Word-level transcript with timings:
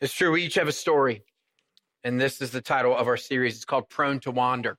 It's 0.00 0.12
true. 0.12 0.32
We 0.32 0.44
each 0.44 0.56
have 0.56 0.68
a 0.68 0.72
story. 0.72 1.22
And 2.04 2.20
this 2.20 2.42
is 2.42 2.50
the 2.50 2.60
title 2.60 2.94
of 2.94 3.08
our 3.08 3.16
series. 3.16 3.56
It's 3.56 3.64
called 3.64 3.88
Prone 3.88 4.20
to 4.20 4.30
Wander 4.30 4.78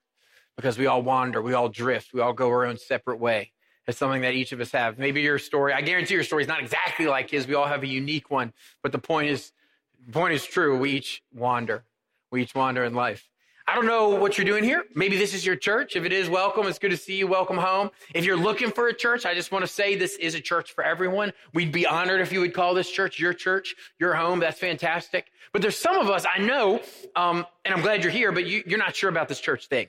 because 0.56 0.78
we 0.78 0.86
all 0.86 1.02
wander, 1.02 1.42
we 1.42 1.54
all 1.54 1.68
drift, 1.68 2.12
we 2.14 2.20
all 2.20 2.32
go 2.32 2.48
our 2.48 2.64
own 2.64 2.78
separate 2.78 3.18
way. 3.18 3.52
It's 3.86 3.98
something 3.98 4.22
that 4.22 4.34
each 4.34 4.52
of 4.52 4.60
us 4.60 4.70
have. 4.72 4.98
Maybe 4.98 5.22
your 5.22 5.38
story, 5.38 5.72
I 5.72 5.80
guarantee 5.80 6.14
your 6.14 6.22
story 6.22 6.42
is 6.42 6.48
not 6.48 6.60
exactly 6.60 7.06
like 7.06 7.30
his. 7.30 7.46
We 7.46 7.54
all 7.54 7.66
have 7.66 7.82
a 7.82 7.88
unique 7.88 8.30
one. 8.30 8.52
But 8.82 8.92
the 8.92 8.98
point 8.98 9.30
is, 9.30 9.52
the 10.06 10.12
point 10.12 10.34
is 10.34 10.44
true. 10.44 10.78
We 10.78 10.90
each 10.92 11.22
wander. 11.34 11.84
We 12.30 12.42
each 12.42 12.54
wander 12.54 12.84
in 12.84 12.94
life. 12.94 13.28
I 13.68 13.74
don't 13.74 13.84
know 13.84 14.08
what 14.08 14.38
you're 14.38 14.46
doing 14.46 14.64
here. 14.64 14.86
Maybe 14.94 15.18
this 15.18 15.34
is 15.34 15.44
your 15.44 15.54
church. 15.54 15.94
If 15.94 16.06
it 16.06 16.12
is, 16.12 16.30
welcome. 16.30 16.66
It's 16.66 16.78
good 16.78 16.90
to 16.90 16.96
see 16.96 17.16
you. 17.18 17.26
Welcome 17.26 17.58
home. 17.58 17.90
If 18.14 18.24
you're 18.24 18.34
looking 18.34 18.70
for 18.70 18.88
a 18.88 18.94
church, 18.94 19.26
I 19.26 19.34
just 19.34 19.52
want 19.52 19.62
to 19.62 19.70
say 19.70 19.94
this 19.94 20.16
is 20.16 20.34
a 20.34 20.40
church 20.40 20.72
for 20.72 20.82
everyone. 20.82 21.34
We'd 21.52 21.70
be 21.70 21.86
honored 21.86 22.22
if 22.22 22.32
you 22.32 22.40
would 22.40 22.54
call 22.54 22.72
this 22.72 22.90
church 22.90 23.20
your 23.20 23.34
church, 23.34 23.76
your 24.00 24.14
home. 24.14 24.40
That's 24.40 24.58
fantastic. 24.58 25.26
But 25.52 25.60
there's 25.60 25.76
some 25.76 25.98
of 25.98 26.08
us 26.08 26.24
I 26.24 26.38
know, 26.38 26.80
um, 27.14 27.44
and 27.66 27.74
I'm 27.74 27.82
glad 27.82 28.02
you're 28.02 28.10
here, 28.10 28.32
but 28.32 28.46
you, 28.46 28.62
you're 28.66 28.78
not 28.78 28.96
sure 28.96 29.10
about 29.10 29.28
this 29.28 29.38
church 29.38 29.66
thing. 29.66 29.88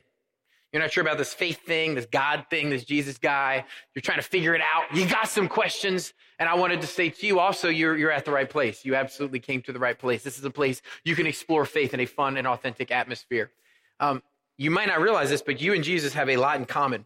You're 0.74 0.82
not 0.82 0.92
sure 0.92 1.02
about 1.02 1.18
this 1.18 1.34
faith 1.34 1.62
thing, 1.66 1.96
this 1.96 2.06
God 2.06 2.48
thing, 2.50 2.70
this 2.70 2.84
Jesus 2.84 3.18
guy. 3.18 3.64
You're 3.96 4.02
trying 4.02 4.20
to 4.20 4.28
figure 4.28 4.54
it 4.56 4.62
out. 4.62 4.94
You 4.94 5.08
got 5.08 5.30
some 5.30 5.48
questions. 5.48 6.14
And 6.38 6.50
I 6.50 6.56
wanted 6.56 6.82
to 6.82 6.88
say 6.88 7.12
to 7.12 7.26
you 7.26 7.40
also, 7.40 7.70
you're, 7.70 7.98
you're 7.98 8.12
at 8.12 8.26
the 8.26 8.32
right 8.32 8.50
place. 8.50 8.84
You 8.84 8.96
absolutely 8.96 9.40
came 9.40 9.62
to 9.62 9.72
the 9.72 9.80
right 9.80 9.98
place. 9.98 10.22
This 10.22 10.38
is 10.38 10.44
a 10.44 10.52
place 10.52 10.82
you 11.06 11.16
can 11.16 11.26
explore 11.26 11.64
faith 11.64 11.94
in 11.94 12.02
a 12.02 12.06
fun 12.06 12.36
and 12.36 12.46
authentic 12.46 12.92
atmosphere. 12.92 13.52
Um, 14.00 14.24
you 14.58 14.72
might 14.72 14.88
not 14.88 15.02
realize 15.02 15.30
this, 15.30 15.42
but 15.42 15.62
you 15.62 15.74
and 15.74 15.84
Jesus 15.84 16.14
have 16.14 16.30
a 16.30 16.38
lot 16.38 16.58
in 16.58 16.66
common. 16.66 17.06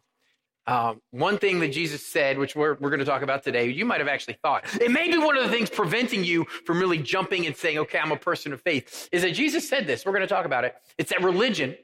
Um, 0.65 1.01
one 1.11 1.37
thing 1.37 1.59
that 1.59 1.73
Jesus 1.73 2.05
said, 2.05 2.37
which 2.37 2.55
we're, 2.55 2.75
we're 2.75 2.89
going 2.89 2.99
to 2.99 3.05
talk 3.05 3.21
about 3.21 3.43
today, 3.43 3.69
you 3.69 3.85
might 3.85 3.99
have 3.99 4.07
actually 4.07 4.37
thought. 4.41 4.63
It 4.79 4.91
may 4.91 5.09
be 5.09 5.17
one 5.17 5.37
of 5.37 5.43
the 5.43 5.49
things 5.49 5.69
preventing 5.69 6.23
you 6.23 6.45
from 6.65 6.79
really 6.79 6.97
jumping 6.99 7.45
and 7.45 7.55
saying, 7.55 7.79
okay, 7.79 7.99
I'm 7.99 8.11
a 8.11 8.17
person 8.17 8.53
of 8.53 8.61
faith, 8.61 9.09
is 9.11 9.23
that 9.23 9.31
Jesus 9.31 9.67
said 9.67 9.87
this. 9.87 10.05
We're 10.05 10.13
going 10.13 10.21
to 10.21 10.27
talk 10.27 10.45
about 10.45 10.63
it. 10.63 10.75
It's 10.97 11.09
that 11.09 11.21
religion 11.21 11.75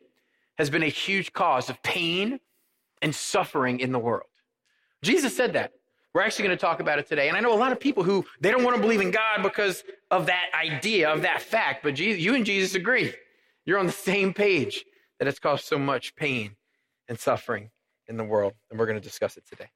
has 0.58 0.70
been 0.70 0.84
a 0.84 0.88
huge 0.88 1.34
cause 1.34 1.70
of 1.70 1.82
pain 1.84 2.40
and 3.02 3.14
suffering 3.14 3.80
in 3.80 3.92
the 3.92 4.00
world. 4.00 4.30
Jesus 5.02 5.36
said 5.36 5.54
that. 5.54 5.74
We're 6.14 6.22
actually 6.22 6.46
going 6.46 6.58
to 6.58 6.62
talk 6.62 6.80
about 6.80 7.00
it 7.00 7.08
today. 7.08 7.28
And 7.28 7.38
I 7.38 7.40
know 7.40 7.54
a 7.54 7.60
lot 7.60 7.72
of 7.72 7.80
people 7.80 8.04
who 8.04 8.26
they 8.42 8.50
don't 8.50 8.64
want 8.64 8.76
to 8.76 8.82
believe 8.82 9.02
in 9.02 9.12
God 9.12 9.44
because 9.44 9.84
of 10.10 10.26
that 10.26 10.46
idea, 10.56 11.10
of 11.10 11.22
that 11.22 11.42
fact, 11.42 11.84
but 11.84 11.96
Jesus, 11.96 12.22
you 12.22 12.34
and 12.34 12.46
Jesus 12.46 12.76
agree. 12.76 13.14
You're 13.66 13.78
on 13.78 13.86
the 13.86 13.92
same 13.92 14.34
page 14.34 14.86
that 15.20 15.28
it's 15.28 15.40
caused 15.40 15.66
so 15.66 15.78
much 15.78 16.16
pain 16.16 16.56
and 17.08 17.20
suffering 17.20 17.70
in 18.08 18.18
the 18.18 18.24
world. 18.24 18.54
And 18.70 18.80
we're 18.80 18.86
going 18.86 19.00
to 19.00 19.04
discuss 19.04 19.38
it 19.38 19.44
today. 19.48 19.70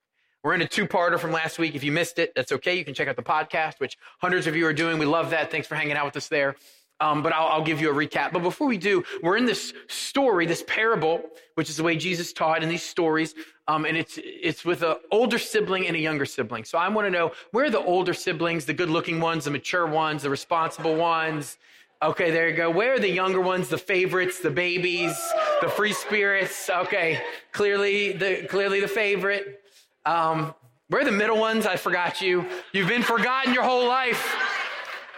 We're 0.44 0.55
in 0.55 0.61
a 0.61 0.67
two 0.67 0.88
parter 0.88 1.17
from 1.17 1.31
last 1.31 1.58
week. 1.58 1.73
If 1.75 1.83
you 1.83 1.91
missed 1.91 2.19
it, 2.19 2.33
that's 2.35 2.52
okay. 2.52 2.75
You 2.75 2.83
can 2.83 2.94
check 2.94 3.08
out 3.08 3.16
the 3.16 3.23
podcast, 3.23 3.80
which 3.80 3.97
hundreds 4.19 4.45
of 4.45 4.55
you 4.55 4.66
are 4.66 4.73
doing. 4.73 4.97
We 4.97 5.05
love 5.05 5.30
that. 5.30 5.52
Thanks 5.52 5.67
for 5.67 5.75
hanging 5.75 5.95
out 5.95 6.05
with 6.05 6.17
us 6.17 6.27
there. 6.27 6.55
Um, 7.00 7.23
but 7.23 7.33
I'll, 7.33 7.47
I'll, 7.47 7.63
give 7.63 7.81
you 7.81 7.89
a 7.89 7.94
recap. 7.94 8.31
But 8.31 8.44
before 8.44 8.67
we 8.67 8.77
do, 8.77 9.03
we're 9.22 9.35
in 9.35 9.45
this 9.45 9.73
story, 9.88 10.45
this 10.45 10.63
parable, 10.67 11.22
which 11.55 11.69
is 11.69 11.78
the 11.78 11.83
way 11.83 11.97
Jesus 11.97 12.31
taught 12.31 12.61
in 12.61 12.69
these 12.69 12.83
stories. 12.83 13.35
Um, 13.67 13.85
and 13.85 13.97
it's, 13.97 14.19
it's 14.22 14.63
with 14.63 14.83
an 14.83 14.97
older 15.11 15.39
sibling 15.39 15.88
and 15.88 15.95
a 15.95 16.00
younger 16.00 16.25
sibling. 16.25 16.66
So 16.66 16.78
I 16.78 16.88
want 16.89 17.07
to 17.07 17.09
know 17.09 17.31
where 17.52 17.66
are 17.66 17.69
the 17.69 17.83
older 17.83 18.13
siblings, 18.13 18.66
the 18.66 18.73
good 18.73 18.89
looking 18.89 19.19
ones, 19.19 19.45
the 19.45 19.52
mature 19.52 19.88
ones, 19.88 20.23
the 20.23 20.30
responsible 20.30 20.95
ones? 20.95 21.57
Okay, 22.04 22.32
there 22.32 22.50
you 22.50 22.56
go. 22.58 22.70
Where 22.70 22.96
are 22.96 23.00
the 23.00 23.09
younger 23.09 23.40
ones, 23.40 23.70
the 23.70 23.78
favorites, 23.78 24.42
the 24.42 24.50
babies, 24.50 25.18
the 25.62 25.70
free 25.70 25.94
spirits? 25.94 26.70
Okay, 26.70 27.22
clearly 27.54 28.12
the 28.12 28.46
clearly 28.50 28.82
the 28.82 28.90
favorite. 28.90 29.62
Um, 30.06 30.54
where 30.90 31.02
are 31.02 31.06
the 31.06 31.14
middle 31.14 31.38
ones? 31.38 31.66
I 31.66 31.78
forgot 31.78 32.20
you. 32.20 32.46
You've 32.74 32.90
been 32.90 33.04
forgotten 33.04 33.54
your 33.54 33.64
whole 33.64 33.88
life. 33.88 34.36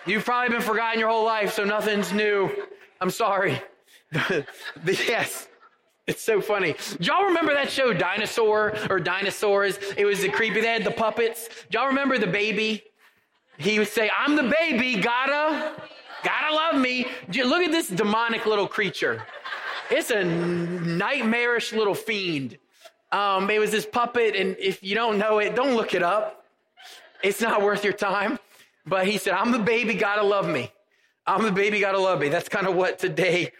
You've 0.06 0.25
probably 0.25 0.56
been 0.56 0.61
forgotten 0.61 1.00
your 1.00 1.09
whole 1.09 1.25
life, 1.25 1.53
so 1.53 1.63
nothing's 1.63 2.13
new. 2.13 2.52
I'm 3.02 3.09
sorry. 3.09 3.59
yes. 4.86 5.47
It's 6.06 6.22
so 6.22 6.39
funny. 6.39 6.75
Do 7.00 7.03
y'all 7.03 7.25
remember 7.25 7.56
that 7.56 7.72
show, 7.72 7.94
Dinosaur 7.94 8.78
or 8.91 9.00
Dinosaurs? 9.00 9.79
It 9.97 10.06
was 10.06 10.22
the 10.22 10.29
creepy. 10.29 10.62
They 10.62 10.68
had 10.68 10.84
the 10.84 10.91
puppets. 10.91 11.50
Do 11.72 11.79
y'all 11.79 11.88
remember 11.88 12.19
the 12.19 12.28
baby? 12.28 12.84
He 13.57 13.79
would 13.79 13.88
say, 13.88 14.12
I'm 14.16 14.35
the 14.35 14.56
baby, 14.59 15.01
gotta 15.01 15.74
Gotta 16.25 16.56
love 16.56 16.81
me. 16.81 17.06
Look 17.34 17.62
at 17.62 17.72
this 17.72 17.88
demonic 17.88 18.47
little 18.47 18.68
creature. 18.68 19.24
It's 19.91 20.09
a 20.09 20.24
nightmarish 20.24 21.72
little 21.72 21.94
fiend. 21.94 22.58
Um, 23.12 23.47
it 23.52 23.59
was 23.59 23.69
this 23.69 23.86
puppet, 23.86 24.36
and 24.36 24.58
if 24.59 24.84
you 24.84 24.96
don't 24.96 25.19
know 25.19 25.38
it, 25.38 25.56
don't 25.56 25.75
look 25.75 25.94
it 25.94 26.02
up. 26.02 26.44
It's 27.24 27.41
not 27.41 27.62
worth 27.62 27.84
your 27.84 27.94
time. 27.94 28.40
But 28.88 29.08
he 29.08 29.19
said, 29.19 29.34
I'm 29.34 29.52
the 29.52 29.59
baby, 29.59 29.94
gotta 29.94 30.24
love 30.24 30.47
me. 30.47 30.72
I'm 31.28 31.44
the 31.44 31.52
baby, 31.52 31.80
gotta 31.80 32.00
love 32.00 32.19
me. 32.19 32.30
That's 32.30 32.50
kind 32.50 32.68
of 32.68 32.75
what 32.75 32.97
today 32.97 33.52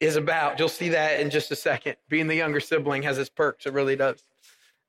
is 0.00 0.16
about. 0.16 0.58
You'll 0.58 0.68
see 0.70 0.88
that 0.90 1.20
in 1.20 1.28
just 1.30 1.50
a 1.50 1.56
second. 1.56 1.96
Being 2.08 2.26
the 2.26 2.34
younger 2.34 2.60
sibling 2.60 3.02
has 3.02 3.18
its 3.18 3.28
perks, 3.30 3.66
it 3.66 3.74
really 3.74 3.96
does. 3.96 4.22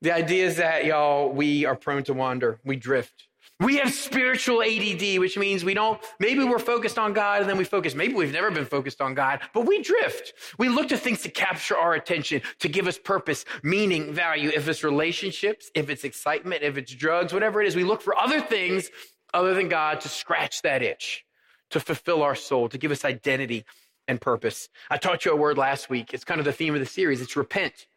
The 0.00 0.12
idea 0.12 0.46
is 0.46 0.56
that, 0.56 0.86
y'all, 0.86 1.30
we 1.30 1.66
are 1.66 1.76
prone 1.76 2.04
to 2.04 2.14
wander, 2.14 2.58
we 2.64 2.76
drift. 2.76 3.27
We 3.60 3.78
have 3.78 3.92
spiritual 3.92 4.62
ADD, 4.62 5.18
which 5.18 5.36
means 5.36 5.64
we 5.64 5.74
don't, 5.74 6.00
maybe 6.20 6.44
we're 6.44 6.60
focused 6.60 6.96
on 6.96 7.12
God 7.12 7.40
and 7.40 7.50
then 7.50 7.58
we 7.58 7.64
focus. 7.64 7.92
Maybe 7.92 8.14
we've 8.14 8.32
never 8.32 8.52
been 8.52 8.64
focused 8.64 9.00
on 9.00 9.14
God, 9.14 9.40
but 9.52 9.66
we 9.66 9.82
drift. 9.82 10.32
We 10.58 10.68
look 10.68 10.88
to 10.88 10.96
things 10.96 11.22
to 11.22 11.28
capture 11.28 11.76
our 11.76 11.94
attention, 11.94 12.42
to 12.60 12.68
give 12.68 12.86
us 12.86 12.98
purpose, 12.98 13.44
meaning, 13.64 14.12
value. 14.12 14.50
If 14.54 14.68
it's 14.68 14.84
relationships, 14.84 15.72
if 15.74 15.90
it's 15.90 16.04
excitement, 16.04 16.62
if 16.62 16.76
it's 16.76 16.94
drugs, 16.94 17.32
whatever 17.32 17.60
it 17.60 17.66
is, 17.66 17.74
we 17.74 17.82
look 17.82 18.00
for 18.00 18.16
other 18.16 18.40
things 18.40 18.90
other 19.34 19.54
than 19.54 19.68
God 19.68 20.00
to 20.02 20.08
scratch 20.08 20.62
that 20.62 20.82
itch, 20.82 21.24
to 21.70 21.80
fulfill 21.80 22.22
our 22.22 22.36
soul, 22.36 22.68
to 22.68 22.78
give 22.78 22.92
us 22.92 23.04
identity 23.04 23.64
and 24.06 24.20
purpose. 24.20 24.68
I 24.88 24.98
taught 24.98 25.24
you 25.24 25.32
a 25.32 25.36
word 25.36 25.58
last 25.58 25.90
week. 25.90 26.14
It's 26.14 26.24
kind 26.24 26.38
of 26.38 26.44
the 26.44 26.52
theme 26.52 26.74
of 26.74 26.80
the 26.80 26.86
series. 26.86 27.20
It's 27.20 27.36
repent. 27.36 27.88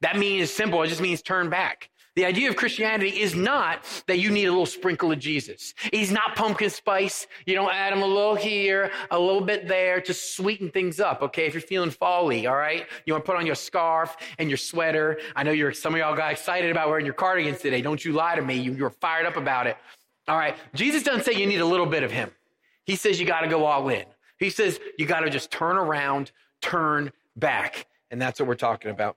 That 0.00 0.18
means 0.18 0.50
simple. 0.50 0.82
It 0.82 0.88
just 0.88 1.00
means 1.00 1.22
turn 1.22 1.50
back. 1.50 1.88
The 2.16 2.24
idea 2.24 2.48
of 2.48 2.54
Christianity 2.54 3.20
is 3.20 3.34
not 3.34 3.84
that 4.06 4.18
you 4.18 4.30
need 4.30 4.44
a 4.44 4.50
little 4.50 4.66
sprinkle 4.66 5.10
of 5.10 5.18
Jesus. 5.18 5.74
He's 5.92 6.12
not 6.12 6.36
pumpkin 6.36 6.70
spice. 6.70 7.26
You 7.44 7.54
don't 7.54 7.72
add 7.72 7.92
him 7.92 8.02
a 8.02 8.06
little 8.06 8.36
here, 8.36 8.92
a 9.10 9.18
little 9.18 9.40
bit 9.40 9.66
there 9.66 10.00
to 10.02 10.14
sweeten 10.14 10.70
things 10.70 11.00
up. 11.00 11.22
Okay. 11.22 11.46
If 11.46 11.54
you're 11.54 11.60
feeling 11.60 11.90
folly, 11.90 12.46
all 12.46 12.56
right. 12.56 12.86
You 13.04 13.14
want 13.14 13.24
to 13.24 13.30
put 13.30 13.36
on 13.36 13.46
your 13.46 13.56
scarf 13.56 14.16
and 14.38 14.48
your 14.48 14.56
sweater. 14.58 15.18
I 15.34 15.42
know 15.42 15.50
you're, 15.50 15.72
some 15.72 15.92
of 15.94 15.98
y'all 15.98 16.14
got 16.14 16.30
excited 16.30 16.70
about 16.70 16.88
wearing 16.88 17.04
your 17.04 17.14
cardigans 17.14 17.60
today. 17.60 17.82
Don't 17.82 18.04
you 18.04 18.12
lie 18.12 18.36
to 18.36 18.42
me. 18.42 18.58
You, 18.58 18.74
you're 18.74 18.90
fired 18.90 19.26
up 19.26 19.36
about 19.36 19.66
it. 19.66 19.76
All 20.28 20.38
right. 20.38 20.56
Jesus 20.72 21.02
doesn't 21.02 21.24
say 21.24 21.32
you 21.32 21.46
need 21.46 21.60
a 21.60 21.66
little 21.66 21.86
bit 21.86 22.04
of 22.04 22.12
him. 22.12 22.30
He 22.84 22.94
says 22.94 23.18
you 23.18 23.26
got 23.26 23.40
to 23.40 23.48
go 23.48 23.64
all 23.64 23.88
in. 23.88 24.04
He 24.38 24.50
says 24.50 24.78
you 24.98 25.06
got 25.06 25.20
to 25.20 25.30
just 25.30 25.50
turn 25.50 25.76
around, 25.76 26.30
turn 26.60 27.10
back. 27.34 27.86
And 28.10 28.22
that's 28.22 28.38
what 28.38 28.48
we're 28.48 28.54
talking 28.54 28.92
about. 28.92 29.16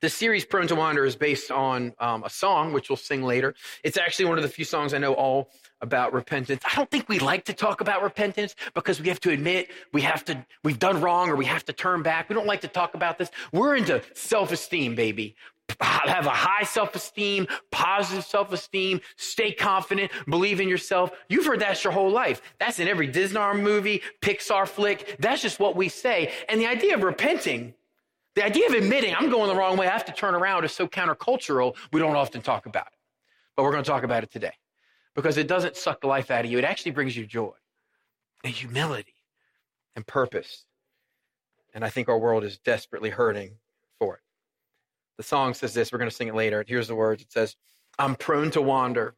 The 0.00 0.10
series 0.10 0.44
Prone 0.44 0.66
to 0.68 0.74
Wander 0.74 1.06
is 1.06 1.16
based 1.16 1.50
on 1.50 1.94
um, 1.98 2.22
a 2.22 2.28
song, 2.28 2.74
which 2.74 2.90
we'll 2.90 2.96
sing 2.98 3.22
later. 3.22 3.54
It's 3.82 3.96
actually 3.96 4.26
one 4.26 4.36
of 4.36 4.42
the 4.42 4.48
few 4.50 4.64
songs 4.64 4.92
I 4.92 4.98
know 4.98 5.14
all 5.14 5.50
about 5.80 6.12
repentance. 6.12 6.62
I 6.70 6.76
don't 6.76 6.90
think 6.90 7.08
we 7.08 7.18
like 7.18 7.46
to 7.46 7.54
talk 7.54 7.80
about 7.80 8.02
repentance 8.02 8.54
because 8.74 9.00
we 9.00 9.08
have 9.08 9.20
to 9.20 9.30
admit 9.30 9.70
we 9.92 10.02
have 10.02 10.22
to, 10.26 10.44
we've 10.62 10.78
done 10.78 11.00
wrong 11.00 11.30
or 11.30 11.36
we 11.36 11.46
have 11.46 11.64
to 11.66 11.72
turn 11.72 12.02
back. 12.02 12.28
We 12.28 12.34
don't 12.34 12.46
like 12.46 12.60
to 12.60 12.68
talk 12.68 12.94
about 12.94 13.16
this. 13.16 13.30
We're 13.52 13.76
into 13.76 14.02
self-esteem, 14.14 14.94
baby. 14.96 15.34
Have 15.80 16.26
a 16.26 16.30
high 16.30 16.62
self-esteem, 16.62 17.48
positive 17.72 18.24
self-esteem, 18.24 19.00
stay 19.16 19.52
confident, 19.52 20.12
believe 20.28 20.60
in 20.60 20.68
yourself. 20.68 21.10
You've 21.28 21.46
heard 21.46 21.60
that 21.60 21.82
your 21.82 21.92
whole 21.92 22.10
life. 22.10 22.40
That's 22.60 22.78
in 22.78 22.86
every 22.86 23.08
Disney 23.08 23.40
movie, 23.54 24.02
Pixar 24.20 24.68
flick. 24.68 25.16
That's 25.18 25.42
just 25.42 25.58
what 25.58 25.74
we 25.74 25.88
say. 25.88 26.32
And 26.48 26.60
the 26.60 26.66
idea 26.66 26.94
of 26.94 27.02
repenting 27.02 27.74
the 28.36 28.44
idea 28.44 28.66
of 28.68 28.74
admitting 28.74 29.14
I'm 29.14 29.30
going 29.30 29.48
the 29.48 29.56
wrong 29.56 29.76
way, 29.76 29.88
I 29.88 29.92
have 29.92 30.04
to 30.04 30.12
turn 30.12 30.34
around 30.34 30.64
is 30.64 30.72
so 30.72 30.86
countercultural, 30.86 31.74
we 31.92 31.98
don't 31.98 32.14
often 32.14 32.42
talk 32.42 32.66
about 32.66 32.86
it. 32.86 32.98
But 33.56 33.64
we're 33.64 33.72
going 33.72 33.82
to 33.82 33.90
talk 33.90 34.04
about 34.04 34.22
it 34.22 34.30
today 34.30 34.52
because 35.14 35.38
it 35.38 35.48
doesn't 35.48 35.76
suck 35.76 36.02
the 36.02 36.06
life 36.06 36.30
out 36.30 36.44
of 36.44 36.50
you. 36.50 36.58
It 36.58 36.64
actually 36.64 36.92
brings 36.92 37.16
you 37.16 37.26
joy 37.26 37.54
and 38.44 38.52
humility 38.52 39.14
and 39.96 40.06
purpose. 40.06 40.66
And 41.74 41.82
I 41.82 41.88
think 41.88 42.10
our 42.10 42.18
world 42.18 42.44
is 42.44 42.58
desperately 42.58 43.08
hurting 43.08 43.56
for 43.98 44.16
it. 44.16 44.20
The 45.16 45.22
song 45.22 45.54
says 45.54 45.72
this, 45.72 45.90
we're 45.90 45.98
going 45.98 46.10
to 46.10 46.16
sing 46.16 46.28
it 46.28 46.34
later. 46.34 46.62
Here's 46.66 46.88
the 46.88 46.94
words 46.94 47.22
it 47.22 47.32
says, 47.32 47.56
I'm 47.98 48.14
prone 48.14 48.50
to 48.50 48.60
wander. 48.60 49.16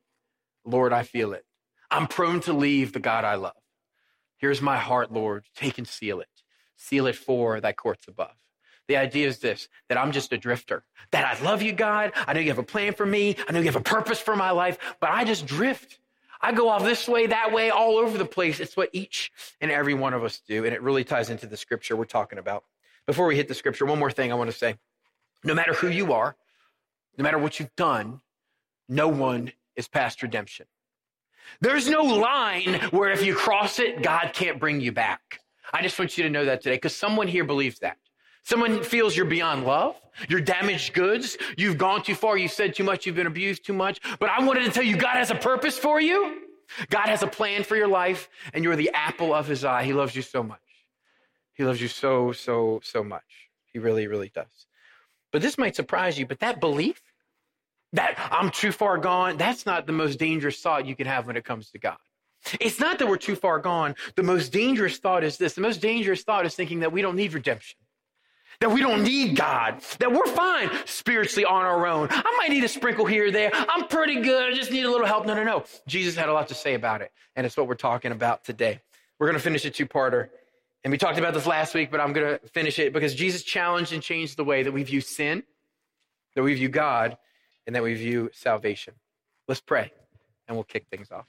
Lord, 0.65 0.93
I 0.93 1.03
feel 1.03 1.33
it. 1.33 1.45
I'm 1.91 2.07
prone 2.07 2.39
to 2.43 2.53
leave 2.53 2.93
the 2.93 3.01
God 3.01 3.25
I 3.25 3.35
love. 3.35 3.53
Here's 4.37 4.63
my 4.63 4.77
heart, 4.77 5.13
Lord. 5.13 5.47
Take 5.57 5.79
and 5.79 5.89
seal 5.89 6.21
it. 6.21 6.29
Seal 6.77 7.09
it 7.09 7.17
for 7.17 7.61
thy 7.61 7.73
courts 7.73 8.07
above. 8.07 8.37
The 8.89 8.97
idea 8.97 9.29
is 9.29 9.39
this 9.39 9.69
that 9.89 9.99
I'm 9.99 10.13
just 10.13 10.33
a 10.33 10.39
drifter, 10.39 10.83
that 11.13 11.25
I 11.25 11.45
love 11.45 11.63
you, 11.63 11.73
God. 11.73 12.13
I 12.27 12.33
know 12.33 12.41
you 12.41 12.49
have 12.49 12.59
a 12.59 12.63
plan 12.63 12.95
for 12.95 13.07
me. 13.07 13.37
I 13.49 13.53
know 13.53 13.61
you 13.61 13.67
have 13.67 13.77
a 13.77 13.81
purpose 13.81 14.19
for 14.19 14.35
my 14.35 14.51
life, 14.51 14.79
but 15.01 15.11
I 15.11 15.25
just 15.25 15.47
drift. 15.47 15.99
I 16.41 16.53
go 16.53 16.69
off 16.69 16.85
this 16.85 17.09
way, 17.09 17.27
that 17.27 17.53
way, 17.53 17.71
all 17.71 17.99
over 17.99 18.17
the 18.17 18.25
place. 18.25 18.61
It's 18.61 18.77
what 18.77 18.91
each 18.93 19.33
and 19.61 19.71
every 19.71 19.95
one 19.95 20.15
of 20.15 20.25
us 20.25 20.41
do. 20.47 20.65
And 20.65 20.75
it 20.75 20.83
really 20.83 21.05
ties 21.05 21.31
into 21.31 21.47
the 21.47 21.57
scripture 21.57 21.97
we're 21.97 22.05
talking 22.05 22.39
about. 22.39 22.65
Before 23.07 23.27
we 23.27 23.37
hit 23.37 23.49
the 23.49 23.55
scripture, 23.55 23.87
one 23.87 23.99
more 23.99 24.11
thing 24.11 24.31
I 24.31 24.37
want 24.37 24.51
to 24.51 24.57
say. 24.57 24.77
No 25.45 25.55
matter 25.55 25.75
who 25.75 25.89
you 25.89 26.13
are, 26.13 26.37
no 27.17 27.23
matter 27.23 27.39
what 27.39 27.59
you've 27.59 27.75
done, 27.77 28.21
no 28.89 29.09
one 29.09 29.53
is 29.77 29.89
past 29.89 30.23
redemption. 30.23 30.67
There's 31.61 31.89
no 31.89 32.03
line 32.03 32.75
where 32.91 33.11
if 33.11 33.25
you 33.25 33.35
cross 33.35 33.79
it, 33.79 34.03
God 34.03 34.31
can't 34.33 34.61
bring 34.61 34.81
you 34.81 34.93
back. 34.93 35.41
I 35.73 35.83
just 35.83 35.99
want 35.99 36.17
you 36.17 36.25
to 36.25 36.31
know 36.31 36.45
that 36.45 36.63
today 36.63 36.77
because 36.77 36.95
someone 36.95 37.27
here 37.29 37.45
believes 37.45 37.81
that. 37.81 37.99
Someone 38.49 38.83
feels 38.83 39.15
you're 39.15 39.27
beyond 39.27 39.67
love. 39.67 39.95
You're 40.27 40.41
damaged 40.41 40.95
goods. 40.95 41.37
You've 41.59 41.77
gone 41.77 42.03
too 42.03 42.15
far. 42.15 42.39
You've 42.39 42.51
said 42.51 42.75
too 42.75 42.83
much. 42.83 43.05
You've 43.05 43.15
been 43.15 43.27
abused 43.27 43.67
too 43.67 43.75
much. 43.75 44.01
But 44.19 44.31
I 44.31 44.43
wanted 44.43 44.65
to 44.65 44.71
tell 44.71 44.83
you 44.83 44.97
God 44.97 45.17
has 45.17 45.31
a 45.31 45.35
purpose 45.35 45.77
for 45.77 46.01
you. 46.01 46.45
God 46.89 47.09
has 47.09 47.23
a 47.23 47.27
plan 47.27 47.63
for 47.63 47.77
your 47.77 47.89
life 47.89 48.31
and 48.55 48.65
you're 48.65 48.75
the 48.75 48.91
apple 48.95 49.35
of 49.35 49.47
his 49.47 49.67
eye. 49.67 49.85
He 49.85 49.93
loves 49.93 50.17
you 50.17 50.23
so 50.23 50.43
much. 50.43 50.63
He 51.53 51.65
loves 51.65 51.79
you 51.79 51.89
so, 51.89 52.33
so, 52.33 52.81
so 52.83 53.05
much. 53.05 53.51
He 53.71 53.81
really, 53.81 54.07
really 54.07 54.31
does. 54.35 54.67
But 55.31 55.43
this 55.43 55.59
might 55.59 55.77
surprise 55.77 56.19
you, 56.19 56.25
but 56.25 56.41
that 56.41 56.59
belief 56.59 57.03
that 57.93 58.19
I'm 58.33 58.51
too 58.51 58.73
far 58.73 58.97
gone, 58.97 59.37
that's 59.37 59.67
not 59.67 59.87
the 59.87 59.93
most 59.93 60.19
dangerous 60.19 60.59
thought 60.59 60.87
you 60.87 60.97
can 60.97 61.07
have 61.07 61.27
when 61.27 61.37
it 61.37 61.45
comes 61.45 61.71
to 61.73 61.79
God. 61.79 61.99
It's 62.63 62.81
not 62.81 62.99
that 63.01 63.09
we're 63.09 63.19
too 63.19 63.37
far 63.37 63.59
gone. 63.59 63.95
The 64.17 64.23
most 64.23 64.53
dangerous 64.53 64.97
thought 64.97 65.23
is 65.23 65.37
this. 65.37 65.53
The 65.53 65.61
most 65.61 65.83
dangerous 65.83 66.23
thought 66.23 66.47
is 66.47 66.55
thinking 66.55 66.81
that 66.81 66.93
we 66.93 67.03
don't 67.03 67.17
need 67.17 67.35
redemption 67.35 67.79
that 68.61 68.71
we 68.73 68.81
don't 68.81 69.05
need 69.05 69.37
God, 69.37 69.81
that 69.99 70.11
we're 70.11 70.27
fine 70.27 70.71
spiritually 70.85 71.45
on 71.45 71.65
our 71.65 71.87
own. 71.87 72.09
I 72.11 72.37
might 72.39 72.51
need 72.51 72.65
a 72.65 72.69
sprinkle 72.69 73.07
here 73.07 73.29
or 73.29 73.31
there. 73.31 73.51
I'm 73.55 73.87
pretty 73.87 74.21
good. 74.21 74.53
I 74.53 74.55
just 74.55 74.73
need 74.73 74.85
a 74.85 74.91
little 74.91 75.07
help. 75.07 75.27
No, 75.27 75.35
no, 75.35 75.45
no. 75.45 75.65
Jesus 75.87 76.17
had 76.17 76.29
a 76.29 76.33
lot 76.33 76.49
to 76.49 76.55
say 76.55 76.75
about 76.75 77.01
it, 77.03 77.13
and 77.37 77.47
it's 77.47 77.57
what 77.57 77.69
we're 77.69 77.75
talking 77.75 78.13
about 78.13 78.45
today. 78.45 78.81
We're 79.19 79.27
going 79.27 79.39
to 79.39 79.43
finish 79.43 79.65
a 79.65 79.71
two 79.71 79.87
parter. 79.87 80.31
And 80.85 80.93
we 80.93 80.99
talked 80.99 81.19
about 81.19 81.35
this 81.35 81.47
last 81.47 81.75
week, 81.75 81.91
but 81.91 82.01
I'm 82.01 82.13
going 82.13 82.39
to 82.39 82.49
finish 82.49 82.79
it 82.79 82.93
because 82.93 83.15
Jesus 83.15 83.43
challenged 83.43 83.93
and 83.93 84.03
changed 84.03 84.37
the 84.37 84.45
way 84.45 84.63
that 84.63 84.73
we 84.73 84.85
view 84.85 85.01
sin, 85.01 85.43
that 86.37 86.43
we 86.43 86.55
view 86.55 86.69
God, 86.69 87.19
and 87.67 87.75
that 87.75 87.83
we 87.83 87.95
view 87.95 88.31
salvation. 88.33 88.95
Let's 89.49 89.61
pray, 89.61 89.93
and 90.47 90.57
we'll 90.57 90.65
kick 90.65 90.87
things 90.89 91.11
off. 91.11 91.27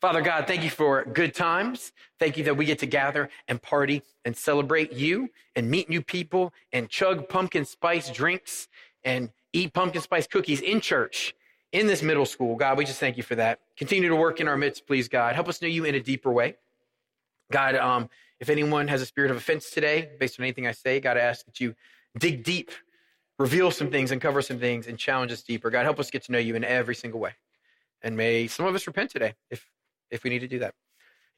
Father 0.00 0.20
God, 0.20 0.46
thank 0.46 0.62
you 0.62 0.70
for 0.70 1.04
good 1.04 1.34
times. 1.34 1.92
Thank 2.20 2.36
you 2.36 2.44
that 2.44 2.56
we 2.56 2.64
get 2.64 2.78
to 2.80 2.86
gather 2.86 3.28
and 3.48 3.60
party 3.60 4.02
and 4.24 4.36
celebrate 4.36 4.92
you 4.92 5.28
and 5.56 5.68
meet 5.68 5.88
new 5.88 6.02
people 6.02 6.52
and 6.72 6.88
chug 6.88 7.28
pumpkin 7.28 7.64
spice 7.64 8.08
drinks 8.08 8.68
and 9.02 9.30
eat 9.52 9.72
pumpkin 9.72 10.00
spice 10.00 10.28
cookies 10.28 10.60
in 10.60 10.80
church 10.80 11.34
in 11.72 11.88
this 11.88 12.00
middle 12.00 12.26
school. 12.26 12.54
God, 12.54 12.78
we 12.78 12.84
just 12.84 13.00
thank 13.00 13.16
you 13.16 13.24
for 13.24 13.34
that. 13.34 13.58
Continue 13.76 14.08
to 14.08 14.14
work 14.14 14.40
in 14.40 14.46
our 14.46 14.56
midst, 14.56 14.86
please, 14.86 15.08
God. 15.08 15.34
Help 15.34 15.48
us 15.48 15.60
know 15.60 15.68
you 15.68 15.84
in 15.84 15.96
a 15.96 16.00
deeper 16.00 16.30
way. 16.30 16.56
God, 17.50 17.74
um, 17.74 18.08
if 18.38 18.48
anyone 18.48 18.86
has 18.86 19.02
a 19.02 19.06
spirit 19.06 19.32
of 19.32 19.36
offense 19.36 19.70
today, 19.70 20.10
based 20.20 20.38
on 20.38 20.44
anything 20.44 20.68
I 20.68 20.72
say, 20.72 21.00
God, 21.00 21.16
I 21.16 21.20
ask 21.20 21.44
that 21.46 21.58
you 21.58 21.74
dig 22.16 22.44
deep, 22.44 22.70
reveal 23.38 23.72
some 23.72 23.90
things, 23.90 24.12
uncover 24.12 24.42
some 24.42 24.60
things, 24.60 24.86
and 24.86 24.96
challenge 24.96 25.32
us 25.32 25.42
deeper. 25.42 25.70
God, 25.70 25.82
help 25.82 25.98
us 25.98 26.08
get 26.08 26.22
to 26.24 26.32
know 26.32 26.38
you 26.38 26.54
in 26.54 26.62
every 26.62 26.94
single 26.94 27.18
way. 27.18 27.32
And 28.02 28.16
may 28.16 28.46
some 28.46 28.64
of 28.64 28.76
us 28.76 28.86
repent 28.86 29.10
today 29.10 29.34
if 29.50 29.68
if 30.10 30.24
we 30.24 30.30
need 30.30 30.40
to 30.40 30.48
do 30.48 30.58
that. 30.60 30.74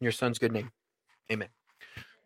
In 0.00 0.05
your 0.05 0.12
son's 0.12 0.38
good 0.38 0.52
name. 0.52 0.70
Amen. 1.31 1.49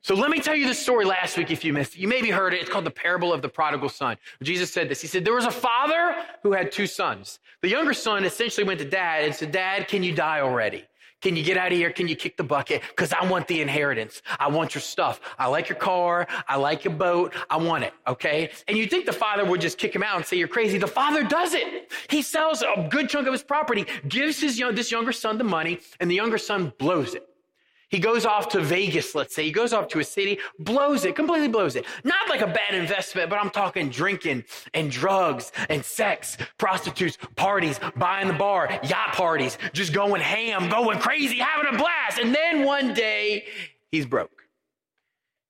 So 0.05 0.14
let 0.14 0.31
me 0.31 0.38
tell 0.38 0.55
you 0.55 0.69
the 0.69 0.75
story 0.75 1.06
last 1.06 1.38
week 1.38 1.50
if 1.50 1.64
you 1.64 1.73
missed 1.73 1.94
it. 1.94 2.00
You 2.00 2.08
maybe 2.08 2.31
heard 2.31 2.52
it. 2.52 2.61
It's 2.61 2.69
called 2.69 2.85
the 2.85 2.91
parable 2.91 3.32
of 3.32 3.41
the 3.41 3.49
prodigal 3.49 3.88
son. 3.88 4.19
Jesus 4.43 4.70
said 4.70 4.91
this. 4.91 5.00
He 5.00 5.06
said, 5.06 5.25
There 5.25 5.32
was 5.32 5.46
a 5.46 5.50
father 5.50 6.14
who 6.43 6.52
had 6.52 6.70
two 6.70 6.87
sons. 6.87 7.38
The 7.62 7.70
younger 7.70 7.94
son 7.94 8.25
essentially 8.25 8.67
went 8.67 8.81
to 8.81 8.85
dad 8.85 9.25
and 9.25 9.35
said, 9.35 9.50
Dad, 9.50 9.88
can 9.88 10.02
you 10.02 10.14
die 10.14 10.41
already? 10.41 10.85
Can 11.25 11.37
you 11.37 11.43
get 11.43 11.56
out 11.56 11.73
of 11.73 11.79
here? 11.79 11.91
Can 11.91 12.06
you 12.06 12.17
kick 12.17 12.37
the 12.37 12.44
bucket? 12.44 12.82
Because 12.91 13.15
I 13.15 13.25
want 13.25 13.49
the 13.49 13.62
inheritance. 13.62 14.21
I 14.38 14.49
want 14.49 14.75
your 14.75 14.82
stuff. 14.82 15.23
I 15.38 15.47
like 15.47 15.71
your 15.71 15.79
car. 15.79 16.26
I 16.47 16.56
like 16.56 16.85
your 16.85 16.93
boat. 16.93 17.32
I 17.49 17.56
want 17.56 17.82
it. 17.82 17.94
Okay. 18.06 18.50
And 18.69 18.76
you 18.76 18.87
think 18.87 19.06
the 19.06 19.12
father 19.15 19.43
would 19.43 19.62
just 19.62 19.79
kick 19.79 19.94
him 19.94 20.03
out 20.03 20.17
and 20.17 20.26
say, 20.26 20.37
you're 20.37 20.49
crazy. 20.49 20.76
The 20.76 20.87
father 20.87 21.25
does 21.25 21.55
it. 21.55 21.91
He 22.11 22.21
sells 22.21 22.61
a 22.61 22.88
good 22.91 23.09
chunk 23.09 23.26
of 23.26 23.32
his 23.32 23.43
property, 23.43 23.87
gives 24.06 24.38
his 24.38 24.59
young, 24.59 24.75
this 24.75 24.93
younger 24.93 25.12
son 25.12 25.38
the 25.38 25.44
money, 25.44 25.81
and 25.99 26.11
the 26.11 26.15
younger 26.15 26.37
son 26.37 26.75
blows 26.76 27.15
it. 27.15 27.27
He 27.94 28.00
goes 28.00 28.26
off 28.26 28.49
to 28.49 28.61
Vegas, 28.61 29.14
let's 29.14 29.37
say. 29.37 29.44
He 29.44 29.52
goes 29.52 29.73
off 29.73 29.87
to 29.91 30.00
a 30.00 30.05
city, 30.05 30.41
blows 30.58 31.05
it, 31.05 31.14
completely 31.14 31.46
blows 31.46 31.76
it. 31.76 31.85
Not 32.02 32.29
like 32.29 32.41
a 32.41 32.49
bad 32.49 32.75
investment, 32.75 33.31
but 33.31 33.38
I'm 33.38 33.50
talking 33.50 33.88
drinking 33.88 34.43
and 34.75 34.91
drugs 34.91 35.52
and 35.69 35.85
sex, 35.85 36.37
prostitutes, 36.58 37.17
parties, 37.37 37.79
buying 37.94 38.26
the 38.26 38.35
bar, 38.35 38.69
yacht 38.82 39.12
parties, 39.12 39.58
just 39.73 39.93
going 39.93 40.20
ham, 40.20 40.69
going 40.69 40.99
crazy, 40.99 41.38
having 41.38 41.73
a 41.73 41.79
blast. 41.79 42.19
And 42.19 42.35
then 42.35 42.64
one 42.64 42.94
day, 42.94 43.44
he's 43.93 44.06
broke. 44.06 44.43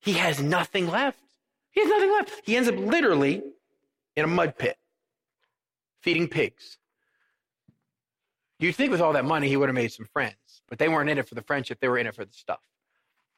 He 0.02 0.12
has 0.12 0.42
nothing 0.42 0.86
left. 0.86 1.22
He 1.70 1.80
has 1.80 1.88
nothing 1.88 2.12
left. 2.12 2.30
He 2.44 2.58
ends 2.58 2.68
up 2.68 2.76
literally 2.76 3.42
in 4.16 4.24
a 4.26 4.28
mud 4.28 4.58
pit, 4.58 4.76
feeding 6.02 6.28
pigs. 6.28 6.76
You'd 8.58 8.76
think 8.76 8.90
with 8.90 9.00
all 9.00 9.14
that 9.14 9.24
money, 9.24 9.48
he 9.48 9.56
would 9.56 9.70
have 9.70 9.74
made 9.74 9.92
some 9.92 10.04
friends. 10.12 10.34
But 10.74 10.80
they 10.80 10.88
weren't 10.88 11.08
in 11.08 11.18
it 11.18 11.28
for 11.28 11.36
the 11.36 11.42
friendship, 11.42 11.78
they 11.78 11.86
were 11.86 11.98
in 11.98 12.08
it 12.08 12.16
for 12.16 12.24
the 12.24 12.32
stuff. 12.32 12.58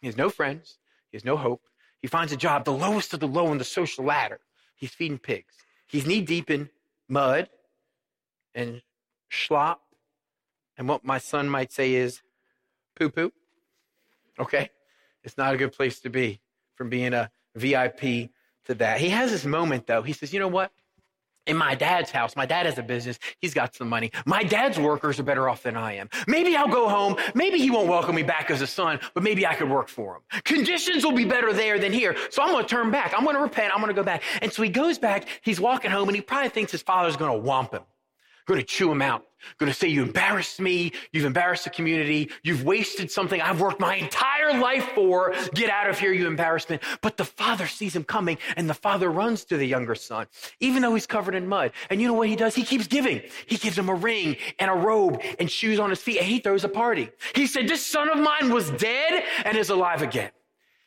He 0.01 0.07
has 0.07 0.17
no 0.17 0.31
friends, 0.31 0.79
he 1.11 1.19
has 1.19 1.23
no 1.23 1.37
hope. 1.37 1.67
He 2.01 2.09
finds 2.09 2.33
a 2.33 2.37
job, 2.37 2.65
the 2.65 2.73
lowest 2.73 3.13
of 3.13 3.21
the 3.21 3.29
low 3.29 3.49
on 3.49 3.59
the 3.59 3.65
social 3.65 4.07
ladder. 4.07 4.41
He's 4.75 4.93
feeding 4.93 5.19
pigs. 5.19 5.53
He's 5.87 6.07
knee 6.07 6.23
deep 6.23 6.51
in 6.51 6.71
mud 7.11 7.51
and 8.55 8.81
slop. 9.29 9.83
And 10.79 10.89
what 10.89 11.05
my 11.05 11.19
son 11.19 11.51
might 11.51 11.73
say 11.73 11.93
is 11.93 12.23
poo 12.99 13.11
poo. 13.11 13.35
Okay? 14.39 14.71
It's 15.23 15.37
not 15.37 15.53
a 15.53 15.59
good 15.59 15.73
place 15.75 16.01
to 16.01 16.09
be 16.09 16.41
from 16.75 16.89
being 16.89 17.13
a 17.13 17.31
VIP 17.55 18.31
to 18.65 18.75
that. 18.77 18.99
He 18.99 19.11
has 19.11 19.31
this 19.31 19.45
moment, 19.45 19.87
though. 19.87 20.01
He 20.01 20.15
says, 20.15 20.33
you 20.33 20.41
know 20.41 20.49
what? 20.49 20.73
In 21.47 21.57
my 21.57 21.75
dad's 21.75 22.11
house. 22.11 22.37
My 22.37 22.47
dad 22.47 22.67
has 22.67 22.79
a 22.79 22.83
business. 22.83 23.19
He's 23.41 23.55
got 23.55 23.75
some 23.75 23.89
money. 23.89 24.11
My 24.25 24.43
dad's 24.43 24.79
workers 24.79 25.19
are 25.19 25.23
better 25.23 25.49
off 25.49 25.63
than 25.63 25.77
I 25.77 25.95
am. 25.95 26.09
Maybe 26.27 26.57
I'll 26.57 26.69
go 26.69 26.89
home. 26.89 27.17
Maybe 27.35 27.59
he 27.59 27.71
won't 27.71 27.89
welcome 27.89 28.15
me 28.15 28.23
back 28.23 28.51
as 28.51 28.61
a 28.61 28.67
son, 28.67 29.01
but 29.15 29.23
maybe 29.23 29.47
I 29.47 29.55
could 29.55 29.71
work 29.71 29.89
for 29.89 30.17
him. 30.17 30.43
Conditions 30.45 31.05
will 31.05 31.13
be 31.13 31.25
better 31.25 31.53
there 31.53 31.79
than 31.79 31.93
here. 31.93 32.17
So 32.31 32.43
I'm 32.43 32.51
going 32.51 32.65
to 32.65 32.69
turn 32.69 32.91
back. 32.91 33.15
I'm 33.17 33.25
going 33.25 33.37
to 33.37 33.43
repent. 33.43 33.73
I'm 33.73 33.81
going 33.81 33.95
to 33.95 34.01
go 34.01 34.05
back. 34.05 34.23
And 34.43 34.53
so 34.53 34.63
he 34.63 34.69
goes 34.69 34.99
back. 34.99 35.27
He's 35.43 35.61
walking 35.61 35.91
home 35.91 36.09
and 36.09 36.17
he 36.17 36.23
probably 36.23 36.51
thinks 36.51 36.73
his 36.73 36.83
father's 36.83 37.17
going 37.17 37.41
to 37.41 37.49
whomp 37.49 37.73
him 37.73 37.83
going 38.47 38.61
to 38.61 38.67
chew 38.67 38.91
him 38.91 39.03
out, 39.03 39.25
going 39.59 39.71
to 39.71 39.77
say, 39.77 39.89
You 39.89 40.03
embarrassed 40.03 40.61
me. 40.61 40.93
You've 41.13 41.25
embarrassed 41.25 41.65
the 41.65 41.71
community. 41.71 42.31
You've 42.43 42.65
wasted 42.65 43.11
something 43.11 43.41
I've 43.41 43.61
worked 43.61 43.81
my 43.81 43.97
entire 43.97 44.59
life 44.59 44.91
for. 44.95 45.35
Get 45.55 45.69
out 45.71 45.91
of 45.91 45.99
here, 45.99 46.13
you 46.13 46.27
embarrassment. 46.27 46.83
But 47.03 47.17
the 47.17 47.25
father 47.25 47.67
sees 47.67 47.95
him 47.95 48.05
coming 48.05 48.39
and 48.57 48.69
the 48.71 48.75
father 48.75 49.11
runs 49.11 49.45
to 49.47 49.57
the 49.57 49.67
younger 49.67 49.95
son, 49.95 50.27
even 50.61 50.83
though 50.83 50.95
he's 50.95 51.07
covered 51.07 51.35
in 51.35 51.47
mud. 51.47 51.73
And 51.91 52.01
you 52.01 52.07
know 52.07 52.15
what 52.15 52.29
he 52.29 52.37
does? 52.37 52.55
He 52.55 52.65
keeps 52.65 52.87
giving. 52.87 53.23
He 53.47 53.57
gives 53.57 53.77
him 53.77 53.89
a 53.89 53.95
ring 53.95 54.37
and 54.59 54.71
a 54.71 54.75
robe 54.75 55.21
and 55.39 55.51
shoes 55.51 55.79
on 55.79 55.91
his 55.91 56.01
feet 56.01 56.19
and 56.19 56.27
he 56.27 56.39
throws 56.39 56.65
a 56.65 56.69
party. 56.69 57.11
He 57.35 57.47
said, 57.47 57.69
This 57.69 57.85
son 57.85 58.09
of 58.11 58.19
mine 58.19 58.53
was 58.53 58.71
dead 58.73 59.25
and 59.45 59.57
is 59.57 59.71
alive 59.71 60.03
again. 60.03 60.31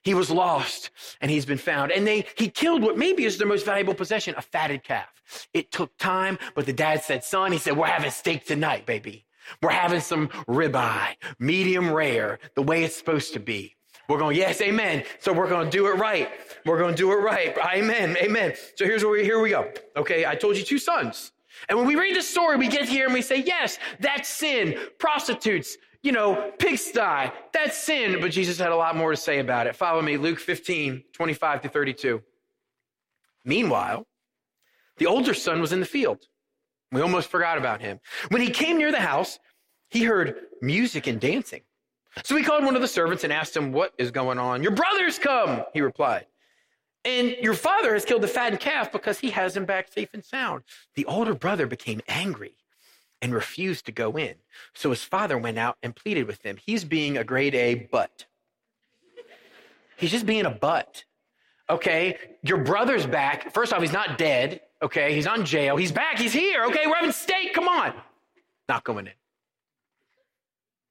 He 0.04 0.14
was 0.14 0.32
lost 0.32 0.92
and 1.22 1.30
he's 1.30 1.46
been 1.46 1.58
found. 1.58 1.92
And 1.92 2.08
they, 2.08 2.26
he 2.36 2.50
killed 2.50 2.82
what 2.82 2.98
maybe 2.98 3.26
is 3.26 3.38
their 3.38 3.48
most 3.48 3.66
valuable 3.66 3.94
possession, 3.94 4.34
a 4.38 4.42
fatted 4.42 4.84
calf. 4.84 5.10
It 5.54 5.72
took 5.72 5.96
time, 5.98 6.40
but 6.56 6.66
the 6.66 6.74
dad 6.74 7.04
said, 7.04 7.24
son, 7.24 7.52
he 7.52 7.58
said, 7.58 7.76
we're 7.78 7.88
having 7.88 8.12
steak 8.12 8.46
tonight, 8.46 8.86
baby. 8.86 9.26
We're 9.62 9.72
having 9.72 10.00
some 10.00 10.30
ribeye, 10.48 11.16
medium 11.40 11.92
rare, 11.92 12.40
the 12.56 12.62
way 12.62 12.84
it's 12.84 12.96
supposed 12.96 13.34
to 13.34 13.40
be. 13.40 13.76
We're 14.08 14.18
going, 14.18 14.38
yes, 14.38 14.60
amen. 14.62 15.04
So 15.20 15.32
we're 15.32 15.50
going 15.50 15.70
to 15.70 15.72
do 15.72 15.88
it 15.88 15.98
right. 15.98 16.30
We're 16.66 16.80
going 16.80 16.96
to 16.96 16.98
do 16.98 17.12
it 17.12 17.18
right. 17.18 17.56
Amen. 17.74 18.18
Amen. 18.18 18.54
So 18.76 18.86
here's 18.86 19.04
where 19.04 19.14
we, 19.14 19.24
here 19.24 19.40
we 19.40 19.52
go. 19.52 19.72
Okay. 19.96 20.26
I 20.26 20.36
told 20.36 20.58
you 20.58 20.64
two 20.64 20.80
sons. 20.80 21.32
And 21.68 21.78
when 21.78 21.88
we 21.88 21.96
read 21.96 22.16
the 22.16 22.22
story, 22.22 22.58
we 22.58 22.68
get 22.68 22.88
here 22.88 23.06
and 23.06 23.14
we 23.14 23.22
say, 23.22 23.42
yes, 23.42 23.78
that's 24.00 24.30
sin. 24.30 24.80
Prostitutes, 24.98 25.78
you 26.02 26.12
know, 26.12 26.52
pigsty, 26.60 27.32
that's 27.52 27.78
sin. 27.78 28.22
But 28.22 28.32
Jesus 28.32 28.58
had 28.58 28.72
a 28.72 28.76
lot 28.76 28.96
more 28.96 29.12
to 29.12 29.18
say 29.18 29.40
about 29.40 29.68
it. 29.68 29.76
Follow 29.76 30.02
me, 30.02 30.18
Luke 30.18 30.40
15, 30.40 31.04
25 31.14 31.62
to 31.64 31.70
32. 31.70 32.22
Meanwhile, 33.44 34.06
the 34.98 35.06
older 35.06 35.34
son 35.34 35.62
was 35.62 35.72
in 35.72 35.80
the 35.80 35.86
field. 35.86 36.20
We 36.92 37.02
almost 37.02 37.30
forgot 37.30 37.58
about 37.58 37.82
him. 37.82 38.00
When 38.30 38.42
he 38.42 38.50
came 38.50 38.78
near 38.78 38.92
the 38.92 39.00
house, 39.00 39.40
he 39.90 40.04
heard 40.04 40.36
music 40.62 41.08
and 41.08 41.20
dancing. 41.20 41.62
So 42.24 42.36
he 42.36 42.44
called 42.44 42.66
one 42.66 42.76
of 42.76 42.82
the 42.82 42.88
servants 42.88 43.24
and 43.24 43.32
asked 43.32 43.56
him, 43.56 43.72
What 43.72 43.94
is 43.98 44.12
going 44.12 44.40
on? 44.40 44.64
Your 44.64 44.72
brother's 44.72 45.20
come, 45.20 45.64
he 45.74 45.82
replied. 45.82 46.26
And 47.06 47.36
your 47.42 47.54
father 47.54 47.94
has 47.94 48.04
killed 48.04 48.24
the 48.24 48.28
fattened 48.28 48.60
calf 48.60 48.92
because 48.92 49.20
he 49.20 49.30
has 49.30 49.56
him 49.56 49.66
back 49.66 49.92
safe 49.92 50.10
and 50.14 50.24
sound. 50.24 50.64
The 50.96 51.06
older 51.06 51.34
brother 51.34 51.66
became 51.66 52.02
angry 52.08 52.56
and 53.22 53.34
refused 53.34 53.86
to 53.86 53.92
go 53.92 54.18
in. 54.18 54.36
So 54.74 54.90
his 54.90 55.04
father 55.04 55.38
went 55.38 55.58
out 55.58 55.78
and 55.84 55.96
pleaded 55.96 56.28
with 56.28 56.42
him. 56.44 56.58
He's 56.58 56.84
being 56.84 57.18
a 57.18 57.24
grade 57.24 57.56
A 57.56 57.76
butt. 57.76 58.26
He's 59.98 60.12
just 60.12 60.26
being 60.26 60.46
a 60.46 60.52
butt. 60.52 61.04
Okay, 61.70 62.18
your 62.42 62.58
brother's 62.58 63.06
back. 63.06 63.54
First 63.54 63.74
off, 63.74 63.82
he's 63.82 63.92
not 63.92 64.18
dead. 64.18 64.62
Okay, 64.82 65.14
he's 65.14 65.28
on 65.28 65.46
jail. 65.46 65.76
He's 65.76 65.92
back. 65.92 66.18
He's 66.18 66.34
here. 66.34 66.64
Okay, 66.66 66.88
we're 66.88 66.96
having 66.96 67.12
steak. 67.12 67.54
Come 67.54 67.68
on. 67.68 67.94
Not 68.68 68.84
going 68.84 69.10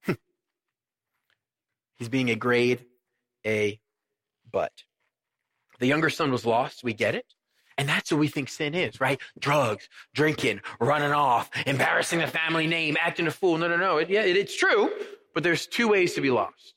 in. 0.07 0.15
he's 1.97 2.09
being 2.09 2.29
a 2.29 2.35
grade 2.35 2.85
A 3.45 3.79
butt. 4.51 4.83
The 5.79 5.87
younger 5.87 6.09
son 6.09 6.31
was 6.31 6.45
lost. 6.45 6.83
We 6.83 6.93
get 6.93 7.15
it. 7.15 7.25
And 7.79 7.87
that's 7.87 8.11
what 8.11 8.19
we 8.19 8.27
think 8.27 8.49
sin 8.49 8.75
is, 8.75 8.99
right? 8.99 9.21
Drugs, 9.39 9.87
drinking, 10.13 10.59
running 10.81 11.13
off, 11.13 11.49
embarrassing 11.65 12.19
the 12.19 12.27
family 12.27 12.67
name, 12.67 12.97
acting 12.99 13.25
a 13.25 13.31
fool. 13.31 13.57
No, 13.57 13.69
no, 13.69 13.77
no. 13.77 13.99
It, 13.99 14.09
yeah, 14.09 14.23
it, 14.23 14.35
it's 14.35 14.55
true. 14.55 14.91
But 15.33 15.43
there's 15.43 15.65
two 15.65 15.87
ways 15.87 16.13
to 16.15 16.21
be 16.21 16.29
lost. 16.29 16.73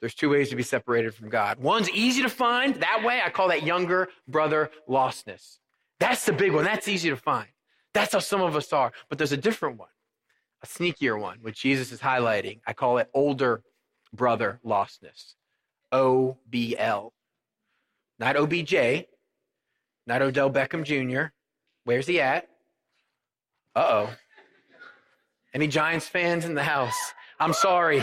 There's 0.00 0.14
two 0.14 0.30
ways 0.30 0.50
to 0.50 0.56
be 0.56 0.62
separated 0.62 1.14
from 1.14 1.30
God. 1.30 1.58
One's 1.58 1.90
easy 1.90 2.22
to 2.22 2.28
find. 2.28 2.76
That 2.76 3.02
way, 3.02 3.22
I 3.24 3.30
call 3.30 3.48
that 3.48 3.64
younger 3.64 4.08
brother 4.28 4.70
lostness. 4.88 5.58
That's 5.98 6.24
the 6.24 6.32
big 6.32 6.52
one. 6.52 6.62
That's 6.62 6.86
easy 6.86 7.10
to 7.10 7.16
find. 7.16 7.48
That's 7.92 8.12
how 8.12 8.20
some 8.20 8.40
of 8.40 8.54
us 8.54 8.72
are. 8.72 8.92
But 9.08 9.18
there's 9.18 9.32
a 9.32 9.36
different 9.36 9.78
one, 9.78 9.88
a 10.62 10.66
sneakier 10.66 11.20
one, 11.20 11.38
which 11.40 11.60
Jesus 11.60 11.90
is 11.90 11.98
highlighting. 11.98 12.60
I 12.68 12.72
call 12.72 12.98
it 12.98 13.10
older 13.14 13.64
brother 14.12 14.60
lostness. 14.64 15.34
O 15.90 16.36
B 16.48 16.76
L. 16.78 17.12
Not 18.20 18.36
OBJ, 18.36 19.06
not 20.06 20.22
Odell 20.22 20.50
Beckham 20.50 20.84
Jr. 20.84 21.32
Where's 21.84 22.06
he 22.06 22.20
at? 22.20 22.48
Uh 23.74 23.86
oh. 23.88 24.10
Any 25.52 25.68
Giants 25.68 26.06
fans 26.06 26.44
in 26.44 26.54
the 26.54 26.62
house? 26.62 26.96
I'm 27.38 27.52
sorry. 27.52 28.02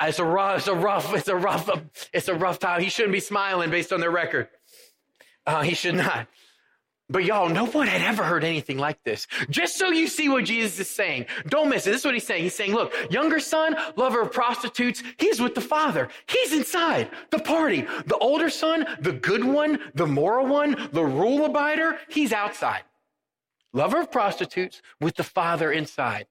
It's 0.00 0.18
a 0.18 0.24
rough, 0.24 0.58
it's 0.58 0.68
a 0.68 0.74
rough, 0.74 1.14
it's 1.14 1.28
a 1.28 1.36
rough, 1.36 1.70
it's 2.12 2.28
a 2.28 2.34
rough 2.34 2.58
time. 2.58 2.80
He 2.80 2.88
shouldn't 2.88 3.12
be 3.12 3.20
smiling 3.20 3.70
based 3.70 3.92
on 3.92 4.00
their 4.00 4.10
record. 4.10 4.48
Uh, 5.46 5.62
he 5.62 5.74
should 5.74 5.94
not. 5.94 6.26
But 7.12 7.24
y'all, 7.24 7.50
no 7.50 7.66
one 7.66 7.88
had 7.88 8.00
ever 8.00 8.24
heard 8.24 8.42
anything 8.42 8.78
like 8.78 9.02
this. 9.04 9.26
Just 9.50 9.76
so 9.76 9.90
you 9.90 10.08
see 10.08 10.30
what 10.30 10.46
Jesus 10.46 10.80
is 10.80 10.88
saying. 10.88 11.26
Don't 11.46 11.68
miss 11.68 11.86
it. 11.86 11.90
This 11.90 12.00
is 12.00 12.04
what 12.06 12.14
he's 12.14 12.26
saying. 12.26 12.42
He's 12.42 12.54
saying, 12.54 12.72
look, 12.72 12.94
younger 13.10 13.38
son, 13.38 13.76
lover 13.96 14.22
of 14.22 14.32
prostitutes, 14.32 15.02
he's 15.18 15.38
with 15.38 15.54
the 15.54 15.60
father. 15.60 16.08
He's 16.26 16.54
inside 16.54 17.10
the 17.30 17.38
party. 17.38 17.82
The 18.06 18.16
older 18.16 18.48
son, 18.48 18.86
the 18.98 19.12
good 19.12 19.44
one, 19.44 19.78
the 19.94 20.06
moral 20.06 20.46
one, 20.46 20.88
the 20.92 21.04
rule 21.04 21.46
abider, 21.46 21.98
he's 22.08 22.32
outside. 22.32 22.82
Lover 23.74 24.00
of 24.00 24.10
prostitutes 24.10 24.80
with 24.98 25.16
the 25.16 25.24
father 25.24 25.70
inside. 25.70 26.28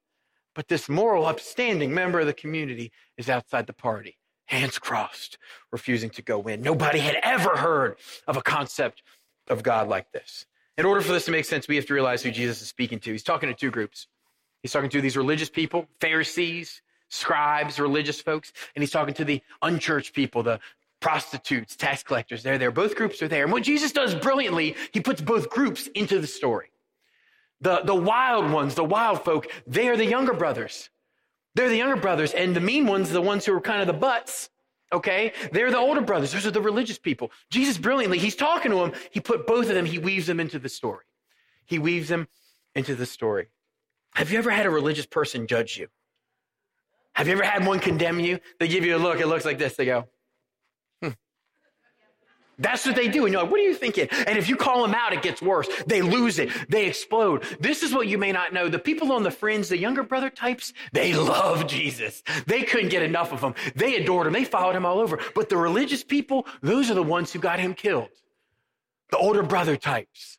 But 0.55 0.67
this 0.67 0.89
moral, 0.89 1.27
upstanding 1.27 1.93
member 1.93 2.21
of 2.21 2.25
the 2.25 2.33
community 2.33 2.91
is 3.17 3.29
outside 3.29 3.67
the 3.67 3.73
party, 3.73 4.17
hands 4.45 4.79
crossed, 4.79 5.37
refusing 5.71 6.09
to 6.11 6.23
go 6.23 6.41
in. 6.43 6.63
Nobody 6.63 6.99
had 6.99 7.17
ever 7.21 7.55
heard 7.55 7.97
of 8.27 8.35
a 8.35 8.41
concept 8.41 9.03
of 9.47 9.61
God 9.61 9.87
like 9.87 10.11
this. 10.11 10.47
In 10.77 10.85
order 10.85 11.01
for 11.01 11.11
this 11.11 11.25
to 11.25 11.31
make 11.31 11.45
sense, 11.45 11.67
we 11.67 11.75
have 11.75 11.85
to 11.87 11.93
realize 11.93 12.23
who 12.23 12.31
Jesus 12.31 12.61
is 12.61 12.67
speaking 12.67 12.99
to. 12.99 13.11
He's 13.11 13.23
talking 13.23 13.49
to 13.49 13.55
two 13.55 13.71
groups. 13.71 14.07
He's 14.61 14.71
talking 14.71 14.89
to 14.91 15.01
these 15.01 15.17
religious 15.17 15.49
people, 15.49 15.87
Pharisees, 15.99 16.81
scribes, 17.09 17.79
religious 17.79 18.21
folks, 18.21 18.53
and 18.75 18.81
he's 18.81 18.91
talking 18.91 19.13
to 19.15 19.25
the 19.25 19.41
unchurched 19.61 20.13
people, 20.13 20.43
the 20.43 20.59
prostitutes, 21.01 21.75
tax 21.75 22.03
collectors. 22.03 22.43
They're 22.43 22.57
there. 22.57 22.71
Both 22.71 22.95
groups 22.95 23.21
are 23.21 23.27
there. 23.27 23.43
And 23.43 23.51
what 23.51 23.63
Jesus 23.63 23.91
does 23.91 24.15
brilliantly, 24.15 24.75
he 24.93 25.01
puts 25.01 25.19
both 25.19 25.49
groups 25.49 25.87
into 25.87 26.19
the 26.19 26.27
story. 26.27 26.71
The, 27.59 27.81
the 27.83 27.95
wild 27.95 28.51
ones, 28.51 28.75
the 28.75 28.83
wild 28.83 29.25
folk, 29.25 29.47
they 29.67 29.89
are 29.89 29.97
the 29.97 30.05
younger 30.05 30.33
brothers. 30.33 30.89
They're 31.55 31.69
the 31.69 31.77
younger 31.77 31.99
brothers. 31.99 32.31
And 32.33 32.55
the 32.55 32.61
mean 32.61 32.85
ones, 32.85 33.09
the 33.09 33.21
ones 33.21 33.45
who 33.45 33.55
are 33.55 33.61
kind 33.61 33.81
of 33.81 33.87
the 33.87 33.93
butts, 33.93 34.49
okay? 34.91 35.33
They're 35.51 35.71
the 35.71 35.77
older 35.77 36.01
brothers. 36.01 36.31
Those 36.31 36.45
are 36.45 36.51
the 36.51 36.61
religious 36.61 36.97
people. 36.97 37.31
Jesus 37.49 37.77
brilliantly, 37.77 38.19
he's 38.19 38.35
talking 38.35 38.71
to 38.71 38.77
them. 38.77 38.93
He 39.11 39.19
put 39.19 39.47
both 39.47 39.69
of 39.69 39.75
them, 39.75 39.85
he 39.85 39.97
weaves 39.97 40.27
them 40.27 40.39
into 40.39 40.59
the 40.59 40.69
story. 40.69 41.05
He 41.65 41.79
weaves 41.79 42.09
them 42.09 42.27
into 42.75 42.95
the 42.95 43.05
story. 43.05 43.47
Have 44.15 44.31
you 44.31 44.37
ever 44.37 44.51
had 44.51 44.65
a 44.65 44.69
religious 44.69 45.05
person 45.05 45.47
judge 45.47 45.77
you? 45.77 45.87
Have 47.13 47.27
you 47.27 47.33
ever 47.33 47.43
had 47.43 47.65
one 47.65 47.79
condemn 47.79 48.19
you? 48.19 48.39
They 48.59 48.67
give 48.67 48.85
you 48.85 48.95
a 48.95 48.99
look, 48.99 49.19
it 49.19 49.27
looks 49.27 49.45
like 49.45 49.57
this. 49.57 49.75
They 49.75 49.85
go, 49.85 50.07
that's 52.61 52.85
what 52.85 52.95
they 52.95 53.07
do. 53.07 53.25
And 53.25 53.33
you're 53.33 53.41
like, 53.41 53.51
what 53.51 53.59
are 53.59 53.63
you 53.63 53.75
thinking? 53.75 54.07
And 54.11 54.37
if 54.37 54.49
you 54.49 54.55
call 54.55 54.83
them 54.83 54.95
out, 54.95 55.13
it 55.13 55.21
gets 55.21 55.41
worse. 55.41 55.67
They 55.87 56.01
lose 56.01 56.39
it. 56.39 56.49
They 56.69 56.87
explode. 56.87 57.43
This 57.59 57.83
is 57.83 57.93
what 57.93 58.07
you 58.07 58.17
may 58.17 58.31
not 58.31 58.53
know. 58.53 58.69
The 58.69 58.79
people 58.79 59.11
on 59.11 59.23
the 59.23 59.31
fringe, 59.31 59.67
the 59.67 59.77
younger 59.77 60.03
brother 60.03 60.29
types, 60.29 60.73
they 60.93 61.13
love 61.31 61.67
Jesus. 61.67 62.23
They 62.45 62.63
couldn't 62.63 62.89
get 62.89 63.03
enough 63.03 63.33
of 63.33 63.41
him. 63.41 63.55
They 63.75 63.95
adored 63.95 64.27
him. 64.27 64.33
They 64.33 64.45
followed 64.45 64.75
him 64.75 64.85
all 64.85 64.99
over. 64.99 65.19
But 65.35 65.49
the 65.49 65.57
religious 65.57 66.03
people, 66.03 66.45
those 66.61 66.89
are 66.91 66.95
the 66.95 67.03
ones 67.03 67.31
who 67.33 67.39
got 67.39 67.59
him 67.59 67.73
killed. 67.73 68.09
The 69.11 69.17
older 69.17 69.43
brother 69.43 69.75
types. 69.75 70.37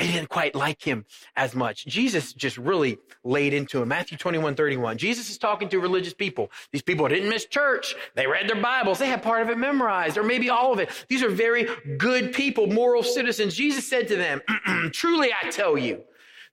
They 0.00 0.06
didn't 0.06 0.30
quite 0.30 0.54
like 0.54 0.80
him 0.82 1.04
as 1.36 1.54
much. 1.54 1.84
Jesus 1.84 2.32
just 2.32 2.56
really 2.56 2.96
laid 3.22 3.52
into 3.52 3.82
him. 3.82 3.88
Matthew 3.88 4.16
21, 4.16 4.54
31. 4.54 4.96
Jesus 4.96 5.28
is 5.28 5.36
talking 5.36 5.68
to 5.68 5.78
religious 5.78 6.14
people. 6.14 6.50
These 6.72 6.80
people 6.80 7.06
didn't 7.06 7.28
miss 7.28 7.44
church. 7.44 7.94
They 8.14 8.26
read 8.26 8.48
their 8.48 8.62
Bibles. 8.62 8.98
They 8.98 9.08
had 9.08 9.22
part 9.22 9.42
of 9.42 9.50
it 9.50 9.58
memorized 9.58 10.16
or 10.16 10.22
maybe 10.22 10.48
all 10.48 10.72
of 10.72 10.78
it. 10.78 10.88
These 11.08 11.22
are 11.22 11.28
very 11.28 11.68
good 11.98 12.32
people, 12.32 12.66
moral 12.66 13.02
citizens. 13.02 13.54
Jesus 13.54 13.86
said 13.86 14.08
to 14.08 14.16
them, 14.16 14.40
truly 14.94 15.32
I 15.34 15.50
tell 15.50 15.76
you, 15.76 16.02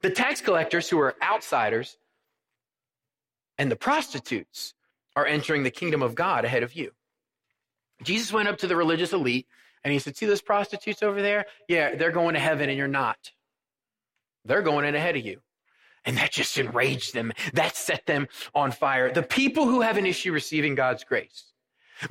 the 0.01 0.09
tax 0.09 0.41
collectors 0.41 0.89
who 0.89 0.99
are 0.99 1.15
outsiders 1.23 1.97
and 3.57 3.71
the 3.71 3.77
prostitutes 3.77 4.73
are 5.15 5.25
entering 5.25 5.63
the 5.63 5.71
kingdom 5.71 6.03
of 6.03 6.15
God 6.15 6.43
ahead 6.43 6.63
of 6.63 6.73
you. 6.73 6.91
Jesus 8.03 8.33
went 8.33 8.49
up 8.49 8.57
to 8.57 8.67
the 8.67 8.75
religious 8.75 9.13
elite 9.13 9.47
and 9.85 9.93
he 9.93 9.99
said, 9.99 10.17
see 10.17 10.25
those 10.25 10.41
prostitutes 10.41 11.01
over 11.01 11.21
there? 11.21 11.45
Yeah, 11.69 11.95
they're 11.95 12.11
going 12.11 12.33
to 12.33 12.41
heaven 12.41 12.67
and 12.67 12.77
you're 12.77 12.89
not. 12.89 13.31
They're 14.47 14.61
going 14.61 14.85
in 14.85 14.95
ahead 14.95 15.15
of 15.15 15.25
you. 15.25 15.41
And 16.05 16.17
that 16.17 16.31
just 16.31 16.57
enraged 16.57 17.13
them. 17.13 17.33
That 17.53 17.75
set 17.75 18.05
them 18.05 18.27
on 18.55 18.71
fire. 18.71 19.11
The 19.11 19.23
people 19.23 19.65
who 19.65 19.81
have 19.81 19.97
an 19.97 20.05
issue 20.05 20.31
receiving 20.31 20.73
God's 20.73 21.03
grace, 21.03 21.51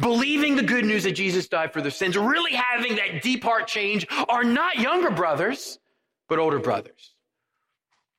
believing 0.00 0.54
the 0.54 0.62
good 0.62 0.84
news 0.84 1.04
that 1.04 1.12
Jesus 1.12 1.48
died 1.48 1.72
for 1.72 1.80
their 1.80 1.90
sins, 1.90 2.16
really 2.16 2.52
having 2.52 2.96
that 2.96 3.22
deep 3.22 3.42
heart 3.42 3.66
change 3.66 4.06
are 4.28 4.44
not 4.44 4.76
younger 4.76 5.10
brothers, 5.10 5.78
but 6.28 6.38
older 6.38 6.58
brothers. 6.58 7.14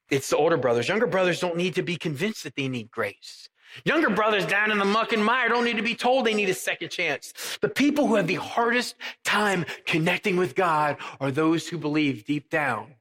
It's 0.10 0.30
the 0.30 0.38
older 0.38 0.58
brothers. 0.58 0.88
Younger 0.88 1.08
brothers 1.08 1.40
don't 1.40 1.58
need 1.58 1.76
to 1.76 1.84
be 1.84 1.98
convinced 1.98 2.44
that 2.44 2.56
they 2.56 2.70
need 2.70 2.90
grace. 2.90 3.50
Younger 3.84 4.10
brothers 4.10 4.46
down 4.46 4.72
in 4.72 4.80
the 4.80 4.86
muck 4.86 5.14
and 5.14 5.24
mire 5.24 5.50
don't 5.50 5.66
need 5.66 5.78
to 5.78 5.84
be 5.84 5.94
told 5.94 6.26
they 6.26 6.34
need 6.34 6.50
a 6.50 6.54
second 6.54 6.90
chance. 6.90 7.34
The 7.62 7.70
people 7.70 8.08
who 8.08 8.16
have 8.16 8.26
the 8.26 8.36
hardest 8.36 8.96
time 9.24 9.66
connecting 9.86 10.38
with 10.38 10.56
God 10.56 10.98
are 11.20 11.30
those 11.30 11.68
who 11.68 11.78
believe 11.78 12.26
deep 12.26 12.50
down 12.50 12.96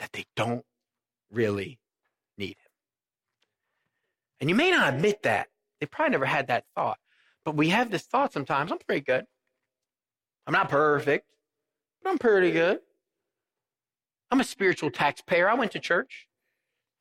that 0.00 0.12
they 0.12 0.24
don't 0.34 0.64
really 1.30 1.78
need 2.36 2.50
him. 2.50 2.72
And 4.40 4.50
you 4.50 4.56
may 4.56 4.70
not 4.70 4.94
admit 4.94 5.22
that. 5.22 5.48
They 5.80 5.86
probably 5.86 6.12
never 6.12 6.26
had 6.26 6.48
that 6.48 6.64
thought. 6.74 6.98
But 7.44 7.56
we 7.56 7.68
have 7.68 7.90
this 7.90 8.02
thought 8.02 8.32
sometimes 8.32 8.72
I'm 8.72 8.78
pretty 8.78 9.02
good. 9.02 9.24
I'm 10.46 10.52
not 10.52 10.68
perfect, 10.68 11.26
but 12.02 12.10
I'm 12.10 12.18
pretty 12.18 12.50
good. 12.50 12.80
I'm 14.30 14.40
a 14.40 14.44
spiritual 14.44 14.90
taxpayer. 14.90 15.48
I 15.48 15.54
went 15.54 15.72
to 15.72 15.78
church. 15.78 16.26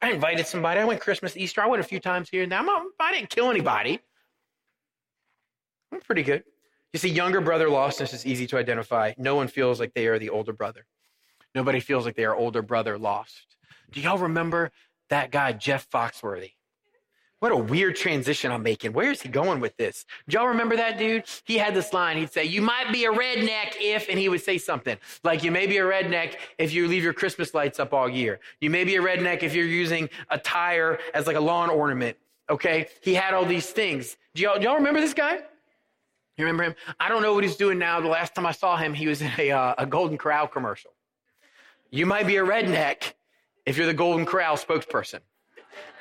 I 0.01 0.11
invited 0.11 0.45
somebody. 0.45 0.79
I 0.79 0.85
went 0.85 1.01
Christmas, 1.01 1.35
Easter. 1.35 1.61
I 1.61 1.67
went 1.67 1.81
a 1.81 1.87
few 1.87 1.99
times 1.99 2.29
here 2.29 2.43
and 2.43 2.51
there. 2.51 2.59
I'm 2.59 2.65
not, 2.65 2.83
I 2.99 3.13
didn't 3.13 3.29
kill 3.29 3.49
anybody. 3.49 3.99
I'm 5.91 5.99
pretty 6.01 6.23
good. 6.23 6.43
You 6.93 6.99
see, 6.99 7.09
younger 7.09 7.41
brother 7.41 7.67
lostness 7.67 8.13
is 8.13 8.25
easy 8.25 8.47
to 8.47 8.57
identify. 8.57 9.13
No 9.17 9.35
one 9.35 9.47
feels 9.47 9.79
like 9.79 9.93
they 9.93 10.07
are 10.07 10.17
the 10.17 10.29
older 10.29 10.53
brother. 10.53 10.85
Nobody 11.55 11.79
feels 11.79 12.05
like 12.05 12.15
they 12.15 12.25
are 12.25 12.35
older 12.35 12.61
brother 12.61 12.97
lost. 12.97 13.57
Do 13.91 14.01
y'all 14.01 14.17
remember 14.17 14.71
that 15.09 15.31
guy, 15.31 15.53
Jeff 15.53 15.89
Foxworthy? 15.89 16.51
What 17.39 17.53
a 17.53 17.57
weird 17.57 17.95
transition 17.95 18.51
I'm 18.51 18.63
making. 18.63 18.91
Where 18.91 19.11
is 19.11 19.21
he 19.21 19.29
going 19.29 19.61
with 19.61 19.77
this? 19.77 20.05
Do 20.27 20.37
y'all 20.37 20.47
remember 20.47 20.75
that 20.75 20.97
dude? 20.97 21.23
He 21.45 21.57
had 21.57 21.73
this 21.73 21.93
line. 21.93 22.17
He'd 22.17 22.33
say, 22.33 22.43
You 22.43 22.61
might 22.61 22.91
be 22.91 23.05
a 23.05 23.11
redneck 23.11 23.75
if, 23.79 24.09
and 24.09 24.19
he 24.19 24.27
would 24.27 24.41
say 24.41 24.57
something 24.57 24.97
like, 25.23 25.41
You 25.41 25.49
may 25.49 25.65
be 25.65 25.77
a 25.77 25.83
redneck 25.83 26.35
if 26.57 26.73
you 26.73 26.87
leave 26.87 27.01
your 27.01 27.13
Christmas 27.13 27.53
lights 27.53 27.79
up 27.79 27.93
all 27.93 28.09
year. 28.09 28.41
You 28.59 28.69
may 28.69 28.83
be 28.83 28.97
a 28.97 29.01
redneck 29.01 29.41
if 29.41 29.55
you're 29.55 29.65
using 29.65 30.09
a 30.29 30.37
tire 30.37 30.99
as 31.13 31.27
like 31.27 31.37
a 31.37 31.41
lawn 31.41 31.69
ornament. 31.69 32.17
Okay? 32.49 32.87
He 33.01 33.13
had 33.13 33.33
all 33.33 33.45
these 33.45 33.69
things. 33.69 34.17
Do 34.35 34.41
y'all, 34.41 34.57
do 34.57 34.65
y'all 34.65 34.75
remember 34.75 34.99
this 34.99 35.13
guy? 35.13 35.35
You 36.35 36.45
remember 36.45 36.63
him? 36.63 36.75
I 36.99 37.07
don't 37.07 37.21
know 37.21 37.33
what 37.33 37.45
he's 37.45 37.55
doing 37.55 37.79
now. 37.79 38.01
The 38.01 38.07
last 38.09 38.35
time 38.35 38.45
I 38.45 38.51
saw 38.51 38.75
him, 38.75 38.93
he 38.93 39.07
was 39.07 39.21
in 39.21 39.31
a, 39.37 39.51
uh, 39.51 39.75
a 39.77 39.85
Golden 39.85 40.17
Corral 40.17 40.47
commercial. 40.47 40.91
You 41.91 42.05
might 42.05 42.27
be 42.27 42.37
a 42.37 42.43
redneck 42.43 43.13
if 43.65 43.77
you're 43.77 43.87
the 43.87 43.93
Golden 43.93 44.25
Corral 44.25 44.57
spokesperson. 44.57 45.19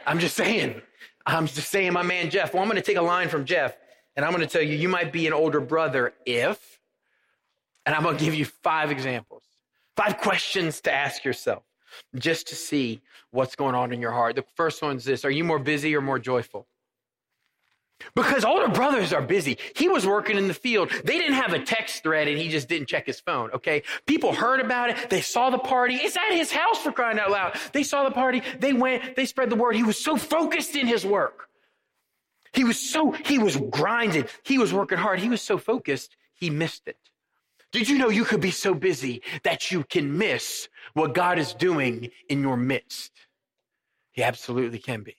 I'm 0.06 0.18
just 0.18 0.36
saying. 0.36 0.80
I'm 1.26 1.46
just 1.46 1.70
saying, 1.70 1.92
my 1.92 2.02
man 2.02 2.30
Jeff. 2.30 2.54
Well, 2.54 2.62
I'm 2.62 2.68
going 2.68 2.80
to 2.80 2.86
take 2.86 2.96
a 2.96 3.02
line 3.02 3.28
from 3.28 3.44
Jeff 3.44 3.76
and 4.16 4.24
I'm 4.24 4.32
going 4.32 4.46
to 4.46 4.52
tell 4.52 4.62
you, 4.62 4.74
you 4.74 4.88
might 4.88 5.12
be 5.12 5.26
an 5.26 5.32
older 5.32 5.60
brother 5.60 6.12
if, 6.26 6.80
and 7.86 7.94
I'm 7.94 8.02
going 8.02 8.16
to 8.16 8.24
give 8.24 8.34
you 8.34 8.44
five 8.44 8.90
examples, 8.90 9.44
five 9.96 10.18
questions 10.18 10.80
to 10.82 10.92
ask 10.92 11.24
yourself 11.24 11.62
just 12.16 12.48
to 12.48 12.54
see 12.54 13.00
what's 13.30 13.54
going 13.54 13.74
on 13.74 13.92
in 13.92 14.00
your 14.00 14.10
heart. 14.10 14.36
The 14.36 14.44
first 14.56 14.82
one's 14.82 15.04
this 15.04 15.24
Are 15.24 15.30
you 15.30 15.44
more 15.44 15.58
busy 15.58 15.94
or 15.94 16.00
more 16.00 16.18
joyful? 16.18 16.66
Because 18.14 18.44
older 18.44 18.68
brothers 18.68 19.12
are 19.12 19.22
busy. 19.22 19.58
He 19.74 19.88
was 19.88 20.06
working 20.06 20.36
in 20.36 20.48
the 20.48 20.54
field. 20.54 20.90
They 21.04 21.18
didn't 21.18 21.34
have 21.34 21.52
a 21.52 21.58
text 21.58 22.02
thread 22.02 22.28
and 22.28 22.38
he 22.38 22.48
just 22.48 22.68
didn't 22.68 22.88
check 22.88 23.06
his 23.06 23.20
phone. 23.20 23.50
Okay. 23.52 23.82
People 24.06 24.32
heard 24.32 24.60
about 24.60 24.90
it. 24.90 25.10
They 25.10 25.20
saw 25.20 25.50
the 25.50 25.58
party. 25.58 25.96
It's 25.96 26.16
at 26.16 26.32
his 26.32 26.52
house 26.52 26.78
for 26.78 26.92
crying 26.92 27.18
out 27.18 27.30
loud. 27.30 27.58
They 27.72 27.82
saw 27.82 28.04
the 28.04 28.12
party. 28.12 28.42
They 28.60 28.72
went, 28.72 29.16
they 29.16 29.26
spread 29.26 29.50
the 29.50 29.56
word. 29.56 29.74
He 29.74 29.82
was 29.82 30.02
so 30.02 30.16
focused 30.16 30.76
in 30.76 30.86
his 30.86 31.04
work. 31.04 31.48
He 32.52 32.64
was 32.64 32.78
so, 32.78 33.10
he 33.10 33.38
was 33.38 33.56
grinding. 33.56 34.26
He 34.42 34.58
was 34.58 34.72
working 34.72 34.98
hard. 34.98 35.18
He 35.18 35.28
was 35.28 35.42
so 35.42 35.58
focused. 35.58 36.16
He 36.34 36.50
missed 36.50 36.86
it. 36.86 36.98
Did 37.72 37.88
you 37.88 37.98
know 37.98 38.08
you 38.08 38.24
could 38.24 38.40
be 38.40 38.50
so 38.50 38.74
busy 38.74 39.22
that 39.42 39.70
you 39.70 39.84
can 39.84 40.16
miss 40.16 40.68
what 40.94 41.14
God 41.14 41.38
is 41.38 41.52
doing 41.52 42.10
in 42.28 42.40
your 42.40 42.56
midst? 42.56 43.12
He 44.12 44.22
absolutely 44.22 44.78
can 44.78 45.02
be. 45.02 45.16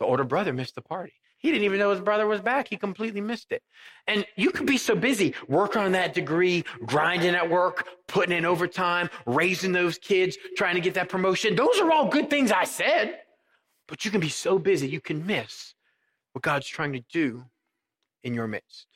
The 0.00 0.04
older 0.04 0.24
brother 0.24 0.52
missed 0.52 0.74
the 0.74 0.82
party. 0.82 1.14
He 1.38 1.52
didn't 1.52 1.64
even 1.64 1.78
know 1.78 1.90
his 1.90 2.00
brother 2.00 2.26
was 2.26 2.40
back. 2.40 2.66
He 2.68 2.76
completely 2.76 3.20
missed 3.20 3.52
it. 3.52 3.62
And 4.08 4.26
you 4.36 4.50
could 4.50 4.66
be 4.66 4.76
so 4.76 4.96
busy 4.96 5.34
working 5.46 5.80
on 5.80 5.92
that 5.92 6.12
degree, 6.12 6.64
grinding 6.84 7.34
at 7.36 7.48
work, 7.48 7.86
putting 8.08 8.36
in 8.36 8.44
overtime, 8.44 9.08
raising 9.24 9.70
those 9.70 9.98
kids, 9.98 10.36
trying 10.56 10.74
to 10.74 10.80
get 10.80 10.94
that 10.94 11.08
promotion. 11.08 11.54
Those 11.54 11.78
are 11.78 11.92
all 11.92 12.08
good 12.08 12.28
things 12.28 12.50
I 12.50 12.64
said. 12.64 13.20
But 13.86 14.04
you 14.04 14.10
can 14.10 14.20
be 14.20 14.28
so 14.28 14.58
busy, 14.58 14.88
you 14.88 15.00
can 15.00 15.24
miss 15.26 15.74
what 16.32 16.42
God's 16.42 16.66
trying 16.66 16.92
to 16.92 17.00
do 17.10 17.44
in 18.22 18.34
your 18.34 18.48
midst. 18.48 18.87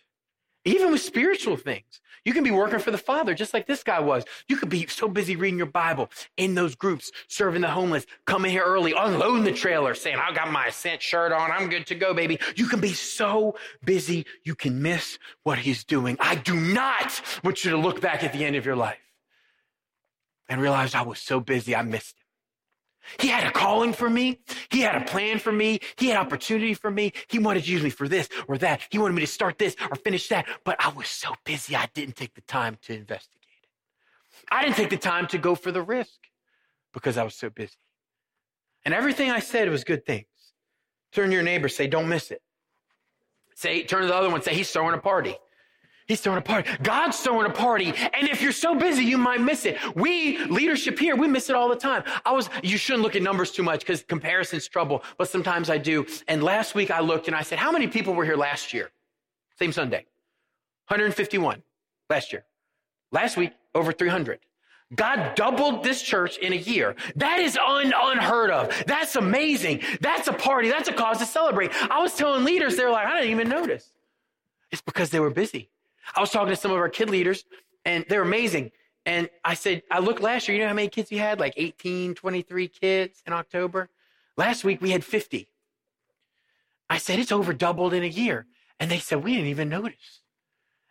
Even 0.64 0.92
with 0.92 1.00
spiritual 1.00 1.56
things, 1.56 2.00
you 2.24 2.32
can 2.32 2.44
be 2.44 2.52
working 2.52 2.78
for 2.78 2.92
the 2.92 2.98
Father 2.98 3.34
just 3.34 3.52
like 3.52 3.66
this 3.66 3.82
guy 3.82 3.98
was. 3.98 4.24
You 4.48 4.56
could 4.56 4.68
be 4.68 4.86
so 4.86 5.08
busy 5.08 5.34
reading 5.34 5.58
your 5.58 5.66
Bible 5.66 6.08
in 6.36 6.54
those 6.54 6.76
groups, 6.76 7.10
serving 7.26 7.62
the 7.62 7.68
homeless, 7.68 8.06
coming 8.26 8.52
here 8.52 8.62
early, 8.62 8.94
unloading 8.96 9.42
the 9.42 9.52
trailer, 9.52 9.94
saying, 9.94 10.18
I 10.18 10.32
got 10.32 10.52
my 10.52 10.66
Ascent 10.66 11.02
shirt 11.02 11.32
on. 11.32 11.50
I'm 11.50 11.68
good 11.68 11.86
to 11.88 11.96
go, 11.96 12.14
baby. 12.14 12.38
You 12.54 12.68
can 12.68 12.80
be 12.80 12.92
so 12.92 13.56
busy, 13.84 14.24
you 14.44 14.54
can 14.54 14.82
miss 14.82 15.18
what 15.42 15.58
he's 15.58 15.82
doing. 15.82 16.16
I 16.20 16.36
do 16.36 16.54
not 16.54 17.20
want 17.42 17.64
you 17.64 17.72
to 17.72 17.76
look 17.76 18.00
back 18.00 18.22
at 18.22 18.32
the 18.32 18.44
end 18.44 18.54
of 18.54 18.64
your 18.64 18.76
life 18.76 18.98
and 20.48 20.60
realize 20.60 20.94
I 20.94 21.02
was 21.02 21.18
so 21.18 21.40
busy, 21.40 21.74
I 21.74 21.82
missed 21.82 22.16
it. 22.18 22.21
He 23.18 23.28
had 23.28 23.44
a 23.44 23.50
calling 23.50 23.92
for 23.92 24.08
me. 24.08 24.40
He 24.70 24.80
had 24.80 25.00
a 25.00 25.04
plan 25.04 25.38
for 25.38 25.52
me. 25.52 25.80
He 25.96 26.08
had 26.08 26.18
opportunity 26.18 26.74
for 26.74 26.90
me. 26.90 27.12
He 27.28 27.38
wanted 27.38 27.66
me 27.68 27.90
for 27.90 28.08
this 28.08 28.28
or 28.48 28.58
that. 28.58 28.82
He 28.90 28.98
wanted 28.98 29.14
me 29.14 29.20
to 29.20 29.26
start 29.26 29.58
this 29.58 29.76
or 29.90 29.96
finish 29.96 30.28
that. 30.28 30.46
But 30.64 30.76
I 30.84 30.90
was 30.90 31.08
so 31.08 31.34
busy, 31.44 31.76
I 31.76 31.88
didn't 31.94 32.16
take 32.16 32.34
the 32.34 32.40
time 32.42 32.78
to 32.82 32.94
investigate 32.94 33.38
it. 33.62 33.68
I 34.50 34.62
didn't 34.62 34.76
take 34.76 34.90
the 34.90 34.96
time 34.96 35.26
to 35.28 35.38
go 35.38 35.54
for 35.54 35.72
the 35.72 35.82
risk 35.82 36.18
because 36.92 37.16
I 37.16 37.24
was 37.24 37.34
so 37.34 37.50
busy. 37.50 37.76
And 38.84 38.94
everything 38.94 39.30
I 39.30 39.40
said 39.40 39.68
was 39.68 39.84
good 39.84 40.04
things. 40.04 40.26
Turn 41.12 41.30
your 41.30 41.42
neighbor, 41.42 41.68
say, 41.68 41.86
don't 41.86 42.08
miss 42.08 42.30
it. 42.30 42.42
Say, 43.54 43.84
turn 43.84 44.02
to 44.02 44.08
the 44.08 44.14
other 44.14 44.30
one, 44.30 44.42
say, 44.42 44.54
he's 44.54 44.70
throwing 44.70 44.94
a 44.94 44.98
party. 44.98 45.36
He's 46.12 46.20
throwing 46.20 46.36
a 46.36 46.42
party. 46.42 46.70
God's 46.82 47.18
throwing 47.20 47.46
a 47.46 47.54
party. 47.54 47.86
And 47.86 48.28
if 48.28 48.42
you're 48.42 48.52
so 48.52 48.74
busy, 48.74 49.02
you 49.02 49.16
might 49.16 49.40
miss 49.40 49.64
it. 49.64 49.78
We, 49.96 50.36
leadership 50.44 50.98
here, 50.98 51.16
we 51.16 51.26
miss 51.26 51.48
it 51.48 51.56
all 51.56 51.70
the 51.70 51.74
time. 51.74 52.04
I 52.26 52.32
was, 52.32 52.50
you 52.62 52.76
shouldn't 52.76 53.02
look 53.02 53.16
at 53.16 53.22
numbers 53.22 53.50
too 53.50 53.62
much 53.62 53.80
because 53.80 54.02
comparison's 54.02 54.68
trouble, 54.68 55.02
but 55.16 55.30
sometimes 55.30 55.70
I 55.70 55.78
do. 55.78 56.04
And 56.28 56.42
last 56.42 56.74
week 56.74 56.90
I 56.90 57.00
looked 57.00 57.28
and 57.28 57.34
I 57.34 57.40
said, 57.40 57.58
how 57.58 57.72
many 57.72 57.86
people 57.86 58.12
were 58.12 58.26
here 58.26 58.36
last 58.36 58.74
year? 58.74 58.90
Same 59.58 59.72
Sunday. 59.72 60.04
151 60.88 61.62
last 62.10 62.30
year. 62.30 62.44
Last 63.10 63.38
week, 63.38 63.52
over 63.74 63.90
300. 63.90 64.40
God 64.94 65.34
doubled 65.34 65.82
this 65.82 66.02
church 66.02 66.36
in 66.36 66.52
a 66.52 66.56
year. 66.56 66.94
That 67.16 67.38
is 67.38 67.56
un- 67.56 67.94
unheard 67.96 68.50
of. 68.50 68.84
That's 68.86 69.16
amazing. 69.16 69.80
That's 70.02 70.28
a 70.28 70.34
party. 70.34 70.68
That's 70.68 70.90
a 70.90 70.92
cause 70.92 71.20
to 71.20 71.24
celebrate. 71.24 71.70
I 71.90 72.02
was 72.02 72.14
telling 72.14 72.44
leaders, 72.44 72.76
they 72.76 72.84
were 72.84 72.90
like, 72.90 73.06
I 73.06 73.14
didn't 73.14 73.30
even 73.30 73.48
notice. 73.48 73.94
It's 74.70 74.82
because 74.82 75.08
they 75.08 75.20
were 75.20 75.30
busy. 75.30 75.70
I 76.14 76.20
was 76.20 76.30
talking 76.30 76.48
to 76.48 76.56
some 76.56 76.70
of 76.70 76.78
our 76.78 76.88
kid 76.88 77.10
leaders 77.10 77.44
and 77.84 78.04
they're 78.08 78.22
amazing. 78.22 78.72
And 79.04 79.28
I 79.44 79.54
said, 79.54 79.82
I 79.90 79.98
looked 79.98 80.20
last 80.20 80.46
year, 80.46 80.56
you 80.56 80.62
know 80.62 80.68
how 80.68 80.74
many 80.74 80.88
kids 80.88 81.10
we 81.10 81.18
had? 81.18 81.40
Like 81.40 81.54
18, 81.56 82.14
23 82.14 82.68
kids 82.68 83.22
in 83.26 83.32
October. 83.32 83.88
Last 84.36 84.64
week 84.64 84.80
we 84.80 84.90
had 84.90 85.04
50. 85.04 85.48
I 86.88 86.98
said, 86.98 87.18
it's 87.18 87.32
over 87.32 87.52
doubled 87.52 87.94
in 87.94 88.02
a 88.02 88.06
year. 88.06 88.46
And 88.78 88.90
they 88.90 88.98
said, 88.98 89.24
we 89.24 89.34
didn't 89.34 89.48
even 89.48 89.68
notice. 89.68 90.20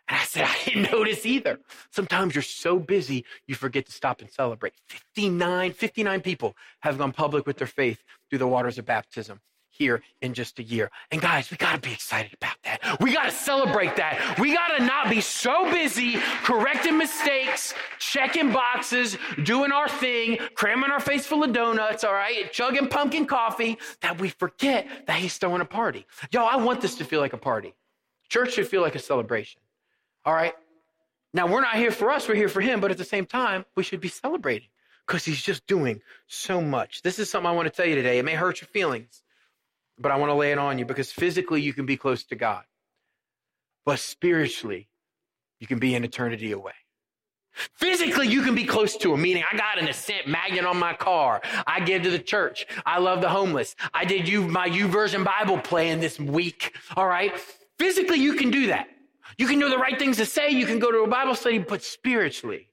And 0.08 0.18
I 0.18 0.24
said, 0.24 0.44
I 0.48 0.56
didn't 0.64 0.92
notice 0.92 1.24
either. 1.24 1.60
Sometimes 1.90 2.34
you're 2.34 2.42
so 2.42 2.78
busy, 2.78 3.24
you 3.46 3.54
forget 3.54 3.86
to 3.86 3.92
stop 3.92 4.20
and 4.20 4.30
celebrate. 4.30 4.74
59, 4.88 5.72
59 5.72 6.20
people 6.20 6.56
have 6.80 6.98
gone 6.98 7.12
public 7.12 7.46
with 7.46 7.56
their 7.56 7.66
faith 7.66 8.02
through 8.28 8.40
the 8.40 8.48
waters 8.48 8.78
of 8.78 8.84
baptism 8.84 9.40
here 9.82 10.00
in 10.20 10.32
just 10.32 10.60
a 10.60 10.62
year. 10.62 10.90
And 11.10 11.20
guys, 11.20 11.50
we 11.50 11.56
got 11.56 11.72
to 11.74 11.80
be 11.80 11.92
excited 11.92 12.32
about 12.34 12.54
that. 12.62 13.00
We 13.00 13.12
got 13.12 13.24
to 13.24 13.32
celebrate 13.32 13.96
that. 13.96 14.38
We 14.38 14.54
got 14.54 14.78
to 14.78 14.84
not 14.84 15.10
be 15.10 15.20
so 15.20 15.68
busy 15.70 16.18
correcting 16.44 16.96
mistakes, 16.96 17.74
checking 17.98 18.52
boxes, 18.52 19.18
doing 19.42 19.72
our 19.72 19.88
thing, 19.88 20.38
cramming 20.54 20.90
our 20.90 21.00
face 21.00 21.26
full 21.26 21.42
of 21.42 21.52
donuts, 21.52 22.04
all 22.04 22.12
right, 22.12 22.52
chugging 22.52 22.88
pumpkin 22.88 23.26
coffee, 23.26 23.76
that 24.02 24.20
we 24.20 24.28
forget 24.28 24.86
that 25.06 25.16
he's 25.16 25.36
throwing 25.36 25.60
a 25.60 25.64
party. 25.64 26.06
Yo, 26.30 26.44
I 26.44 26.56
want 26.56 26.80
this 26.80 26.94
to 26.96 27.04
feel 27.04 27.20
like 27.20 27.32
a 27.32 27.38
party. 27.38 27.74
Church 28.28 28.54
should 28.54 28.68
feel 28.68 28.82
like 28.82 28.94
a 28.94 29.00
celebration. 29.00 29.60
All 30.24 30.34
right? 30.34 30.54
Now, 31.34 31.48
we're 31.48 31.62
not 31.62 31.74
here 31.74 31.90
for 31.90 32.10
us, 32.10 32.28
we're 32.28 32.36
here 32.36 32.48
for 32.48 32.60
him, 32.60 32.80
but 32.80 32.92
at 32.92 32.98
the 32.98 33.04
same 33.04 33.26
time, 33.26 33.64
we 33.74 33.82
should 33.82 34.00
be 34.00 34.08
celebrating 34.08 34.68
because 35.06 35.24
he's 35.24 35.42
just 35.42 35.66
doing 35.66 36.00
so 36.26 36.60
much. 36.60 37.02
This 37.02 37.18
is 37.18 37.28
something 37.28 37.50
I 37.50 37.52
want 37.52 37.66
to 37.66 37.74
tell 37.74 37.86
you 37.86 37.94
today. 37.94 38.18
It 38.18 38.24
may 38.24 38.34
hurt 38.34 38.60
your 38.60 38.68
feelings 38.68 39.22
but 40.02 40.12
I 40.12 40.16
want 40.16 40.30
to 40.30 40.34
lay 40.34 40.52
it 40.52 40.58
on 40.58 40.78
you 40.78 40.84
because 40.84 41.10
physically 41.10 41.60
you 41.62 41.72
can 41.72 41.86
be 41.86 41.96
close 41.96 42.24
to 42.24 42.36
God, 42.36 42.64
but 43.86 43.98
spiritually 43.98 44.88
you 45.60 45.66
can 45.66 45.78
be 45.78 45.94
an 45.94 46.04
eternity 46.04 46.52
away. 46.52 46.72
Physically, 47.74 48.28
you 48.28 48.42
can 48.42 48.54
be 48.54 48.64
close 48.64 48.96
to 48.96 49.12
him, 49.12 49.20
meaning 49.20 49.44
I 49.50 49.56
got 49.56 49.78
an 49.78 49.86
Ascent 49.86 50.26
magnet 50.26 50.64
on 50.64 50.78
my 50.78 50.94
car. 50.94 51.42
I 51.66 51.80
give 51.80 52.02
to 52.02 52.10
the 52.10 52.18
church. 52.18 52.66
I 52.86 52.98
love 52.98 53.20
the 53.20 53.28
homeless. 53.28 53.76
I 53.92 54.06
did 54.06 54.26
you, 54.26 54.48
my 54.48 54.70
version 54.86 55.22
Bible 55.22 55.58
plan 55.58 56.00
this 56.00 56.18
week. 56.18 56.74
All 56.96 57.06
right. 57.06 57.38
Physically, 57.78 58.18
you 58.18 58.34
can 58.34 58.50
do 58.50 58.68
that. 58.68 58.88
You 59.36 59.46
can 59.46 59.58
know 59.58 59.68
the 59.68 59.78
right 59.78 59.98
things 59.98 60.16
to 60.16 60.26
say. 60.26 60.48
You 60.50 60.64
can 60.64 60.78
go 60.78 60.90
to 60.90 61.00
a 61.00 61.08
Bible 61.08 61.34
study, 61.34 61.58
but 61.58 61.82
spiritually, 61.82 62.68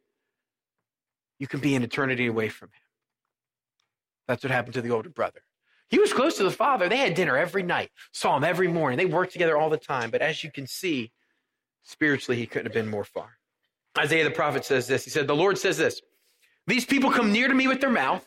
you 1.40 1.48
can 1.48 1.60
be 1.60 1.76
an 1.76 1.84
eternity 1.84 2.28
away 2.28 2.48
from 2.48 2.70
him. 2.70 2.82
That's 4.28 4.44
what 4.44 4.52
happened 4.52 4.76
to 4.76 4.82
the 4.82 4.92
older 4.92 5.10
brother. 5.10 5.42
He 5.90 6.00
was 6.00 6.14
close 6.14 6.38
to 6.38 6.44
the 6.44 6.52
father. 6.52 6.88
They 6.88 6.98
had 6.98 7.16
dinner 7.16 7.38
every 7.38 7.64
night, 7.64 7.90
saw 8.12 8.38
him 8.38 8.44
every 8.44 8.68
morning. 8.68 8.98
They 8.98 9.06
worked 9.06 9.34
together 9.34 9.58
all 9.58 9.70
the 9.70 9.78
time. 9.78 10.12
But 10.12 10.22
as 10.22 10.44
you 10.44 10.52
can 10.52 10.68
see, 10.68 11.12
spiritually, 11.84 12.40
he 12.40 12.46
couldn't 12.46 12.68
have 12.68 12.74
been 12.74 12.90
more 12.90 13.04
far. 13.04 13.38
Isaiah 13.98 14.24
the 14.24 14.32
prophet 14.32 14.66
says 14.66 14.88
this. 14.88 15.04
He 15.04 15.10
said, 15.10 15.28
The 15.28 15.36
Lord 15.36 15.58
says 15.58 15.78
this 15.78 16.02
These 16.68 16.86
people 16.86 17.12
come 17.12 17.32
near 17.32 17.48
to 17.48 17.54
me 17.54 17.68
with 17.68 17.82
their 17.82 17.90
mouth 17.90 18.26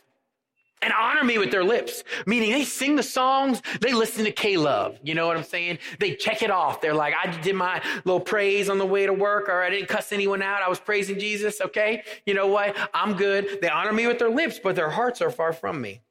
and 0.83 0.93
honor 0.93 1.23
me 1.23 1.37
with 1.37 1.49
their 1.49 1.63
lips, 1.63 2.03
meaning 2.25 2.51
they 2.51 2.65
sing 2.65 2.97
the 2.97 3.03
songs, 3.03 3.61
they 3.79 3.93
listen 3.93 4.25
to 4.25 4.31
K 4.31 4.57
Love. 4.57 4.99
You 5.01 5.15
know 5.15 5.27
what 5.27 5.37
I'm 5.37 5.43
saying? 5.43 5.79
They 5.99 6.15
check 6.15 6.41
it 6.43 6.51
off. 6.51 6.81
They're 6.81 6.93
like, 6.93 7.13
I 7.15 7.31
did 7.41 7.55
my 7.55 7.81
little 8.03 8.19
praise 8.19 8.69
on 8.69 8.77
the 8.77 8.85
way 8.85 9.05
to 9.05 9.13
work, 9.13 9.47
or 9.47 9.63
I 9.63 9.69
didn't 9.69 9.87
cuss 9.87 10.11
anyone 10.11 10.41
out. 10.41 10.61
I 10.61 10.67
was 10.67 10.79
praising 10.79 11.17
Jesus. 11.17 11.61
Okay. 11.61 12.03
You 12.25 12.33
know 12.33 12.47
what? 12.47 12.75
I'm 12.93 13.13
good. 13.13 13.59
They 13.61 13.69
honor 13.69 13.93
me 13.93 14.07
with 14.07 14.19
their 14.19 14.29
lips, 14.29 14.59
but 14.61 14.75
their 14.75 14.89
hearts 14.89 15.21
are 15.21 15.31
far 15.31 15.53
from 15.53 15.79
me. 15.79 16.01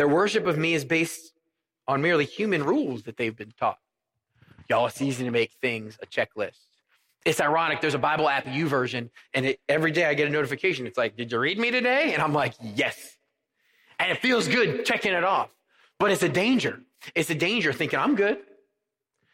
Their 0.00 0.08
worship 0.08 0.46
of 0.46 0.56
me 0.56 0.72
is 0.72 0.82
based 0.82 1.34
on 1.86 2.00
merely 2.00 2.24
human 2.24 2.64
rules 2.64 3.02
that 3.02 3.18
they've 3.18 3.36
been 3.36 3.52
taught. 3.60 3.76
Y'all, 4.66 4.86
it's 4.86 5.02
easy 5.02 5.24
to 5.24 5.30
make 5.30 5.52
things 5.60 5.98
a 6.02 6.06
checklist. 6.06 6.56
It's 7.26 7.38
ironic. 7.38 7.82
There's 7.82 7.92
a 7.92 7.98
Bible 7.98 8.26
app, 8.26 8.46
U 8.46 8.66
YouVersion, 8.66 9.10
and 9.34 9.44
it, 9.44 9.60
every 9.68 9.90
day 9.90 10.06
I 10.06 10.14
get 10.14 10.26
a 10.26 10.30
notification. 10.30 10.86
It's 10.86 10.96
like, 10.96 11.18
"Did 11.18 11.30
you 11.30 11.38
read 11.38 11.58
me 11.58 11.70
today?" 11.70 12.14
And 12.14 12.22
I'm 12.22 12.32
like, 12.32 12.54
"Yes." 12.62 13.18
And 13.98 14.10
it 14.10 14.22
feels 14.22 14.48
good 14.48 14.86
checking 14.86 15.12
it 15.12 15.22
off, 15.22 15.50
but 15.98 16.10
it's 16.10 16.22
a 16.22 16.30
danger. 16.30 16.80
It's 17.14 17.28
a 17.28 17.34
danger 17.34 17.70
thinking 17.70 17.98
I'm 17.98 18.14
good. 18.14 18.38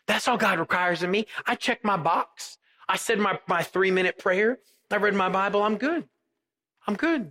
That's 0.08 0.26
all 0.26 0.36
God 0.36 0.58
requires 0.58 1.04
of 1.04 1.10
me. 1.10 1.28
I 1.46 1.54
check 1.54 1.84
my 1.84 1.96
box. 1.96 2.58
I 2.88 2.96
said 2.96 3.20
my, 3.20 3.38
my 3.46 3.62
three 3.62 3.92
minute 3.92 4.18
prayer. 4.18 4.58
I 4.90 4.96
read 4.96 5.14
my 5.14 5.28
Bible. 5.28 5.62
I'm 5.62 5.76
good. 5.76 6.08
I'm 6.88 6.96
good. 6.96 7.30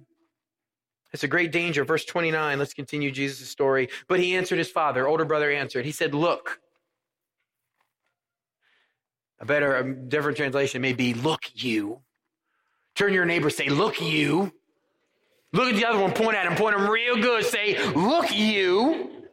It's 1.16 1.24
a 1.24 1.30
great 1.30 1.54
danger. 1.54 1.86
Verse 1.86 2.04
29, 2.04 2.60
let's 2.60 2.74
continue 2.74 3.10
Jesus' 3.10 3.48
story. 3.48 3.88
But 4.10 4.20
he 4.20 4.36
answered 4.36 4.58
his 4.58 4.70
father, 4.70 5.08
older 5.08 5.24
brother 5.24 5.50
answered. 5.50 5.86
He 5.86 5.94
said, 5.94 6.14
Look. 6.14 6.60
A 9.40 9.46
better, 9.46 9.78
a 9.78 9.96
different 9.96 10.36
translation 10.36 10.82
may 10.82 10.92
be, 10.92 11.14
Look, 11.14 11.44
you. 11.54 12.02
Turn 12.96 13.14
your 13.14 13.24
neighbor, 13.24 13.50
say, 13.50 13.70
Look, 13.70 14.02
you. 14.02 14.52
Look 15.54 15.70
at 15.70 15.78
the 15.78 15.86
other 15.86 16.00
one, 16.00 16.12
point 16.12 16.36
at 16.36 16.48
him, 16.48 16.58
point 16.58 16.76
him 16.76 16.86
real 16.90 17.16
good, 17.16 17.46
say, 17.46 17.82
Look, 17.94 18.36
you. 18.36 19.24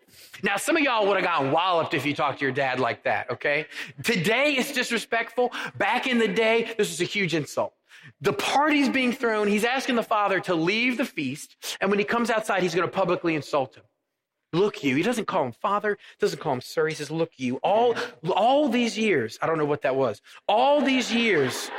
Now, 0.44 0.58
some 0.58 0.76
of 0.76 0.84
y'all 0.84 1.08
would 1.08 1.16
have 1.16 1.24
gotten 1.24 1.50
walloped 1.50 1.94
if 1.94 2.06
you 2.06 2.14
talked 2.14 2.38
to 2.38 2.44
your 2.44 2.54
dad 2.54 2.78
like 2.78 3.02
that, 3.02 3.28
okay? 3.28 3.66
Today 4.04 4.52
it's 4.52 4.70
disrespectful. 4.70 5.50
Back 5.78 6.06
in 6.06 6.18
the 6.18 6.28
day, 6.28 6.74
this 6.78 6.90
was 6.90 7.00
a 7.00 7.04
huge 7.04 7.34
insult. 7.34 7.74
The 8.20 8.32
party's 8.32 8.88
being 8.88 9.12
thrown. 9.12 9.48
He's 9.48 9.64
asking 9.64 9.96
the 9.96 10.02
father 10.02 10.40
to 10.40 10.54
leave 10.54 10.96
the 10.96 11.04
feast. 11.04 11.56
And 11.80 11.90
when 11.90 11.98
he 11.98 12.04
comes 12.04 12.30
outside, 12.30 12.62
he's 12.62 12.74
going 12.74 12.88
to 12.88 12.92
publicly 12.92 13.34
insult 13.34 13.76
him. 13.76 13.84
Look 14.52 14.84
you. 14.84 14.96
He 14.96 15.02
doesn't 15.02 15.26
call 15.26 15.44
him 15.44 15.52
father, 15.52 15.96
doesn't 16.18 16.38
call 16.38 16.52
him 16.52 16.60
sir. 16.60 16.86
He 16.86 16.94
says, 16.94 17.10
look 17.10 17.30
you. 17.36 17.56
All, 17.56 17.96
all 18.30 18.68
these 18.68 18.98
years, 18.98 19.38
I 19.40 19.46
don't 19.46 19.56
know 19.56 19.64
what 19.64 19.82
that 19.82 19.96
was. 19.96 20.20
All 20.46 20.82
these 20.82 21.12
years, 21.12 21.70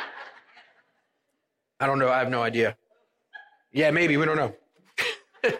I 1.80 1.86
don't 1.86 2.00
know. 2.00 2.10
I 2.10 2.20
have 2.20 2.30
no 2.30 2.42
idea. 2.42 2.76
Yeah, 3.72 3.92
maybe. 3.92 4.18
We 4.18 4.26
don't 4.26 4.38
know. 4.38 4.56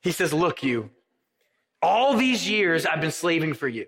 he 0.00 0.10
says, 0.10 0.32
look 0.32 0.62
you. 0.62 0.90
All 1.82 2.16
these 2.16 2.48
years 2.48 2.86
I've 2.86 3.00
been 3.00 3.12
slaving 3.12 3.54
for 3.54 3.68
you. 3.68 3.86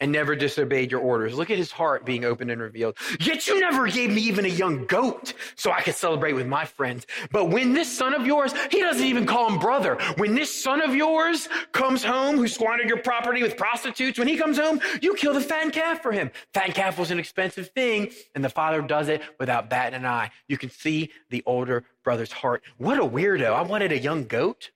And 0.00 0.10
never 0.10 0.34
disobeyed 0.34 0.90
your 0.90 1.00
orders. 1.00 1.34
Look 1.34 1.50
at 1.50 1.58
his 1.58 1.70
heart 1.70 2.04
being 2.04 2.24
opened 2.24 2.50
and 2.50 2.60
revealed. 2.60 2.96
Yet 3.20 3.46
you 3.46 3.60
never 3.60 3.86
gave 3.86 4.10
me 4.10 4.22
even 4.22 4.44
a 4.44 4.48
young 4.48 4.86
goat 4.86 5.34
so 5.54 5.70
I 5.70 5.80
could 5.82 5.94
celebrate 5.94 6.32
with 6.32 6.46
my 6.46 6.64
friends. 6.64 7.06
But 7.30 7.46
when 7.46 7.72
this 7.72 7.96
son 7.96 8.14
of 8.14 8.26
yours, 8.26 8.52
he 8.70 8.80
doesn't 8.80 9.04
even 9.04 9.26
call 9.26 9.48
him 9.48 9.58
brother. 9.58 9.96
When 10.16 10.34
this 10.34 10.52
son 10.62 10.82
of 10.82 10.94
yours 10.94 11.48
comes 11.72 12.04
home 12.04 12.36
who 12.36 12.48
squandered 12.48 12.88
your 12.88 12.98
property 12.98 13.42
with 13.42 13.56
prostitutes, 13.56 14.18
when 14.18 14.28
he 14.28 14.36
comes 14.36 14.58
home, 14.58 14.80
you 15.00 15.14
kill 15.14 15.32
the 15.32 15.40
fat 15.40 15.72
calf 15.72 16.02
for 16.02 16.12
him. 16.12 16.30
Fat 16.52 16.74
calf 16.74 16.98
was 16.98 17.10
an 17.10 17.18
expensive 17.18 17.68
thing 17.70 18.10
and 18.34 18.44
the 18.44 18.50
father 18.50 18.82
does 18.82 19.08
it 19.08 19.22
without 19.38 19.70
batting 19.70 19.94
an 19.94 20.06
eye. 20.06 20.30
You 20.48 20.58
can 20.58 20.70
see 20.70 21.10
the 21.30 21.42
older 21.46 21.84
brother's 22.02 22.32
heart. 22.32 22.62
What 22.78 22.98
a 22.98 23.04
weirdo. 23.04 23.52
I 23.52 23.62
wanted 23.62 23.92
a 23.92 23.98
young 23.98 24.24
goat. 24.24 24.70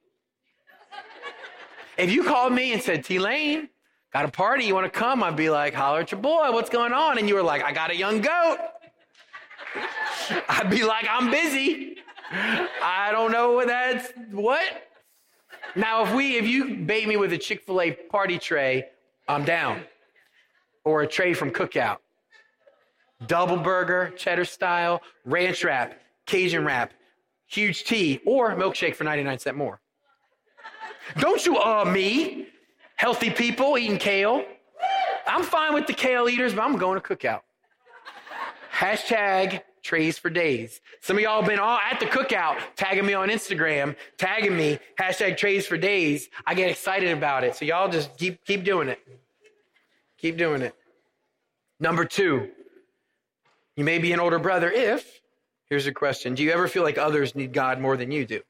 If 1.96 2.12
you 2.12 2.22
called 2.22 2.52
me 2.52 2.72
and 2.72 2.80
said, 2.80 3.04
T 3.04 3.18
Lane, 3.18 3.68
got 4.12 4.24
a 4.24 4.28
party, 4.28 4.64
you 4.64 4.74
want 4.74 4.92
to 4.92 4.98
come? 4.98 5.22
I'd 5.22 5.36
be 5.36 5.50
like, 5.50 5.74
holler 5.74 6.00
at 6.00 6.12
your 6.12 6.20
boy, 6.20 6.50
what's 6.52 6.70
going 6.70 6.92
on? 6.92 7.18
And 7.18 7.28
you 7.28 7.34
were 7.34 7.42
like, 7.42 7.62
I 7.62 7.72
got 7.72 7.90
a 7.90 7.96
young 7.96 8.20
goat. 8.20 8.58
I'd 10.48 10.70
be 10.70 10.84
like, 10.84 11.06
I'm 11.08 11.30
busy. 11.30 11.96
I 12.30 13.10
don't 13.12 13.32
know 13.32 13.52
what 13.52 13.68
that's, 13.68 14.12
what? 14.30 14.88
Now, 15.76 16.04
if 16.04 16.14
we, 16.14 16.36
if 16.36 16.46
you 16.46 16.76
bait 16.76 17.06
me 17.08 17.16
with 17.16 17.32
a 17.32 17.38
Chick 17.38 17.62
fil 17.62 17.80
A 17.80 17.92
party 17.92 18.38
tray, 18.38 18.84
I'm 19.28 19.44
down. 19.44 19.82
Or 20.84 21.02
a 21.02 21.06
tray 21.06 21.34
from 21.34 21.50
Cookout. 21.50 21.98
Double 23.26 23.56
burger, 23.56 24.12
cheddar 24.16 24.44
style, 24.44 25.02
ranch 25.24 25.64
wrap, 25.64 26.00
Cajun 26.26 26.64
wrap, 26.64 26.92
huge 27.46 27.84
tea, 27.84 28.20
or 28.24 28.54
milkshake 28.54 28.94
for 28.94 29.04
99 29.04 29.38
cent 29.38 29.56
more. 29.56 29.80
Don't 31.18 31.44
you 31.44 31.58
uh 31.58 31.84
me? 31.84 32.46
Healthy 32.98 33.30
people 33.30 33.78
eating 33.78 33.96
kale. 33.96 34.44
I'm 35.26 35.44
fine 35.44 35.72
with 35.72 35.86
the 35.86 35.92
kale 35.92 36.28
eaters, 36.28 36.52
but 36.52 36.62
I'm 36.62 36.76
going 36.76 37.00
to 37.00 37.06
cookout. 37.06 37.42
Hashtag 38.72 39.62
trays 39.82 40.18
for 40.18 40.30
days. 40.30 40.80
Some 41.00 41.16
of 41.16 41.22
y'all 41.22 41.42
been 41.42 41.60
all 41.60 41.78
at 41.78 42.00
the 42.00 42.06
cookout, 42.06 42.58
tagging 42.74 43.06
me 43.06 43.14
on 43.14 43.28
Instagram, 43.28 43.94
tagging 44.16 44.56
me, 44.56 44.80
hashtag 44.98 45.36
trays 45.36 45.64
for 45.64 45.76
days. 45.76 46.28
I 46.44 46.54
get 46.54 46.70
excited 46.70 47.16
about 47.16 47.44
it. 47.44 47.54
So 47.54 47.64
y'all 47.64 47.88
just 47.88 48.16
keep 48.18 48.44
keep 48.44 48.64
doing 48.64 48.88
it. 48.88 48.98
Keep 50.18 50.36
doing 50.36 50.62
it. 50.62 50.74
Number 51.78 52.04
two, 52.04 52.48
you 53.76 53.84
may 53.84 53.98
be 53.98 54.12
an 54.12 54.18
older 54.18 54.40
brother 54.40 54.70
if, 54.72 55.20
here's 55.70 55.86
a 55.86 55.92
question, 55.92 56.34
do 56.34 56.42
you 56.42 56.50
ever 56.50 56.66
feel 56.66 56.82
like 56.82 56.98
others 56.98 57.36
need 57.36 57.52
God 57.52 57.80
more 57.80 57.96
than 57.96 58.10
you 58.10 58.26
do? 58.26 58.40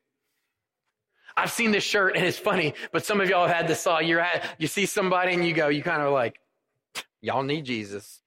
I've 1.38 1.52
seen 1.52 1.70
this 1.70 1.84
shirt 1.84 2.16
and 2.16 2.26
it's 2.26 2.38
funny, 2.38 2.74
but 2.90 3.06
some 3.06 3.20
of 3.20 3.28
y'all 3.28 3.46
have 3.46 3.56
had 3.56 3.68
this 3.68 3.82
thought. 3.82 4.04
You're 4.06 4.20
at, 4.20 4.44
you 4.58 4.66
see 4.66 4.86
somebody 4.86 5.34
and 5.34 5.46
you 5.46 5.54
go, 5.54 5.68
you 5.68 5.84
kind 5.84 6.02
of 6.02 6.12
like, 6.12 6.40
y'all 7.20 7.44
need 7.44 7.64
Jesus. 7.64 8.20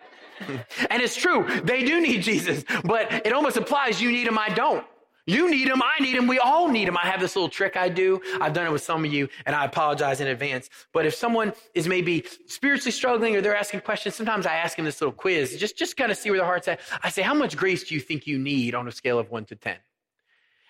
and 0.90 1.00
it's 1.00 1.14
true. 1.14 1.46
They 1.62 1.84
do 1.84 2.00
need 2.00 2.22
Jesus, 2.22 2.64
but 2.84 3.12
it 3.24 3.32
almost 3.32 3.56
implies 3.56 4.02
you 4.02 4.10
need 4.10 4.26
him. 4.26 4.38
I 4.38 4.48
don't. 4.48 4.84
You 5.24 5.48
need 5.50 5.68
him. 5.68 5.82
I 5.82 6.02
need 6.02 6.16
him. 6.16 6.26
We 6.26 6.38
all 6.40 6.68
need 6.68 6.88
him. 6.88 6.96
I 6.96 7.06
have 7.06 7.20
this 7.20 7.36
little 7.36 7.50
trick 7.50 7.76
I 7.76 7.90
do. 7.90 8.20
I've 8.40 8.54
done 8.54 8.66
it 8.66 8.72
with 8.72 8.82
some 8.82 9.04
of 9.04 9.12
you 9.12 9.28
and 9.46 9.54
I 9.54 9.66
apologize 9.66 10.20
in 10.20 10.26
advance. 10.26 10.68
But 10.92 11.06
if 11.06 11.14
someone 11.14 11.52
is 11.74 11.86
maybe 11.86 12.24
spiritually 12.46 12.92
struggling 12.92 13.36
or 13.36 13.40
they're 13.40 13.56
asking 13.56 13.82
questions, 13.82 14.16
sometimes 14.16 14.46
I 14.46 14.54
ask 14.54 14.76
them 14.76 14.84
this 14.84 15.00
little 15.00 15.12
quiz, 15.12 15.56
just, 15.58 15.76
just 15.76 15.96
kind 15.96 16.10
of 16.10 16.16
see 16.16 16.30
where 16.30 16.38
their 16.38 16.46
heart's 16.46 16.66
at. 16.66 16.80
I 17.02 17.10
say, 17.10 17.22
how 17.22 17.34
much 17.34 17.56
grace 17.56 17.84
do 17.84 17.94
you 17.94 18.00
think 18.00 18.26
you 18.26 18.38
need 18.38 18.74
on 18.74 18.88
a 18.88 18.92
scale 18.92 19.18
of 19.18 19.30
one 19.30 19.44
to 19.46 19.54
10? 19.54 19.76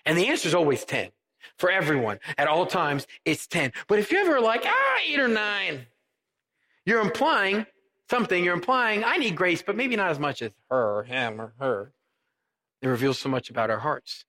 And 0.05 0.17
the 0.17 0.27
answer 0.27 0.47
is 0.49 0.53
always 0.53 0.83
10 0.83 1.09
for 1.57 1.71
everyone 1.71 2.19
at 2.37 2.47
all 2.47 2.65
times. 2.65 3.07
It's 3.25 3.47
10. 3.47 3.71
But 3.87 3.99
if 3.99 4.11
you 4.11 4.19
ever 4.19 4.39
like, 4.39 4.63
ah, 4.65 4.97
eight 5.07 5.19
or 5.19 5.27
nine, 5.27 5.85
you're 6.85 7.01
implying 7.01 7.65
something. 8.09 8.43
You're 8.43 8.55
implying, 8.55 9.03
I 9.03 9.17
need 9.17 9.35
grace, 9.35 9.61
but 9.61 9.75
maybe 9.75 9.95
not 9.95 10.11
as 10.11 10.19
much 10.19 10.41
as 10.41 10.51
her, 10.69 10.99
or 10.99 11.03
him, 11.03 11.39
or 11.39 11.53
her. 11.59 11.93
It 12.81 12.87
reveals 12.87 13.19
so 13.19 13.29
much 13.29 13.49
about 13.49 13.69
our 13.69 13.79
hearts. 13.79 14.25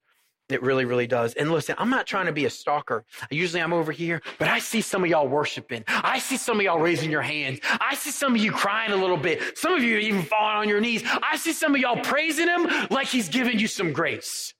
It 0.50 0.62
really, 0.62 0.84
really 0.84 1.06
does. 1.06 1.34
And 1.34 1.52
listen, 1.52 1.76
I'm 1.78 1.90
not 1.90 2.06
trying 2.06 2.26
to 2.26 2.32
be 2.32 2.44
a 2.44 2.50
stalker. 2.50 3.04
Usually 3.30 3.62
I'm 3.62 3.72
over 3.72 3.92
here, 3.92 4.20
but 4.38 4.48
I 4.48 4.58
see 4.58 4.80
some 4.80 5.04
of 5.04 5.10
y'all 5.10 5.28
worshiping. 5.28 5.84
I 5.86 6.18
see 6.18 6.36
some 6.36 6.58
of 6.58 6.64
y'all 6.64 6.80
raising 6.80 7.10
your 7.10 7.22
hands. 7.22 7.60
I 7.80 7.94
see 7.94 8.10
some 8.10 8.34
of 8.34 8.40
you 8.40 8.50
crying 8.50 8.92
a 8.92 8.96
little 8.96 9.16
bit. 9.16 9.56
Some 9.56 9.74
of 9.74 9.82
you 9.82 9.98
even 9.98 10.22
falling 10.22 10.56
on 10.56 10.68
your 10.68 10.80
knees. 10.80 11.04
I 11.22 11.36
see 11.36 11.52
some 11.52 11.74
of 11.74 11.80
y'all 11.80 12.02
praising 12.02 12.48
him 12.48 12.68
like 12.90 13.06
he's 13.06 13.28
giving 13.28 13.58
you 13.58 13.68
some 13.68 13.92
grace. 13.92 14.54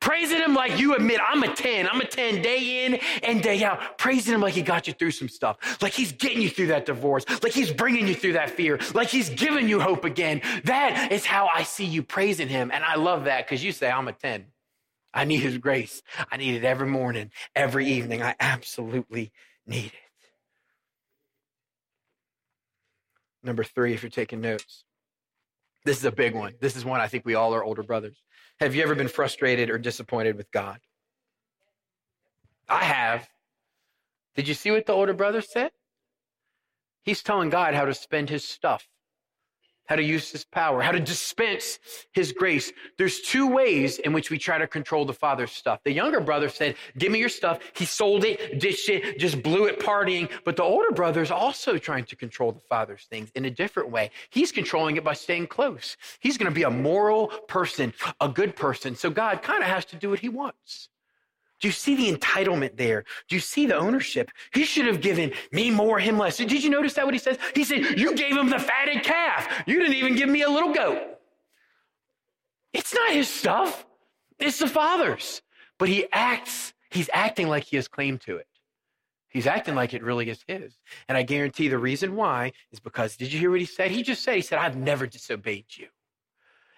Praising 0.00 0.38
him 0.38 0.54
like 0.54 0.78
you 0.78 0.94
admit, 0.94 1.20
I'm 1.26 1.42
a 1.42 1.54
10. 1.54 1.88
I'm 1.88 2.00
a 2.00 2.06
10 2.06 2.42
day 2.42 2.84
in 2.84 2.94
and 3.22 3.42
day 3.42 3.62
out. 3.64 3.98
Praising 3.98 4.34
him 4.34 4.40
like 4.40 4.54
he 4.54 4.62
got 4.62 4.86
you 4.86 4.92
through 4.92 5.12
some 5.12 5.28
stuff. 5.28 5.80
Like 5.82 5.92
he's 5.92 6.12
getting 6.12 6.42
you 6.42 6.50
through 6.50 6.68
that 6.68 6.86
divorce. 6.86 7.24
Like 7.42 7.52
he's 7.52 7.72
bringing 7.72 8.06
you 8.06 8.14
through 8.14 8.34
that 8.34 8.50
fear. 8.50 8.78
Like 8.94 9.08
he's 9.08 9.30
giving 9.30 9.68
you 9.68 9.80
hope 9.80 10.04
again. 10.04 10.42
That 10.64 11.12
is 11.12 11.24
how 11.24 11.48
I 11.52 11.62
see 11.62 11.84
you 11.84 12.02
praising 12.02 12.48
him. 12.48 12.70
And 12.72 12.84
I 12.84 12.96
love 12.96 13.24
that 13.24 13.46
because 13.46 13.62
you 13.62 13.72
say, 13.72 13.90
I'm 13.90 14.08
a 14.08 14.12
10. 14.12 14.46
I 15.12 15.24
need 15.24 15.38
his 15.38 15.58
grace. 15.58 16.02
I 16.30 16.36
need 16.36 16.54
it 16.54 16.64
every 16.64 16.86
morning, 16.86 17.30
every 17.54 17.86
evening. 17.86 18.22
I 18.22 18.36
absolutely 18.38 19.32
need 19.66 19.86
it. 19.86 19.92
Number 23.42 23.64
three, 23.64 23.94
if 23.94 24.02
you're 24.02 24.10
taking 24.10 24.40
notes, 24.40 24.84
this 25.84 25.96
is 25.96 26.04
a 26.04 26.12
big 26.12 26.34
one. 26.34 26.54
This 26.60 26.76
is 26.76 26.84
one 26.84 27.00
I 27.00 27.08
think 27.08 27.24
we 27.24 27.34
all 27.34 27.54
are 27.54 27.64
older 27.64 27.82
brothers. 27.82 28.22
Have 28.60 28.74
you 28.74 28.82
ever 28.82 28.94
been 28.94 29.08
frustrated 29.08 29.70
or 29.70 29.78
disappointed 29.78 30.36
with 30.36 30.50
God? 30.52 30.80
I 32.68 32.84
have. 32.84 33.28
Did 34.36 34.48
you 34.48 34.54
see 34.54 34.70
what 34.70 34.84
the 34.86 34.92
older 34.92 35.14
brother 35.14 35.40
said? 35.40 35.70
He's 37.02 37.22
telling 37.22 37.48
God 37.48 37.74
how 37.74 37.86
to 37.86 37.94
spend 37.94 38.28
his 38.28 38.44
stuff, 38.44 38.86
how 39.90 39.96
to 39.96 40.04
use 40.04 40.30
his 40.30 40.44
power, 40.44 40.80
how 40.80 40.92
to 40.92 41.00
dispense 41.00 41.80
his 42.12 42.30
grace. 42.30 42.72
There's 42.96 43.20
two 43.22 43.48
ways 43.48 43.98
in 43.98 44.12
which 44.12 44.30
we 44.30 44.38
try 44.38 44.56
to 44.56 44.68
control 44.68 45.04
the 45.04 45.12
father's 45.12 45.50
stuff. 45.50 45.80
The 45.82 45.92
younger 45.92 46.20
brother 46.20 46.48
said, 46.48 46.76
Give 46.96 47.10
me 47.10 47.18
your 47.18 47.28
stuff. 47.28 47.58
He 47.74 47.84
sold 47.84 48.24
it, 48.24 48.60
ditched 48.60 48.88
it, 48.88 49.18
just 49.18 49.42
blew 49.42 49.66
it 49.66 49.80
partying. 49.80 50.30
But 50.44 50.54
the 50.54 50.62
older 50.62 50.92
brother 50.92 51.22
is 51.22 51.32
also 51.32 51.76
trying 51.76 52.04
to 52.04 52.14
control 52.14 52.52
the 52.52 52.60
father's 52.60 53.06
things 53.10 53.30
in 53.34 53.46
a 53.46 53.50
different 53.50 53.90
way. 53.90 54.12
He's 54.30 54.52
controlling 54.52 54.96
it 54.96 55.02
by 55.02 55.14
staying 55.14 55.48
close. 55.48 55.96
He's 56.20 56.38
going 56.38 56.48
to 56.50 56.54
be 56.54 56.62
a 56.62 56.70
moral 56.70 57.26
person, 57.48 57.92
a 58.20 58.28
good 58.28 58.54
person. 58.54 58.94
So 58.94 59.10
God 59.10 59.42
kind 59.42 59.60
of 59.60 59.68
has 59.68 59.84
to 59.86 59.96
do 59.96 60.10
what 60.10 60.20
he 60.20 60.28
wants. 60.28 60.88
Do 61.60 61.68
you 61.68 61.72
see 61.72 61.94
the 61.94 62.10
entitlement 62.10 62.76
there? 62.76 63.04
Do 63.28 63.36
you 63.36 63.40
see 63.40 63.66
the 63.66 63.76
ownership? 63.76 64.30
He 64.52 64.64
should 64.64 64.86
have 64.86 65.00
given 65.00 65.32
me 65.52 65.70
more, 65.70 65.98
him 65.98 66.18
less. 66.18 66.38
Did 66.38 66.50
you 66.50 66.70
notice 66.70 66.94
that 66.94 67.04
what 67.04 67.14
he 67.14 67.20
says? 67.20 67.38
He 67.54 67.64
said, 67.64 67.98
You 67.98 68.14
gave 68.14 68.36
him 68.36 68.48
the 68.48 68.58
fatted 68.58 69.02
calf. 69.02 69.62
You 69.66 69.78
didn't 69.78 69.96
even 69.96 70.16
give 70.16 70.28
me 70.28 70.42
a 70.42 70.48
little 70.48 70.72
goat. 70.72 70.98
It's 72.72 72.94
not 72.94 73.12
his 73.12 73.28
stuff, 73.28 73.84
it's 74.38 74.58
the 74.58 74.68
father's. 74.68 75.42
But 75.78 75.88
he 75.88 76.06
acts, 76.12 76.72
he's 76.90 77.10
acting 77.12 77.48
like 77.48 77.64
he 77.64 77.76
has 77.76 77.88
claim 77.88 78.18
to 78.18 78.36
it. 78.36 78.46
He's 79.28 79.46
acting 79.46 79.74
like 79.74 79.94
it 79.94 80.02
really 80.02 80.28
is 80.28 80.44
his. 80.46 80.76
And 81.08 81.16
I 81.16 81.22
guarantee 81.22 81.68
the 81.68 81.78
reason 81.78 82.16
why 82.16 82.52
is 82.72 82.80
because, 82.80 83.16
did 83.16 83.32
you 83.32 83.38
hear 83.38 83.50
what 83.50 83.60
he 83.60 83.66
said? 83.66 83.90
He 83.90 84.02
just 84.02 84.22
said, 84.22 84.34
He 84.34 84.42
said, 84.42 84.58
I've 84.58 84.76
never 84.76 85.06
disobeyed 85.06 85.66
you. 85.76 85.88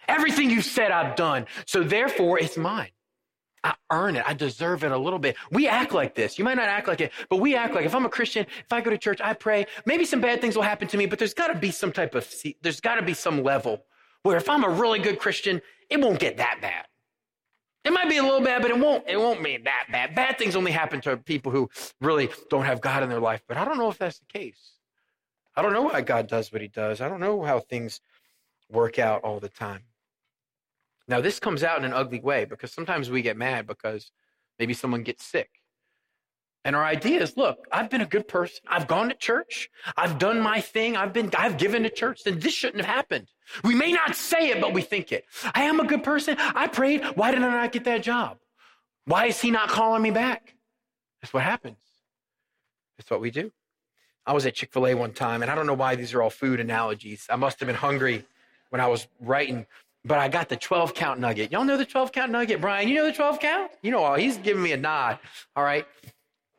Everything 0.08 0.50
you 0.50 0.60
said, 0.60 0.90
I've 0.90 1.16
done. 1.16 1.46
So 1.66 1.82
therefore, 1.82 2.38
it's 2.38 2.56
mine. 2.56 2.90
I 3.64 3.74
earn 3.90 4.16
it. 4.16 4.24
I 4.26 4.34
deserve 4.34 4.82
it 4.84 4.90
a 4.90 4.98
little 4.98 5.18
bit. 5.18 5.36
We 5.50 5.68
act 5.68 5.92
like 5.92 6.14
this. 6.14 6.38
You 6.38 6.44
might 6.44 6.56
not 6.56 6.68
act 6.68 6.88
like 6.88 7.00
it, 7.00 7.12
but 7.28 7.36
we 7.36 7.54
act 7.54 7.74
like 7.74 7.86
if 7.86 7.94
I'm 7.94 8.04
a 8.04 8.08
Christian, 8.08 8.44
if 8.44 8.72
I 8.72 8.80
go 8.80 8.90
to 8.90 8.98
church, 8.98 9.20
I 9.22 9.34
pray, 9.34 9.66
maybe 9.86 10.04
some 10.04 10.20
bad 10.20 10.40
things 10.40 10.56
will 10.56 10.62
happen 10.62 10.88
to 10.88 10.96
me, 10.96 11.06
but 11.06 11.18
there's 11.18 11.34
got 11.34 11.48
to 11.48 11.54
be 11.54 11.70
some 11.70 11.92
type 11.92 12.14
of, 12.14 12.28
there's 12.62 12.80
got 12.80 12.96
to 12.96 13.02
be 13.02 13.14
some 13.14 13.42
level 13.42 13.84
where 14.22 14.36
if 14.36 14.48
I'm 14.48 14.64
a 14.64 14.68
really 14.68 14.98
good 14.98 15.18
Christian, 15.18 15.60
it 15.90 16.00
won't 16.00 16.18
get 16.18 16.38
that 16.38 16.58
bad. 16.60 16.86
It 17.84 17.92
might 17.92 18.08
be 18.08 18.16
a 18.16 18.22
little 18.22 18.40
bad, 18.40 18.62
but 18.62 18.70
it 18.70 18.78
won't, 18.78 19.08
it 19.08 19.16
won't 19.16 19.42
be 19.42 19.56
that 19.58 19.86
bad. 19.90 20.14
Bad 20.14 20.38
things 20.38 20.54
only 20.54 20.70
happen 20.70 21.00
to 21.02 21.16
people 21.16 21.50
who 21.50 21.68
really 22.00 22.30
don't 22.48 22.64
have 22.64 22.80
God 22.80 23.02
in 23.02 23.08
their 23.08 23.20
life, 23.20 23.42
but 23.48 23.56
I 23.56 23.64
don't 23.64 23.76
know 23.78 23.90
if 23.90 23.98
that's 23.98 24.20
the 24.20 24.26
case. 24.26 24.72
I 25.56 25.62
don't 25.62 25.72
know 25.72 25.82
why 25.82 26.00
God 26.00 26.28
does 26.28 26.52
what 26.52 26.62
he 26.62 26.68
does. 26.68 27.00
I 27.00 27.08
don't 27.08 27.20
know 27.20 27.42
how 27.42 27.58
things 27.58 28.00
work 28.70 28.98
out 28.98 29.22
all 29.22 29.40
the 29.40 29.48
time. 29.48 29.82
Now, 31.08 31.20
this 31.20 31.40
comes 31.40 31.62
out 31.62 31.78
in 31.78 31.84
an 31.84 31.92
ugly 31.92 32.20
way 32.20 32.44
because 32.44 32.72
sometimes 32.72 33.10
we 33.10 33.22
get 33.22 33.36
mad 33.36 33.66
because 33.66 34.10
maybe 34.58 34.74
someone 34.74 35.02
gets 35.02 35.24
sick. 35.24 35.50
And 36.64 36.76
our 36.76 36.84
idea 36.84 37.20
is, 37.20 37.36
look, 37.36 37.66
I've 37.72 37.90
been 37.90 38.02
a 38.02 38.06
good 38.06 38.28
person. 38.28 38.60
I've 38.68 38.86
gone 38.86 39.08
to 39.08 39.16
church. 39.16 39.68
I've 39.96 40.18
done 40.18 40.40
my 40.40 40.60
thing. 40.60 40.96
I've 40.96 41.12
been, 41.12 41.28
I've 41.36 41.58
given 41.58 41.82
to 41.82 41.90
church. 41.90 42.22
Then 42.24 42.38
this 42.38 42.52
shouldn't 42.52 42.84
have 42.84 42.94
happened. 42.94 43.26
We 43.64 43.74
may 43.74 43.90
not 43.90 44.14
say 44.14 44.50
it, 44.50 44.60
but 44.60 44.72
we 44.72 44.80
think 44.82 45.10
it. 45.10 45.24
I 45.54 45.64
am 45.64 45.80
a 45.80 45.84
good 45.84 46.04
person. 46.04 46.36
I 46.38 46.68
prayed. 46.68 47.04
Why 47.16 47.32
did 47.32 47.42
I 47.42 47.50
not 47.50 47.72
get 47.72 47.84
that 47.84 48.04
job? 48.04 48.38
Why 49.06 49.26
is 49.26 49.40
he 49.40 49.50
not 49.50 49.70
calling 49.70 50.02
me 50.02 50.12
back? 50.12 50.54
That's 51.20 51.34
what 51.34 51.42
happens. 51.42 51.78
That's 52.96 53.10
what 53.10 53.20
we 53.20 53.32
do. 53.32 53.50
I 54.24 54.32
was 54.32 54.46
at 54.46 54.54
Chick 54.54 54.72
fil 54.72 54.86
A 54.86 54.94
one 54.94 55.12
time, 55.12 55.42
and 55.42 55.50
I 55.50 55.56
don't 55.56 55.66
know 55.66 55.74
why 55.74 55.96
these 55.96 56.14
are 56.14 56.22
all 56.22 56.30
food 56.30 56.60
analogies. 56.60 57.26
I 57.28 57.34
must 57.34 57.58
have 57.58 57.66
been 57.66 57.74
hungry 57.74 58.24
when 58.70 58.80
I 58.80 58.86
was 58.86 59.08
writing 59.20 59.66
but 60.04 60.18
I 60.18 60.28
got 60.28 60.48
the 60.48 60.56
12 60.56 60.94
count 60.94 61.20
nugget. 61.20 61.52
Y'all 61.52 61.64
know 61.64 61.76
the 61.76 61.84
12 61.84 62.12
count 62.12 62.32
nugget? 62.32 62.60
Brian, 62.60 62.88
you 62.88 62.94
know 62.94 63.06
the 63.06 63.12
12 63.12 63.38
count? 63.38 63.70
You 63.82 63.90
know, 63.90 64.02
all. 64.02 64.16
he's 64.16 64.36
giving 64.38 64.62
me 64.62 64.72
a 64.72 64.76
nod. 64.76 65.18
All 65.54 65.64
right. 65.64 65.86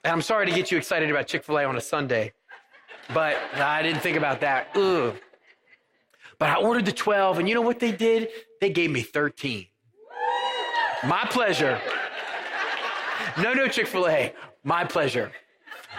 And 0.03 0.12
I'm 0.12 0.21
sorry 0.21 0.45
to 0.45 0.51
get 0.51 0.71
you 0.71 0.77
excited 0.77 1.10
about 1.10 1.27
Chick 1.27 1.43
fil 1.43 1.60
A 1.60 1.65
on 1.65 1.75
a 1.75 1.82
Sunday. 1.82 2.34
but 3.13 3.38
I 3.56 3.84
didn't 3.84 4.01
think 4.01 4.17
about 4.17 4.41
that. 4.41 4.69
Ugh. 4.75 5.15
But 6.39 6.49
I 6.49 6.56
ordered 6.56 6.86
the 6.86 6.91
12, 6.91 7.39
and 7.39 7.47
you 7.47 7.56
know 7.56 7.62
what 7.62 7.79
they 7.79 7.91
did? 7.91 8.29
They 8.60 8.69
gave 8.69 8.91
me 8.91 9.01
13. 9.01 9.67
My 11.06 11.25
pleasure. 11.29 11.79
No, 13.38 13.53
no, 13.53 13.67
Chick 13.67 13.88
fil 13.88 14.08
A. 14.08 14.34
My 14.63 14.84
pleasure. 14.86 15.32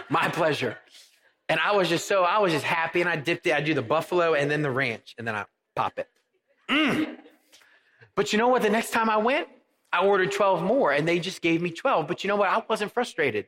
My 0.08 0.28
pleasure. 0.28 0.78
And 1.48 1.60
I 1.60 1.72
was 1.72 1.88
just 1.88 2.08
so, 2.08 2.24
I 2.24 2.38
was 2.38 2.52
just 2.52 2.64
happy, 2.64 3.00
and 3.00 3.08
I 3.08 3.16
dipped 3.16 3.46
it. 3.46 3.54
I 3.54 3.60
do 3.60 3.74
the 3.74 3.82
buffalo 3.82 4.34
and 4.34 4.50
then 4.50 4.62
the 4.62 4.70
ranch, 4.70 5.14
and 5.18 5.28
then 5.28 5.34
I 5.34 5.44
pop 5.76 5.98
it. 5.98 6.08
Mm. 6.70 7.18
But 8.16 8.32
you 8.32 8.38
know 8.38 8.48
what? 8.48 8.62
The 8.62 8.70
next 8.70 8.90
time 8.90 9.10
I 9.10 9.16
went, 9.16 9.48
I 9.92 10.04
ordered 10.04 10.32
12 10.32 10.62
more, 10.62 10.92
and 10.92 11.06
they 11.06 11.18
just 11.18 11.40
gave 11.42 11.62
me 11.62 11.70
12. 11.70 12.06
But 12.06 12.24
you 12.24 12.28
know 12.28 12.36
what? 12.36 12.48
I 12.48 12.62
wasn't 12.68 12.92
frustrated. 12.92 13.46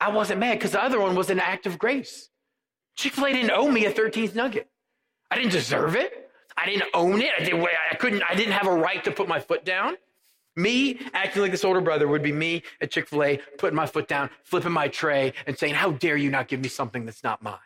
I 0.00 0.10
wasn't 0.10 0.40
mad 0.40 0.58
because 0.58 0.72
the 0.72 0.82
other 0.82 1.00
one 1.00 1.14
was 1.14 1.30
an 1.30 1.38
act 1.38 1.66
of 1.66 1.78
grace. 1.78 2.30
Chick 2.96 3.12
fil 3.12 3.26
A 3.26 3.32
didn't 3.32 3.52
owe 3.52 3.70
me 3.70 3.84
a 3.86 3.92
13th 3.92 4.34
nugget. 4.34 4.68
I 5.30 5.36
didn't 5.36 5.52
deserve 5.52 5.96
it. 5.96 6.30
I 6.56 6.66
didn't 6.66 6.90
own 6.92 7.22
it. 7.22 7.30
I, 7.38 7.44
did, 7.44 7.54
I 7.54 7.94
couldn't, 7.94 8.22
I 8.28 8.34
didn't 8.34 8.52
have 8.52 8.66
a 8.66 8.74
right 8.74 9.02
to 9.04 9.10
put 9.10 9.28
my 9.28 9.40
foot 9.40 9.64
down. 9.64 9.96
Me 10.54 10.98
acting 11.14 11.40
like 11.40 11.50
this 11.50 11.64
older 11.64 11.80
brother 11.80 12.06
would 12.06 12.22
be 12.22 12.32
me 12.32 12.62
at 12.80 12.90
Chick 12.90 13.08
fil 13.08 13.22
A, 13.22 13.40
putting 13.56 13.76
my 13.76 13.86
foot 13.86 14.06
down, 14.06 14.28
flipping 14.44 14.72
my 14.72 14.88
tray, 14.88 15.32
and 15.46 15.58
saying, 15.58 15.74
How 15.74 15.92
dare 15.92 16.16
you 16.16 16.30
not 16.30 16.48
give 16.48 16.60
me 16.60 16.68
something 16.68 17.06
that's 17.06 17.24
not 17.24 17.42
mine? 17.42 17.56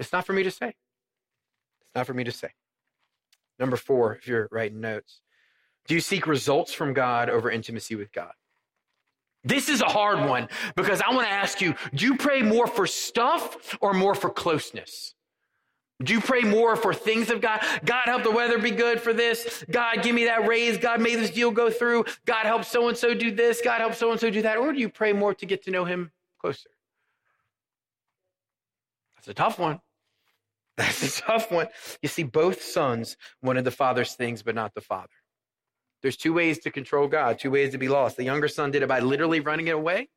It's 0.00 0.12
not 0.12 0.26
for 0.26 0.32
me 0.32 0.42
to 0.42 0.50
say. 0.50 0.68
It's 0.68 1.94
not 1.94 2.06
for 2.06 2.14
me 2.14 2.24
to 2.24 2.32
say. 2.32 2.48
Number 3.62 3.76
four, 3.76 4.16
if 4.16 4.26
you're 4.26 4.48
writing 4.50 4.80
notes, 4.80 5.20
do 5.86 5.94
you 5.94 6.00
seek 6.00 6.26
results 6.26 6.72
from 6.72 6.94
God 6.94 7.30
over 7.30 7.48
intimacy 7.48 7.94
with 7.94 8.12
God? 8.12 8.32
This 9.44 9.68
is 9.68 9.80
a 9.80 9.86
hard 9.86 10.28
one 10.28 10.48
because 10.74 11.00
I 11.00 11.14
want 11.14 11.28
to 11.28 11.32
ask 11.32 11.60
you 11.60 11.76
do 11.94 12.06
you 12.06 12.16
pray 12.16 12.42
more 12.42 12.66
for 12.66 12.88
stuff 12.88 13.78
or 13.80 13.94
more 13.94 14.16
for 14.16 14.30
closeness? 14.30 15.14
Do 16.02 16.12
you 16.12 16.20
pray 16.20 16.40
more 16.40 16.74
for 16.74 16.92
things 16.92 17.30
of 17.30 17.40
God? 17.40 17.64
God, 17.84 18.06
help 18.06 18.24
the 18.24 18.32
weather 18.32 18.58
be 18.58 18.72
good 18.72 19.00
for 19.00 19.12
this. 19.12 19.64
God, 19.70 20.02
give 20.02 20.12
me 20.12 20.24
that 20.24 20.48
raise. 20.48 20.76
God, 20.76 21.00
may 21.00 21.14
this 21.14 21.30
deal 21.30 21.52
go 21.52 21.70
through. 21.70 22.04
God, 22.24 22.44
help 22.44 22.64
so 22.64 22.88
and 22.88 22.98
so 22.98 23.14
do 23.14 23.30
this. 23.30 23.60
God, 23.62 23.80
help 23.80 23.94
so 23.94 24.10
and 24.10 24.18
so 24.18 24.28
do 24.28 24.42
that. 24.42 24.58
Or 24.58 24.72
do 24.72 24.80
you 24.80 24.88
pray 24.88 25.12
more 25.12 25.34
to 25.34 25.46
get 25.46 25.62
to 25.66 25.70
know 25.70 25.84
Him 25.84 26.10
closer? 26.40 26.70
That's 29.14 29.28
a 29.28 29.34
tough 29.34 29.60
one. 29.60 29.78
That's 30.82 31.18
a 31.18 31.22
tough 31.22 31.50
one. 31.50 31.68
You 32.02 32.08
see, 32.08 32.24
both 32.24 32.62
sons 32.62 33.16
wanted 33.40 33.64
the 33.64 33.70
father's 33.70 34.14
things, 34.14 34.42
but 34.42 34.54
not 34.54 34.74
the 34.74 34.80
father. 34.80 35.08
There's 36.02 36.16
two 36.16 36.32
ways 36.32 36.58
to 36.60 36.70
control 36.70 37.06
God, 37.06 37.38
two 37.38 37.52
ways 37.52 37.70
to 37.72 37.78
be 37.78 37.88
lost. 37.88 38.16
The 38.16 38.24
younger 38.24 38.48
son 38.48 38.72
did 38.72 38.82
it 38.82 38.88
by 38.88 38.98
literally 38.98 39.38
running 39.38 39.68
it 39.68 39.76
away. 39.76 40.08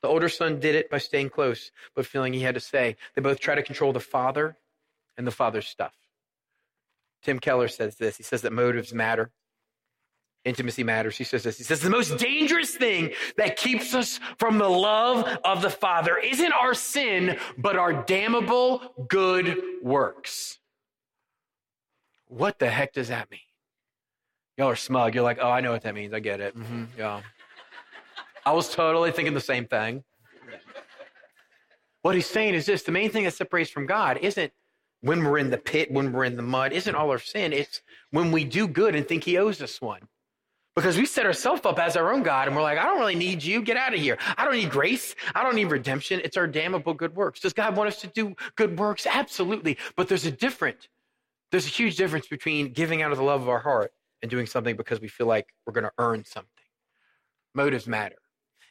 The 0.00 0.08
older 0.08 0.28
son 0.28 0.60
did 0.60 0.76
it 0.76 0.90
by 0.90 0.98
staying 0.98 1.30
close, 1.30 1.72
but 1.96 2.06
feeling 2.06 2.32
he 2.32 2.40
had 2.40 2.54
to 2.54 2.60
say. 2.60 2.96
They 3.14 3.22
both 3.22 3.40
try 3.40 3.56
to 3.56 3.62
control 3.62 3.92
the 3.92 4.00
father 4.00 4.56
and 5.16 5.26
the 5.26 5.32
father's 5.32 5.66
stuff. 5.66 5.94
Tim 7.24 7.40
Keller 7.40 7.68
says 7.68 7.96
this. 7.96 8.16
He 8.16 8.22
says 8.22 8.42
that 8.42 8.52
motives 8.52 8.94
matter. 8.94 9.30
Intimacy 10.44 10.82
matters. 10.82 11.16
He 11.16 11.24
says 11.24 11.44
this. 11.44 11.58
He 11.58 11.64
says 11.64 11.80
the 11.80 11.90
most 11.90 12.18
dangerous 12.18 12.74
thing 12.74 13.12
that 13.36 13.56
keeps 13.56 13.94
us 13.94 14.18
from 14.38 14.58
the 14.58 14.68
love 14.68 15.38
of 15.44 15.62
the 15.62 15.70
Father 15.70 16.18
isn't 16.18 16.52
our 16.52 16.74
sin, 16.74 17.38
but 17.58 17.76
our 17.76 17.92
damnable 17.92 18.82
good 19.06 19.56
works. 19.82 20.58
What 22.26 22.58
the 22.58 22.68
heck 22.68 22.92
does 22.92 23.08
that 23.08 23.30
mean? 23.30 23.40
Y'all 24.58 24.68
are 24.68 24.76
smug. 24.76 25.14
You're 25.14 25.22
like, 25.22 25.38
oh, 25.40 25.50
I 25.50 25.60
know 25.60 25.70
what 25.70 25.82
that 25.82 25.94
means. 25.94 26.12
I 26.12 26.20
get 26.20 26.40
it. 26.40 26.56
Mm-hmm, 26.56 26.84
yeah. 26.98 27.20
I 28.44 28.52
was 28.52 28.74
totally 28.74 29.12
thinking 29.12 29.34
the 29.34 29.40
same 29.40 29.66
thing. 29.66 30.02
What 32.02 32.16
he's 32.16 32.26
saying 32.26 32.54
is 32.54 32.66
this 32.66 32.82
the 32.82 32.90
main 32.90 33.10
thing 33.10 33.24
that 33.24 33.34
separates 33.34 33.70
from 33.70 33.86
God 33.86 34.18
isn't 34.20 34.52
when 35.02 35.24
we're 35.24 35.38
in 35.38 35.50
the 35.50 35.58
pit, 35.58 35.90
when 35.92 36.12
we're 36.12 36.24
in 36.24 36.36
the 36.36 36.42
mud, 36.42 36.72
isn't 36.72 36.94
all 36.94 37.10
our 37.10 37.18
sin. 37.18 37.52
It's 37.52 37.82
when 38.10 38.32
we 38.32 38.44
do 38.44 38.66
good 38.66 38.96
and 38.96 39.06
think 39.06 39.24
he 39.24 39.38
owes 39.38 39.62
us 39.62 39.80
one. 39.80 40.08
Because 40.74 40.96
we 40.96 41.04
set 41.04 41.26
ourselves 41.26 41.60
up 41.64 41.78
as 41.78 41.96
our 41.96 42.12
own 42.12 42.22
God 42.22 42.48
and 42.48 42.56
we're 42.56 42.62
like, 42.62 42.78
I 42.78 42.84
don't 42.84 42.98
really 42.98 43.14
need 43.14 43.42
you. 43.42 43.60
Get 43.60 43.76
out 43.76 43.92
of 43.92 44.00
here. 44.00 44.16
I 44.38 44.44
don't 44.44 44.54
need 44.54 44.70
grace. 44.70 45.14
I 45.34 45.42
don't 45.42 45.54
need 45.54 45.70
redemption. 45.70 46.20
It's 46.24 46.36
our 46.36 46.46
damnable 46.46 46.94
good 46.94 47.14
works. 47.14 47.40
Does 47.40 47.52
God 47.52 47.76
want 47.76 47.88
us 47.88 48.00
to 48.00 48.06
do 48.06 48.34
good 48.56 48.78
works? 48.78 49.06
Absolutely. 49.06 49.76
But 49.96 50.08
there's 50.08 50.24
a 50.24 50.30
different, 50.30 50.88
there's 51.50 51.66
a 51.66 51.70
huge 51.70 51.96
difference 51.96 52.26
between 52.26 52.72
giving 52.72 53.02
out 53.02 53.12
of 53.12 53.18
the 53.18 53.24
love 53.24 53.42
of 53.42 53.50
our 53.50 53.58
heart 53.58 53.92
and 54.22 54.30
doing 54.30 54.46
something 54.46 54.76
because 54.76 55.00
we 55.00 55.08
feel 55.08 55.26
like 55.26 55.46
we're 55.66 55.74
going 55.74 55.84
to 55.84 55.92
earn 55.98 56.24
something. 56.24 56.48
Motives 57.54 57.86
matter. 57.86 58.16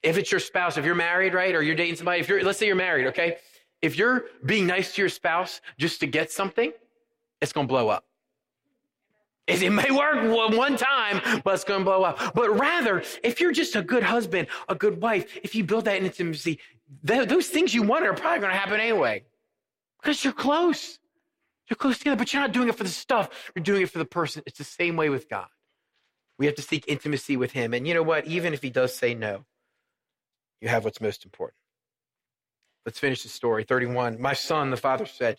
If 0.02 0.18
it's 0.18 0.32
your 0.32 0.40
spouse, 0.40 0.78
if 0.78 0.86
you're 0.86 0.96
married, 0.96 1.36
right, 1.36 1.54
or 1.54 1.62
you're 1.62 1.76
dating 1.76 1.98
somebody, 1.98 2.20
if 2.20 2.28
you're, 2.28 2.44
let's 2.44 2.58
say 2.58 2.66
you're 2.66 2.76
married, 2.76 3.06
okay? 3.08 3.38
if 3.82 3.98
you're 3.98 4.26
being 4.46 4.68
nice 4.68 4.94
to 4.96 5.02
your 5.02 5.10
spouse 5.10 5.62
just 5.78 6.00
to 6.02 6.08
get 6.08 6.32
something, 6.32 6.72
it's 7.42 7.52
going 7.52 7.68
to 7.68 7.72
blow 7.72 7.90
up. 7.90 8.06
It 9.48 9.72
may 9.72 9.92
work 9.92 10.32
one 10.56 10.78
time, 10.78 11.42
but 11.44 11.56
it's 11.56 11.64
going 11.64 11.82
to 11.82 11.86
blow 11.86 12.04
up. 12.04 12.34
But 12.34 12.58
rather, 12.58 13.04
if 13.24 13.42
you're 13.42 13.52
just 13.52 13.76
a 13.76 13.82
good 13.82 14.04
husband, 14.04 14.48
a 14.70 14.76
good 14.76 15.02
wife, 15.02 15.38
if 15.44 15.56
you 15.56 15.64
build 15.64 15.86
that 15.86 16.02
intimacy, 16.02 16.60
those 17.04 17.48
things 17.48 17.74
you 17.74 17.84
want 17.84 18.06
are 18.06 18.14
probably 18.14 18.40
going 18.40 18.52
to 18.52 18.58
happen 18.58 18.80
anyway 18.80 19.24
because 20.02 20.24
you're 20.24 20.34
close. 20.34 21.00
You're 21.70 21.78
close 21.78 21.98
together, 22.00 22.18
but 22.18 22.34
you're 22.34 22.42
not 22.42 22.52
doing 22.52 22.68
it 22.70 22.76
for 22.76 22.84
the 22.84 22.90
stuff. 22.90 23.52
You're 23.56 23.64
doing 23.64 23.82
it 23.84 23.90
for 23.90 23.98
the 23.98 24.06
person. 24.06 24.44
It's 24.46 24.58
the 24.58 24.64
same 24.64 24.98
way 24.98 25.10
with 25.10 25.30
God. 25.30 25.48
We 26.38 26.46
have 26.46 26.56
to 26.56 26.62
seek 26.62 26.86
intimacy 26.88 27.38
with 27.38 27.52
Him. 27.52 27.74
And 27.74 27.88
you 27.88 27.94
know 27.94 28.04
what? 28.04 28.28
Even 28.28 28.54
if 28.54 28.62
He 28.62 28.70
does 28.70 28.94
say 28.94 29.14
no, 29.14 29.46
you 30.60 30.68
have 30.68 30.84
what's 30.84 31.00
most 31.00 31.24
important. 31.24 31.56
Let's 32.86 33.00
finish 33.00 33.24
the 33.24 33.30
story. 33.30 33.64
31. 33.64 34.20
My 34.20 34.34
son, 34.34 34.70
the 34.70 34.78
father 34.78 35.06
said, 35.06 35.38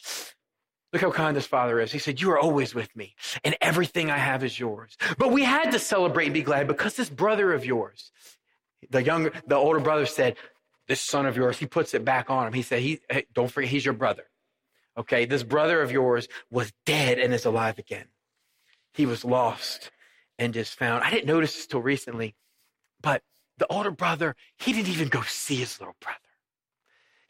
Look 0.92 1.02
how 1.02 1.10
kind 1.10 1.36
this 1.36 1.46
father 1.46 1.80
is. 1.80 1.90
He 1.90 1.98
said, 1.98 2.20
You 2.20 2.30
are 2.32 2.38
always 2.38 2.74
with 2.74 2.94
me, 2.94 3.14
and 3.44 3.56
everything 3.60 4.10
I 4.10 4.18
have 4.18 4.44
is 4.44 4.58
yours. 4.58 4.96
But 5.16 5.32
we 5.32 5.42
had 5.42 5.70
to 5.72 5.78
celebrate 5.78 6.26
and 6.26 6.34
be 6.34 6.42
glad 6.42 6.66
because 6.66 6.94
this 6.94 7.08
brother 7.08 7.52
of 7.52 7.64
yours, 7.64 8.12
the 8.90 9.02
younger, 9.02 9.32
the 9.46 9.56
older 9.56 9.80
brother 9.80 10.04
said, 10.04 10.36
This 10.88 11.00
son 11.00 11.24
of 11.24 11.36
yours, 11.36 11.58
he 11.58 11.66
puts 11.66 11.94
it 11.94 12.04
back 12.04 12.28
on 12.28 12.46
him. 12.46 12.52
He 12.52 12.62
said, 12.62 12.80
he, 12.80 13.00
hey, 13.10 13.24
Don't 13.32 13.50
forget, 13.50 13.70
he's 13.70 13.84
your 13.84 13.94
brother. 13.94 14.24
Okay, 14.98 15.24
this 15.24 15.42
brother 15.42 15.80
of 15.80 15.90
yours 15.90 16.28
was 16.50 16.72
dead 16.84 17.18
and 17.18 17.32
is 17.32 17.46
alive 17.46 17.78
again. 17.78 18.06
He 18.92 19.06
was 19.06 19.24
lost 19.24 19.90
and 20.38 20.54
is 20.54 20.68
found. 20.68 21.02
I 21.02 21.10
didn't 21.10 21.26
notice 21.26 21.54
this 21.54 21.66
till 21.66 21.80
recently, 21.80 22.34
but 23.00 23.22
the 23.56 23.66
older 23.68 23.90
brother, 23.90 24.36
he 24.58 24.74
didn't 24.74 24.92
even 24.92 25.08
go 25.08 25.22
see 25.22 25.56
his 25.56 25.80
little 25.80 25.96
brother. 26.00 26.18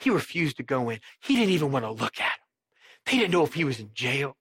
He 0.00 0.10
refused 0.10 0.56
to 0.56 0.64
go 0.64 0.90
in. 0.90 0.98
He 1.20 1.36
didn't 1.36 1.50
even 1.50 1.70
want 1.70 1.84
to 1.84 1.92
look 1.92 2.20
at 2.20 2.32
him. 2.32 2.41
They 3.06 3.18
didn't 3.18 3.32
know 3.32 3.44
if 3.44 3.54
he 3.54 3.64
was 3.64 3.80
in 3.80 3.90
jail. 3.94 4.36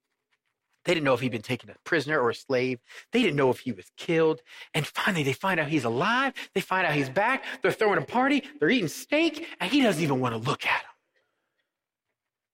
They 0.86 0.94
didn't 0.94 1.06
know 1.06 1.14
if 1.14 1.20
he'd 1.20 1.32
been 1.32 1.42
taken 1.42 1.70
a 1.70 1.76
prisoner 1.84 2.20
or 2.20 2.32
a 2.32 2.36
slave. 2.36 2.80
They 3.12 3.22
didn't 3.22 3.36
know 3.36 3.52
if 3.52 3.60
he 3.60 3.72
was 3.72 3.92
killed. 3.98 4.42
And 4.74 4.86
finally, 4.86 5.24
they 5.24 5.34
find 5.34 5.60
out 5.60 5.68
he's 5.68 5.84
alive. 5.84 6.34
They 6.56 6.62
find 6.62 6.88
out 6.88 6.94
he's 6.94 7.10
back. 7.10 7.44
They're 7.62 7.72
throwing 7.72 8.00
a 8.00 8.06
party. 8.06 8.44
They're 8.60 8.70
eating 8.70 8.88
steak, 8.88 9.48
and 9.60 9.72
he 9.72 9.82
doesn't 9.82 10.02
even 10.02 10.20
want 10.20 10.34
to 10.34 10.50
look 10.50 10.66
at 10.66 10.82
them. 10.82 10.92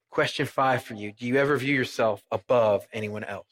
Question 0.09 0.45
five 0.45 0.83
for 0.83 0.93
you 0.95 1.11
Do 1.11 1.25
you 1.25 1.37
ever 1.37 1.55
view 1.57 1.73
yourself 1.73 2.23
above 2.31 2.87
anyone 2.91 3.23
else? 3.23 3.47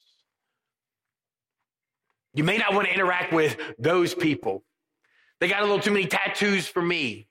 You 2.33 2.43
may 2.43 2.57
not 2.57 2.73
want 2.73 2.87
to 2.87 2.93
interact 2.93 3.31
with 3.31 3.55
those 3.79 4.13
people. 4.13 4.63
They 5.39 5.47
got 5.47 5.61
a 5.61 5.65
little 5.65 5.79
too 5.79 5.91
many 5.91 6.07
tattoos 6.07 6.67
for 6.67 6.81
me. 6.81 7.27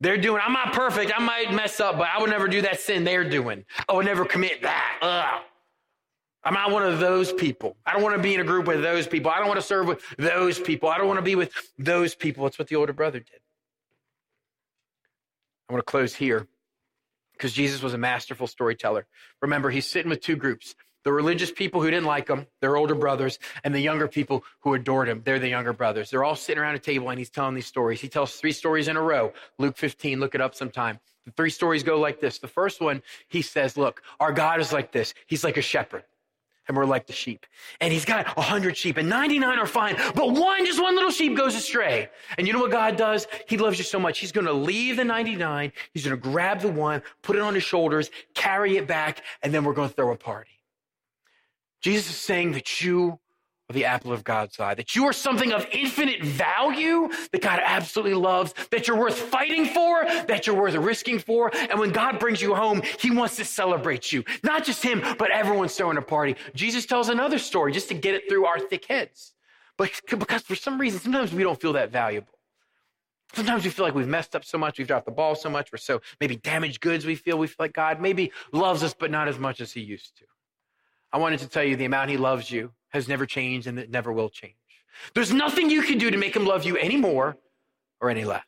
They're 0.00 0.18
doing, 0.18 0.42
I'm 0.44 0.52
not 0.52 0.72
perfect. 0.72 1.12
I 1.16 1.22
might 1.22 1.52
mess 1.52 1.80
up, 1.80 1.96
but 1.96 2.08
I 2.08 2.20
would 2.20 2.30
never 2.30 2.48
do 2.48 2.62
that 2.62 2.80
sin 2.80 3.04
they're 3.04 3.28
doing. 3.28 3.64
I 3.88 3.94
would 3.94 4.04
never 4.04 4.24
commit 4.24 4.62
that. 4.62 4.98
Ugh. 5.00 5.42
I'm 6.44 6.54
not 6.54 6.70
one 6.70 6.84
of 6.84 7.00
those 7.00 7.32
people. 7.32 7.76
I 7.84 7.92
don't 7.92 8.02
want 8.02 8.14
to 8.14 8.22
be 8.22 8.34
in 8.34 8.40
a 8.40 8.44
group 8.44 8.66
with 8.66 8.80
those 8.80 9.06
people. 9.08 9.32
I 9.32 9.38
don't 9.38 9.48
want 9.48 9.58
to 9.58 9.66
serve 9.66 9.88
with 9.88 10.00
those 10.16 10.60
people. 10.60 10.88
I 10.88 10.96
don't 10.96 11.08
want 11.08 11.18
to 11.18 11.22
be 11.22 11.34
with 11.34 11.52
those 11.76 12.14
people. 12.14 12.44
That's 12.44 12.58
what 12.58 12.68
the 12.68 12.76
older 12.76 12.92
brother 12.92 13.18
did. 13.18 13.40
I 15.68 15.72
want 15.72 15.84
to 15.84 15.90
close 15.90 16.14
here 16.14 16.46
because 17.32 17.52
Jesus 17.52 17.82
was 17.82 17.94
a 17.94 17.98
masterful 17.98 18.46
storyteller. 18.46 19.06
Remember, 19.42 19.70
he's 19.70 19.86
sitting 19.86 20.08
with 20.08 20.20
two 20.20 20.36
groups 20.36 20.76
the 21.06 21.12
religious 21.12 21.52
people 21.52 21.80
who 21.80 21.88
didn't 21.88 22.04
like 22.04 22.26
him, 22.26 22.48
their 22.60 22.76
older 22.76 22.96
brothers, 22.96 23.38
and 23.62 23.72
the 23.72 23.78
younger 23.78 24.08
people 24.08 24.42
who 24.58 24.74
adored 24.74 25.08
him, 25.08 25.22
they're 25.24 25.38
the 25.38 25.48
younger 25.48 25.72
brothers. 25.72 26.10
They're 26.10 26.24
all 26.24 26.34
sitting 26.34 26.60
around 26.60 26.74
a 26.74 26.80
table 26.80 27.10
and 27.10 27.18
he's 27.20 27.30
telling 27.30 27.54
these 27.54 27.68
stories. 27.68 28.00
He 28.00 28.08
tells 28.08 28.34
three 28.34 28.50
stories 28.50 28.88
in 28.88 28.96
a 28.96 29.00
row. 29.00 29.32
Luke 29.56 29.76
15, 29.76 30.18
look 30.18 30.34
it 30.34 30.40
up 30.40 30.56
sometime. 30.56 30.98
The 31.24 31.30
three 31.30 31.50
stories 31.50 31.84
go 31.84 32.00
like 32.00 32.18
this. 32.18 32.40
The 32.40 32.48
first 32.48 32.80
one, 32.80 33.04
he 33.28 33.40
says, 33.40 33.76
Look, 33.76 34.02
our 34.18 34.32
God 34.32 34.60
is 34.60 34.72
like 34.72 34.90
this. 34.90 35.14
He's 35.28 35.44
like 35.44 35.56
a 35.56 35.62
shepherd 35.62 36.02
and 36.66 36.76
we're 36.76 36.86
like 36.86 37.06
the 37.06 37.12
sheep. 37.12 37.46
And 37.80 37.92
he's 37.92 38.04
got 38.04 38.26
a 38.36 38.42
hundred 38.42 38.76
sheep 38.76 38.96
and 38.96 39.08
99 39.08 39.60
are 39.60 39.64
fine, 39.64 39.94
but 40.16 40.32
one, 40.32 40.66
just 40.66 40.82
one 40.82 40.96
little 40.96 41.12
sheep 41.12 41.36
goes 41.36 41.54
astray. 41.54 42.08
And 42.36 42.48
you 42.48 42.52
know 42.52 42.58
what 42.58 42.72
God 42.72 42.96
does? 42.96 43.28
He 43.48 43.58
loves 43.58 43.78
you 43.78 43.84
so 43.84 44.00
much. 44.00 44.18
He's 44.18 44.32
going 44.32 44.48
to 44.48 44.52
leave 44.52 44.96
the 44.96 45.04
99. 45.04 45.70
He's 45.94 46.04
going 46.04 46.20
to 46.20 46.20
grab 46.20 46.62
the 46.62 46.68
one, 46.68 47.00
put 47.22 47.36
it 47.36 47.42
on 47.42 47.54
his 47.54 47.62
shoulders, 47.62 48.10
carry 48.34 48.76
it 48.76 48.88
back, 48.88 49.22
and 49.44 49.54
then 49.54 49.62
we're 49.62 49.72
going 49.72 49.88
to 49.88 49.94
throw 49.94 50.12
a 50.12 50.16
party. 50.16 50.55
Jesus 51.80 52.10
is 52.10 52.16
saying 52.16 52.52
that 52.52 52.80
you 52.80 53.18
are 53.68 53.74
the 53.74 53.84
apple 53.84 54.12
of 54.12 54.22
God's 54.22 54.58
eye, 54.60 54.74
that 54.74 54.94
you 54.94 55.04
are 55.06 55.12
something 55.12 55.52
of 55.52 55.66
infinite 55.72 56.22
value 56.22 57.08
that 57.32 57.42
God 57.42 57.60
absolutely 57.64 58.14
loves, 58.14 58.54
that 58.70 58.86
you're 58.86 58.96
worth 58.96 59.18
fighting 59.18 59.66
for, 59.66 60.04
that 60.04 60.46
you're 60.46 60.56
worth 60.56 60.74
risking 60.74 61.18
for. 61.18 61.50
And 61.54 61.78
when 61.80 61.90
God 61.90 62.18
brings 62.18 62.40
you 62.40 62.54
home, 62.54 62.82
he 63.00 63.10
wants 63.10 63.36
to 63.36 63.44
celebrate 63.44 64.12
you. 64.12 64.24
Not 64.44 64.64
just 64.64 64.82
him, 64.82 65.02
but 65.18 65.30
everyone's 65.30 65.74
throwing 65.74 65.96
a 65.96 66.02
party. 66.02 66.36
Jesus 66.54 66.86
tells 66.86 67.08
another 67.08 67.38
story 67.38 67.72
just 67.72 67.88
to 67.88 67.94
get 67.94 68.14
it 68.14 68.28
through 68.28 68.46
our 68.46 68.60
thick 68.60 68.84
heads. 68.86 69.32
But 69.76 69.90
because 70.08 70.42
for 70.42 70.54
some 70.54 70.80
reason, 70.80 71.00
sometimes 71.00 71.32
we 71.32 71.42
don't 71.42 71.60
feel 71.60 71.74
that 71.74 71.90
valuable. 71.90 72.32
Sometimes 73.34 73.64
we 73.64 73.70
feel 73.70 73.84
like 73.84 73.94
we've 73.94 74.06
messed 74.06 74.36
up 74.36 74.44
so 74.44 74.56
much, 74.56 74.78
we've 74.78 74.86
dropped 74.86 75.04
the 75.04 75.12
ball 75.12 75.34
so 75.34 75.50
much, 75.50 75.70
we're 75.72 75.78
so 75.78 76.00
maybe 76.20 76.36
damaged 76.36 76.80
goods 76.80 77.04
we 77.04 77.16
feel. 77.16 77.36
We 77.36 77.48
feel 77.48 77.56
like 77.58 77.74
God 77.74 78.00
maybe 78.00 78.32
loves 78.52 78.82
us, 78.82 78.94
but 78.94 79.10
not 79.10 79.28
as 79.28 79.38
much 79.38 79.60
as 79.60 79.72
he 79.72 79.80
used 79.80 80.16
to. 80.18 80.24
I 81.16 81.18
wanted 81.18 81.40
to 81.40 81.48
tell 81.48 81.64
you 81.64 81.76
the 81.76 81.86
amount 81.86 82.10
he 82.10 82.18
loves 82.18 82.50
you 82.50 82.72
has 82.90 83.08
never 83.08 83.24
changed 83.24 83.66
and 83.66 83.78
it 83.78 83.90
never 83.90 84.12
will 84.12 84.28
change. 84.28 84.52
There's 85.14 85.32
nothing 85.32 85.70
you 85.70 85.80
can 85.80 85.96
do 85.96 86.10
to 86.10 86.18
make 86.18 86.36
him 86.36 86.44
love 86.44 86.64
you 86.64 86.76
any 86.76 86.98
more 86.98 87.38
or 88.02 88.10
any 88.10 88.26
less. 88.26 88.44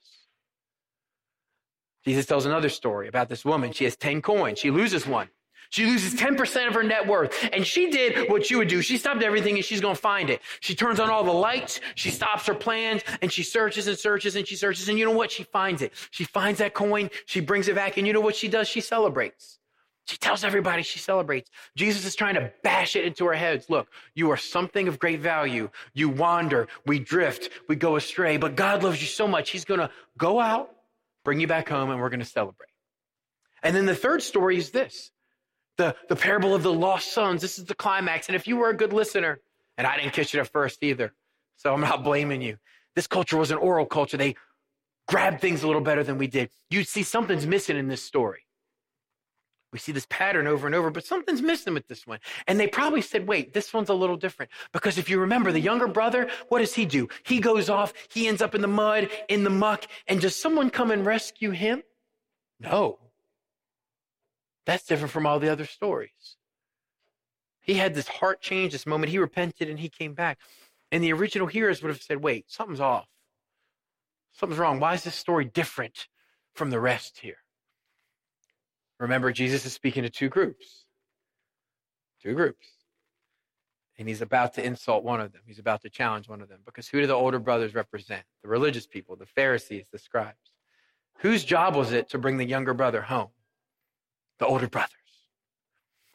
Jesus 2.05 2.27
tells 2.27 2.45
another 2.45 2.69
story 2.69 3.09
about 3.09 3.31
this 3.31 3.43
woman. 3.43 3.73
She 3.73 3.85
has 3.85 3.97
10 3.97 4.21
coins. 4.21 4.59
She 4.59 4.71
loses 4.71 5.07
one. 5.07 5.31
She 5.71 5.87
loses 5.87 6.21
10% 6.21 6.69
of 6.69 6.75
her 6.75 6.83
net 6.83 7.07
worth. 7.07 7.35
And 7.55 7.67
she 7.67 7.89
did 7.89 8.29
what 8.31 8.51
you 8.51 8.59
would 8.59 8.69
do. 8.69 8.83
She 8.83 8.99
stopped 8.99 9.23
everything 9.23 9.57
and 9.57 9.65
she's 9.65 9.81
going 9.81 9.95
to 9.95 10.01
find 10.01 10.29
it. 10.29 10.43
She 10.61 10.75
turns 10.75 11.01
on 11.01 11.09
all 11.09 11.25
the 11.25 11.33
lights. 11.33 11.81
She 11.95 12.11
stops 12.11 12.45
her 12.49 12.55
plans 12.55 13.01
and 13.23 13.33
she 13.33 13.45
searches 13.45 13.89
and 13.89 13.99
searches 13.99 14.37
and 14.37 14.47
she 14.47 14.57
searches. 14.57 14.91
And 14.91 14.99
you 14.99 15.07
know 15.07 15.13
what? 15.13 15.31
She 15.31 15.43
finds 15.43 15.81
it. 15.81 15.95
She 16.11 16.25
finds 16.25 16.59
that 16.59 16.75
coin. 16.75 17.09
She 17.25 17.41
brings 17.41 17.67
it 17.67 17.77
back. 17.77 17.97
And 17.97 18.07
you 18.07 18.13
know 18.13 18.21
what 18.21 18.37
she 18.37 18.47
does? 18.49 18.69
She 18.69 18.83
celebrates. 18.83 19.58
She 20.09 20.16
tells 20.16 20.42
everybody 20.42 20.83
she 20.83 20.99
celebrates. 20.99 21.51
Jesus 21.77 22.07
is 22.07 22.14
trying 22.14 22.35
to 22.37 22.51
bash 22.62 22.97
it 22.97 23.05
into 23.05 23.27
our 23.27 23.35
heads. 23.35 23.68
Look, 23.68 23.88
you 24.14 24.31
are 24.31 24.38
something 24.38 24.88
of 24.88 24.99
great 24.99 25.21
value. 25.21 25.68
You 25.92 26.09
wander, 26.09 26.68
we 26.87 26.99
drift, 26.99 27.51
we 27.68 27.77
go 27.77 27.97
astray, 27.97 28.38
but 28.38 28.57
God 28.57 28.83
loves 28.83 29.03
you 29.03 29.07
so 29.07 29.29
much. 29.29 29.51
He's 29.51 29.66
going 29.66 29.81
to 29.81 29.90
go 30.16 30.40
out, 30.40 30.71
bring 31.25 31.40
you 31.40 31.47
back 31.47 31.68
home, 31.68 31.90
and 31.90 32.01
we're 32.01 32.09
going 32.09 32.21
to 32.21 32.27
celebrate. 32.27 32.71
And 33.62 33.77
then 33.77 33.85
the 33.85 33.94
third 33.94 34.23
story 34.23 34.57
is 34.57 34.71
this 34.71 35.11
the, 35.77 35.94
the 36.09 36.16
parable 36.16 36.55
of 36.55 36.62
the 36.62 36.73
lost 36.73 37.12
sons. 37.12 37.42
This 37.42 37.59
is 37.59 37.66
the 37.66 37.75
climax. 37.75 38.29
And 38.29 38.35
if 38.35 38.49
you 38.49 38.57
were 38.57 38.71
a 38.71 38.77
good 38.77 38.94
listener, 38.94 39.40
and 39.77 39.87
I 39.87 39.99
didn't 39.99 40.14
catch 40.14 40.35
it 40.35 40.38
at 40.38 40.49
first 40.49 40.83
either, 40.83 41.12
so 41.57 41.75
I'm 41.75 41.83
not 41.83 42.03
blaming 42.03 42.40
you. 42.40 42.57
This 42.94 43.07
culture 43.07 43.37
was 43.37 43.51
an 43.51 43.59
oral 43.59 43.85
culture. 43.85 44.16
They 44.16 44.37
grabbed 45.07 45.42
things 45.42 45.62
a 45.62 45.66
little 45.66 45.83
better 45.83 46.03
than 46.03 46.16
we 46.16 46.29
did. 46.29 46.49
You'd 46.71 46.88
see 46.88 47.03
something's 47.03 47.47
missing 47.47 47.77
in 47.77 47.88
this 47.88 48.03
story. 48.03 48.40
We 49.73 49.79
see 49.79 49.93
this 49.93 50.07
pattern 50.09 50.47
over 50.47 50.67
and 50.67 50.75
over, 50.75 50.91
but 50.91 51.05
something's 51.05 51.43
missing 51.43 51.75
with 51.75 51.87
this 51.89 52.07
one. 52.07 52.21
And 52.47 52.59
they 52.59 52.67
probably 52.67 53.03
said, 53.03 53.29
wait, 53.29 53.53
this 53.53 53.75
one's 53.75 53.91
a 53.91 53.95
little 53.95 54.17
different. 54.17 54.51
Because 54.73 54.97
if 54.97 55.11
you 55.11 55.21
remember, 55.21 55.53
the 55.53 55.61
younger 55.61 55.87
brother, 55.87 56.31
what 56.49 56.61
does 56.61 56.75
he 56.75 56.87
do? 56.87 57.09
He 57.25 57.39
goes 57.39 57.69
off, 57.69 57.93
he 58.11 58.29
ends 58.29 58.41
up 58.41 58.55
in 58.55 58.63
the 58.63 58.69
mud, 58.69 59.11
in 59.29 59.45
the 59.45 59.51
muck, 59.51 59.85
and 60.07 60.21
does 60.21 60.35
someone 60.35 60.71
come 60.71 60.91
and 60.91 61.05
rescue 61.05 61.51
him? 61.51 61.83
No. 62.59 62.99
That's 64.65 64.85
different 64.85 65.13
from 65.13 65.27
all 65.27 65.39
the 65.39 65.51
other 65.51 65.67
stories. 65.67 66.37
He 67.61 67.75
had 67.75 67.95
this 67.95 68.09
heart 68.09 68.41
change, 68.41 68.73
this 68.73 68.87
moment. 68.87 69.11
He 69.11 69.19
repented 69.19 69.69
and 69.69 69.79
he 69.79 69.91
came 69.91 70.15
back. 70.15 70.39
And 70.91 71.05
the 71.05 71.13
original 71.13 71.47
hearers 71.47 71.83
would 71.83 71.91
have 71.91 72.01
said, 72.01 72.23
wait, 72.23 72.51
something's 72.51 72.81
off. 72.81 73.07
Something's 74.33 74.59
wrong. 74.59 74.81
Why 74.81 74.95
is 74.95 75.05
this 75.05 75.15
story 75.15 75.45
different 75.45 76.07
from 76.55 76.71
the 76.71 76.81
rest 76.81 77.19
here? 77.19 77.37
Remember, 78.99 79.33
Jesus 79.33 79.65
is 79.65 79.73
speaking 79.73 80.03
to 80.03 80.11
two 80.11 80.29
groups. 80.29 80.85
Two 82.23 82.35
groups. 82.35 82.67
And 83.99 84.09
he's 84.09 84.23
about 84.23 84.55
to 84.55 84.65
insult 84.65 85.05
one 85.05 85.21
of 85.21 85.33
them. 85.33 85.43
He's 85.47 85.59
about 85.59 85.83
to 85.83 85.91
challenge 85.91 86.29
one 86.29 86.41
of 86.41 86.49
them. 86.49 86.61
Because 86.65 86.89
who 86.89 87.01
do 87.01 87.07
the 87.07 87.15
older 87.15 87.39
brothers 87.39 87.75
represent? 87.75 88.23
The 88.43 88.49
religious 88.49 88.87
people, 88.87 89.17
the 89.17 89.27
Pharisees, 89.27 89.87
the 89.91 89.99
scribes. 89.99 90.53
Whose 91.19 91.45
job 91.45 91.75
was 91.75 91.93
it 91.93 92.09
to 92.11 92.19
bring 92.19 92.37
the 92.37 92.45
younger 92.45 92.75
brother 92.75 93.03
home? 93.03 93.31
The 94.39 94.47
older 94.47 94.69
brother. 94.69 94.89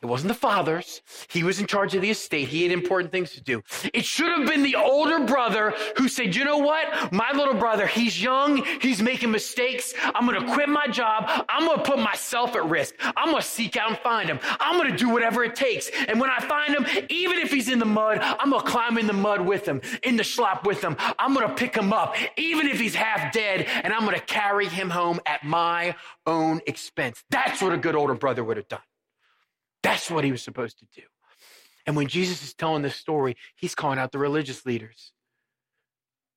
It 0.04 0.08
wasn't 0.08 0.28
the 0.28 0.34
father's. 0.34 1.02
He 1.30 1.44
was 1.44 1.62
in 1.62 1.66
charge 1.66 1.96
of 1.96 2.02
the 2.02 2.10
estate. 2.10 2.50
He 2.50 2.63
had 2.63 2.74
important 2.74 3.13
things 3.13 3.32
to 3.32 3.42
do. 3.42 3.63
It 3.94 4.04
should 4.04 4.38
have 4.38 4.46
been 4.46 4.62
the 4.62 4.76
older 4.76 5.24
brother 5.24 5.74
who 5.96 6.10
said, 6.10 6.36
you 6.36 6.44
know 6.44 6.58
what? 6.58 7.13
My 7.13 7.32
little 7.32 7.54
brother, 7.54 7.88
he's 7.88 8.22
young. 8.22 8.66
He's 8.82 9.02
making 9.02 9.32
mistakes. 9.32 9.94
I'm 10.13 10.28
going 10.28 10.46
to 10.46 10.54
quit 10.54 10.68
my 10.68 10.88
job. 10.88 11.46
I'm 11.48 11.66
going 11.66 11.78
to 11.78 11.84
put 11.84 12.00
myself 12.00 12.54
at 12.58 12.66
risk. 12.66 12.96
I'm 13.16 13.30
going 13.30 13.42
to 13.42 13.48
seek 13.48 13.78
out 13.78 13.92
and 13.92 13.98
find 14.00 14.30
him. 14.30 14.39
I'm 14.60 14.78
going 14.78 14.92
to 14.92 14.98
do 14.98 15.10
whatever 15.10 15.46
it 15.46 15.56
takes. 15.56 15.89
And 16.10 16.20
when 16.20 16.30
I 16.30 16.39
find 16.42 16.76
him, 16.76 16.86
even 17.08 17.39
if 17.39 17.50
he's 17.50 17.70
in 17.70 17.80
the 17.80 17.86
mud, 17.86 18.18
I'm 18.20 18.50
going 18.50 18.62
to 18.62 18.70
climb 18.70 18.98
in 18.98 19.08
the 19.08 19.13
mud 19.13 19.39
with 19.39 19.66
him, 19.66 19.80
in 20.04 20.18
the 20.18 20.26
slop 20.26 20.68
with 20.68 20.84
him. 20.84 20.98
I'm 21.18 21.34
going 21.34 21.48
to 21.48 21.56
pick 21.56 21.76
him 21.76 21.94
up, 21.94 22.18
even 22.36 22.68
if 22.68 22.78
he's 22.78 22.94
half 22.94 23.32
dead, 23.32 23.68
and 23.84 23.94
I'm 23.94 24.02
going 24.02 24.20
to 24.20 24.26
carry 24.26 24.68
him 24.68 24.89
home 24.89 25.22
at 25.26 25.46
my 25.46 25.96
own 26.26 26.60
expense. 26.68 27.24
That's 27.30 27.62
what 27.62 27.72
a 27.72 27.78
good 27.78 27.96
older 27.96 28.16
brother 28.16 28.44
would 28.44 28.58
have 28.58 28.68
done. 28.68 28.82
That's 29.84 30.10
what 30.10 30.24
he 30.24 30.32
was 30.32 30.41
supposed 30.41 30.80
to 30.80 30.86
do. 30.96 31.04
And 31.86 31.96
when 31.96 32.08
Jesus 32.08 32.41
is 32.41 32.54
telling 32.54 32.82
this 32.82 32.96
story, 32.96 33.36
he's 33.56 33.76
calling 33.76 34.00
out 34.00 34.12
the 34.12 34.17
religious 34.17 34.65
leaders. 34.65 35.12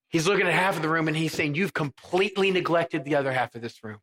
He's 0.08 0.26
looking 0.26 0.46
at 0.46 0.52
half 0.52 0.76
of 0.76 0.82
the 0.82 0.88
room 0.88 1.08
and 1.08 1.16
he's 1.16 1.32
saying, 1.32 1.54
You've 1.54 1.72
completely 1.72 2.50
neglected 2.50 3.04
the 3.04 3.14
other 3.16 3.32
half 3.32 3.54
of 3.54 3.62
this 3.62 3.82
room. 3.82 3.98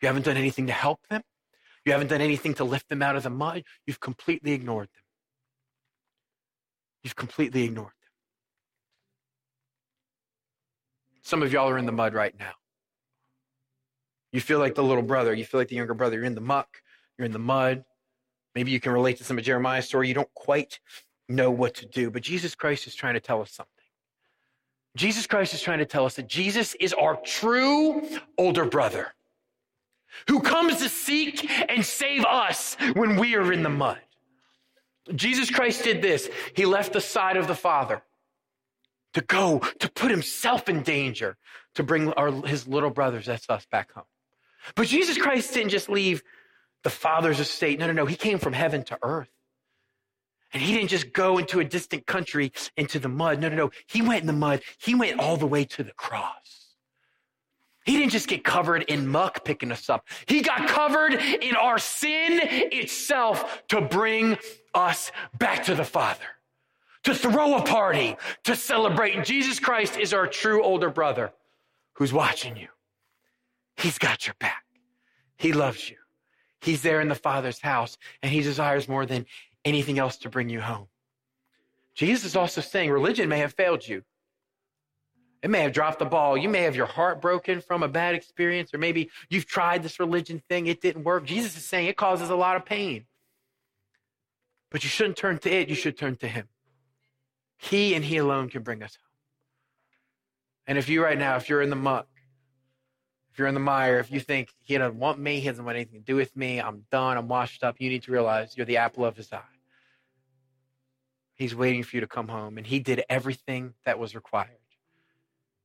You 0.00 0.08
haven't 0.08 0.24
done 0.24 0.36
anything 0.36 0.66
to 0.66 0.72
help 0.72 1.00
them. 1.08 1.22
You 1.84 1.92
haven't 1.92 2.08
done 2.08 2.20
anything 2.20 2.54
to 2.54 2.64
lift 2.64 2.88
them 2.88 3.02
out 3.02 3.16
of 3.16 3.22
the 3.22 3.30
mud. 3.30 3.62
You've 3.86 4.00
completely 4.00 4.52
ignored 4.52 4.88
them. 4.94 5.02
You've 7.02 7.16
completely 7.16 7.64
ignored 7.64 7.88
them. 7.88 8.10
Some 11.22 11.42
of 11.42 11.52
y'all 11.52 11.68
are 11.68 11.78
in 11.78 11.86
the 11.86 11.92
mud 11.92 12.14
right 12.14 12.34
now. 12.38 12.52
You 14.32 14.40
feel 14.40 14.58
like 14.58 14.74
the 14.74 14.82
little 14.82 15.02
brother. 15.02 15.34
You 15.34 15.44
feel 15.44 15.60
like 15.60 15.68
the 15.68 15.76
younger 15.76 15.94
brother. 15.94 16.16
You're 16.16 16.24
in 16.24 16.34
the 16.34 16.40
muck. 16.40 16.68
You're 17.18 17.26
in 17.26 17.32
the 17.32 17.38
mud. 17.38 17.84
Maybe 18.54 18.70
you 18.70 18.80
can 18.80 18.92
relate 18.92 19.18
to 19.18 19.24
some 19.24 19.38
of 19.38 19.44
Jeremiah's 19.44 19.86
story. 19.86 20.08
You 20.08 20.14
don't 20.14 20.34
quite 20.34 20.80
know 21.28 21.50
what 21.50 21.74
to 21.74 21.86
do, 21.86 22.10
but 22.10 22.22
Jesus 22.22 22.54
Christ 22.54 22.86
is 22.86 22.94
trying 22.94 23.14
to 23.14 23.20
tell 23.20 23.40
us 23.40 23.50
something. 23.50 23.72
Jesus 24.96 25.26
Christ 25.26 25.54
is 25.54 25.62
trying 25.62 25.78
to 25.78 25.86
tell 25.86 26.04
us 26.04 26.14
that 26.14 26.28
Jesus 26.28 26.74
is 26.74 26.92
our 26.92 27.16
true 27.16 28.06
older 28.36 28.66
brother 28.66 29.14
who 30.28 30.40
comes 30.40 30.76
to 30.78 30.88
seek 30.88 31.50
and 31.70 31.84
save 31.84 32.24
us 32.24 32.76
when 32.94 33.16
we 33.16 33.34
are 33.34 33.52
in 33.52 33.62
the 33.62 33.70
mud. 33.70 33.98
Jesus 35.14 35.50
Christ 35.50 35.84
did 35.84 36.02
this. 36.02 36.28
He 36.54 36.66
left 36.66 36.92
the 36.92 37.00
side 37.00 37.36
of 37.36 37.46
the 37.46 37.54
Father 37.54 38.02
to 39.14 39.20
go 39.22 39.60
to 39.78 39.90
put 39.90 40.10
himself 40.10 40.68
in 40.68 40.82
danger 40.82 41.36
to 41.74 41.82
bring 41.82 42.12
our, 42.12 42.30
his 42.46 42.68
little 42.68 42.90
brothers, 42.90 43.26
that's 43.26 43.48
us, 43.48 43.66
back 43.66 43.92
home. 43.92 44.04
But 44.74 44.86
Jesus 44.86 45.18
Christ 45.18 45.54
didn't 45.54 45.70
just 45.70 45.88
leave 45.88 46.22
the 46.82 46.90
Father's 46.90 47.40
estate. 47.40 47.78
No, 47.78 47.86
no, 47.86 47.92
no. 47.92 48.06
He 48.06 48.16
came 48.16 48.38
from 48.38 48.52
heaven 48.52 48.82
to 48.84 48.98
earth. 49.02 49.30
And 50.52 50.62
he 50.62 50.74
didn't 50.74 50.88
just 50.88 51.12
go 51.12 51.38
into 51.38 51.60
a 51.60 51.64
distant 51.64 52.06
country 52.06 52.52
into 52.76 52.98
the 52.98 53.08
mud. 53.08 53.40
No, 53.40 53.48
no, 53.48 53.56
no. 53.56 53.70
He 53.86 54.02
went 54.02 54.20
in 54.20 54.26
the 54.26 54.34
mud. 54.34 54.62
He 54.78 54.94
went 54.94 55.18
all 55.18 55.36
the 55.36 55.46
way 55.46 55.64
to 55.64 55.82
the 55.82 55.92
cross. 55.92 56.74
He 57.84 57.96
didn't 57.96 58.12
just 58.12 58.28
get 58.28 58.44
covered 58.44 58.82
in 58.82 59.08
muck 59.08 59.44
picking 59.44 59.72
us 59.72 59.90
up. 59.90 60.06
He 60.26 60.42
got 60.42 60.68
covered 60.68 61.14
in 61.14 61.56
our 61.56 61.78
sin 61.78 62.38
itself 62.42 63.62
to 63.68 63.80
bring 63.80 64.38
us 64.74 65.10
back 65.38 65.64
to 65.64 65.74
the 65.74 65.84
Father, 65.84 66.20
to 67.04 67.14
throw 67.14 67.56
a 67.56 67.62
party, 67.62 68.16
to 68.44 68.54
celebrate. 68.54 69.24
Jesus 69.24 69.58
Christ 69.58 69.98
is 69.98 70.14
our 70.14 70.28
true 70.28 70.62
older 70.62 70.90
brother 70.90 71.32
who's 71.94 72.12
watching 72.12 72.56
you. 72.56 72.68
He's 73.76 73.98
got 73.98 74.26
your 74.26 74.34
back. 74.38 74.64
He 75.36 75.52
loves 75.52 75.90
you. 75.90 75.96
He's 76.62 76.82
there 76.82 77.00
in 77.00 77.08
the 77.08 77.14
Father's 77.14 77.60
house, 77.60 77.98
and 78.22 78.32
he 78.32 78.40
desires 78.40 78.88
more 78.88 79.04
than 79.04 79.26
anything 79.64 79.98
else 79.98 80.16
to 80.18 80.30
bring 80.30 80.48
you 80.48 80.60
home. 80.60 80.86
Jesus 81.94 82.24
is 82.24 82.36
also 82.36 82.60
saying 82.60 82.90
religion 82.90 83.28
may 83.28 83.38
have 83.38 83.52
failed 83.52 83.86
you. 83.86 84.04
It 85.42 85.50
may 85.50 85.62
have 85.62 85.72
dropped 85.72 85.98
the 85.98 86.04
ball. 86.04 86.38
You 86.38 86.48
may 86.48 86.62
have 86.62 86.76
your 86.76 86.86
heart 86.86 87.20
broken 87.20 87.60
from 87.60 87.82
a 87.82 87.88
bad 87.88 88.14
experience, 88.14 88.72
or 88.72 88.78
maybe 88.78 89.10
you've 89.28 89.46
tried 89.46 89.82
this 89.82 89.98
religion 89.98 90.40
thing, 90.48 90.68
it 90.68 90.80
didn't 90.80 91.02
work. 91.02 91.24
Jesus 91.24 91.56
is 91.56 91.64
saying 91.64 91.88
it 91.88 91.96
causes 91.96 92.30
a 92.30 92.36
lot 92.36 92.56
of 92.56 92.64
pain. 92.64 93.06
But 94.70 94.84
you 94.84 94.88
shouldn't 94.88 95.16
turn 95.16 95.38
to 95.38 95.50
it, 95.50 95.68
you 95.68 95.74
should 95.74 95.98
turn 95.98 96.16
to 96.18 96.28
Him. 96.28 96.48
He 97.58 97.94
and 97.94 98.04
He 98.04 98.18
alone 98.18 98.48
can 98.48 98.62
bring 98.62 98.84
us 98.84 98.96
home. 98.96 99.10
And 100.68 100.78
if 100.78 100.88
you 100.88 101.02
right 101.02 101.18
now, 101.18 101.34
if 101.36 101.48
you're 101.48 101.60
in 101.60 101.70
the 101.70 101.76
muck, 101.76 102.06
if 103.32 103.38
you're 103.38 103.48
in 103.48 103.54
the 103.54 103.60
mire, 103.60 103.98
if 103.98 104.10
you 104.10 104.20
think 104.20 104.50
he 104.60 104.76
doesn't 104.76 104.98
want 104.98 105.18
me, 105.18 105.40
he 105.40 105.48
doesn't 105.48 105.64
want 105.64 105.76
anything 105.76 106.00
to 106.00 106.04
do 106.04 106.16
with 106.16 106.36
me, 106.36 106.60
I'm 106.60 106.84
done, 106.90 107.16
I'm 107.16 107.28
washed 107.28 107.64
up, 107.64 107.76
you 107.78 107.88
need 107.88 108.02
to 108.02 108.12
realize 108.12 108.56
you're 108.56 108.66
the 108.66 108.76
apple 108.76 109.06
of 109.06 109.16
his 109.16 109.32
eye. 109.32 109.40
He's 111.34 111.54
waiting 111.54 111.82
for 111.82 111.96
you 111.96 112.00
to 112.02 112.06
come 112.06 112.28
home, 112.28 112.58
and 112.58 112.66
he 112.66 112.78
did 112.78 113.02
everything 113.08 113.72
that 113.86 113.98
was 113.98 114.14
required. 114.14 114.50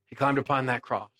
He 0.06 0.16
climbed 0.16 0.38
upon 0.38 0.66
that 0.66 0.80
cross. 0.80 1.10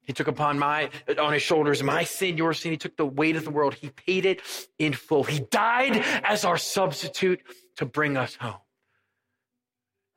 He 0.00 0.14
took 0.14 0.26
upon 0.26 0.58
my 0.58 0.88
on 1.18 1.34
his 1.34 1.42
shoulders 1.42 1.82
my 1.82 2.04
sin, 2.04 2.38
your 2.38 2.54
sin. 2.54 2.70
He 2.70 2.78
took 2.78 2.96
the 2.96 3.04
weight 3.04 3.36
of 3.36 3.44
the 3.44 3.50
world. 3.50 3.74
He 3.74 3.90
paid 3.90 4.24
it 4.24 4.40
in 4.78 4.94
full. 4.94 5.22
He 5.22 5.40
died 5.40 6.02
as 6.24 6.46
our 6.46 6.56
substitute 6.56 7.42
to 7.76 7.84
bring 7.84 8.16
us 8.16 8.34
home. 8.34 8.54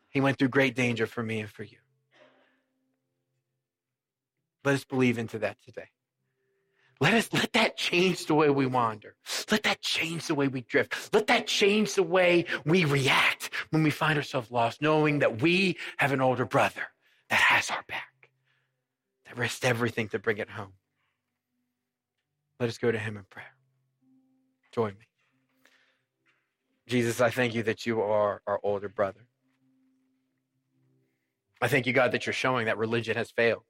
He 0.08 0.22
went 0.22 0.40
through 0.40 0.48
great 0.48 0.78
danger 0.78 1.06
for 1.08 1.22
me 1.22 1.42
and 1.42 1.50
for 1.50 1.64
you. 1.64 1.81
Let 4.64 4.76
us 4.76 4.84
believe 4.84 5.18
into 5.18 5.40
that 5.40 5.58
today. 5.64 5.90
Let 7.00 7.16
us 7.16 7.34
let 7.34 7.54
that 7.54 7.78
change 7.78 8.28
the 8.28 8.36
way 8.36 8.52
we 8.52 8.68
wander. 8.68 9.16
Let 9.50 9.64
that 9.64 9.82
change 9.82 10.28
the 10.28 10.36
way 10.36 10.48
we 10.48 10.62
drift. 10.62 11.12
Let 11.12 11.26
that 11.28 11.48
change 11.48 11.96
the 11.96 12.04
way 12.04 12.46
we 12.64 12.86
react 12.86 13.50
when 13.72 13.82
we 13.82 13.90
find 13.90 14.18
ourselves 14.20 14.52
lost, 14.52 14.84
knowing 14.84 15.20
that 15.20 15.42
we 15.42 15.78
have 15.98 16.12
an 16.12 16.22
older 16.22 16.46
brother 16.46 16.84
that 17.30 17.40
has 17.40 17.72
our 17.72 17.84
back, 17.88 18.30
that 19.26 19.36
risked 19.36 19.66
everything 19.66 20.10
to 20.10 20.20
bring 20.20 20.38
it 20.38 20.52
home. 20.52 20.74
Let 22.60 22.70
us 22.70 22.78
go 22.78 22.92
to 22.92 23.00
him 23.00 23.18
in 23.18 23.24
prayer. 23.24 23.56
Join 24.72 24.92
me. 24.92 25.08
Jesus, 26.88 27.20
I 27.20 27.32
thank 27.32 27.56
you 27.56 27.64
that 27.64 27.88
you 27.88 28.00
are 28.02 28.44
our 28.46 28.60
older 28.62 28.90
brother. 28.90 29.22
I 31.60 31.68
thank 31.68 31.88
you, 31.88 31.94
God, 31.94 32.12
that 32.12 32.28
you're 32.28 32.34
showing 32.34 32.68
that 32.68 32.78
religion 32.78 33.18
has 33.18 33.32
failed 33.32 33.64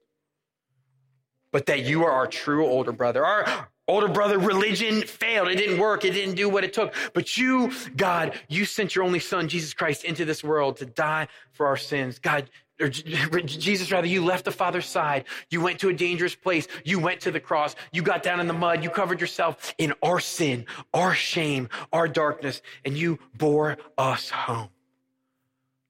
but 1.51 1.65
that 1.67 1.85
you 1.85 2.03
are 2.03 2.11
our 2.11 2.27
true 2.27 2.65
older 2.65 2.91
brother. 2.91 3.25
Our 3.25 3.67
older 3.87 4.07
brother 4.07 4.39
religion 4.39 5.01
failed. 5.01 5.49
It 5.49 5.55
didn't 5.55 5.79
work. 5.79 6.05
It 6.05 6.11
didn't 6.11 6.35
do 6.35 6.49
what 6.49 6.63
it 6.63 6.73
took. 6.73 6.93
But 7.13 7.37
you, 7.37 7.71
God, 7.95 8.39
you 8.47 8.65
sent 8.65 8.95
your 8.95 9.03
only 9.03 9.19
son, 9.19 9.47
Jesus 9.47 9.73
Christ, 9.73 10.03
into 10.05 10.25
this 10.25 10.43
world 10.43 10.77
to 10.77 10.85
die 10.85 11.27
for 11.51 11.67
our 11.67 11.77
sins. 11.77 12.19
God, 12.19 12.49
or 12.79 12.89
Jesus, 12.89 13.91
rather, 13.91 14.07
you 14.07 14.23
left 14.23 14.45
the 14.45 14.51
Father's 14.51 14.87
side. 14.87 15.25
You 15.49 15.61
went 15.61 15.79
to 15.79 15.89
a 15.89 15.93
dangerous 15.93 16.35
place. 16.35 16.67
You 16.83 16.99
went 16.99 17.21
to 17.21 17.31
the 17.31 17.39
cross. 17.39 17.75
You 17.91 18.01
got 18.01 18.23
down 18.23 18.39
in 18.39 18.47
the 18.47 18.53
mud. 18.53 18.83
You 18.83 18.89
covered 18.89 19.21
yourself 19.21 19.73
in 19.77 19.93
our 20.01 20.19
sin, 20.19 20.65
our 20.93 21.13
shame, 21.13 21.69
our 21.93 22.07
darkness, 22.07 22.61
and 22.83 22.97
you 22.97 23.19
bore 23.37 23.77
us 23.97 24.29
home. 24.29 24.69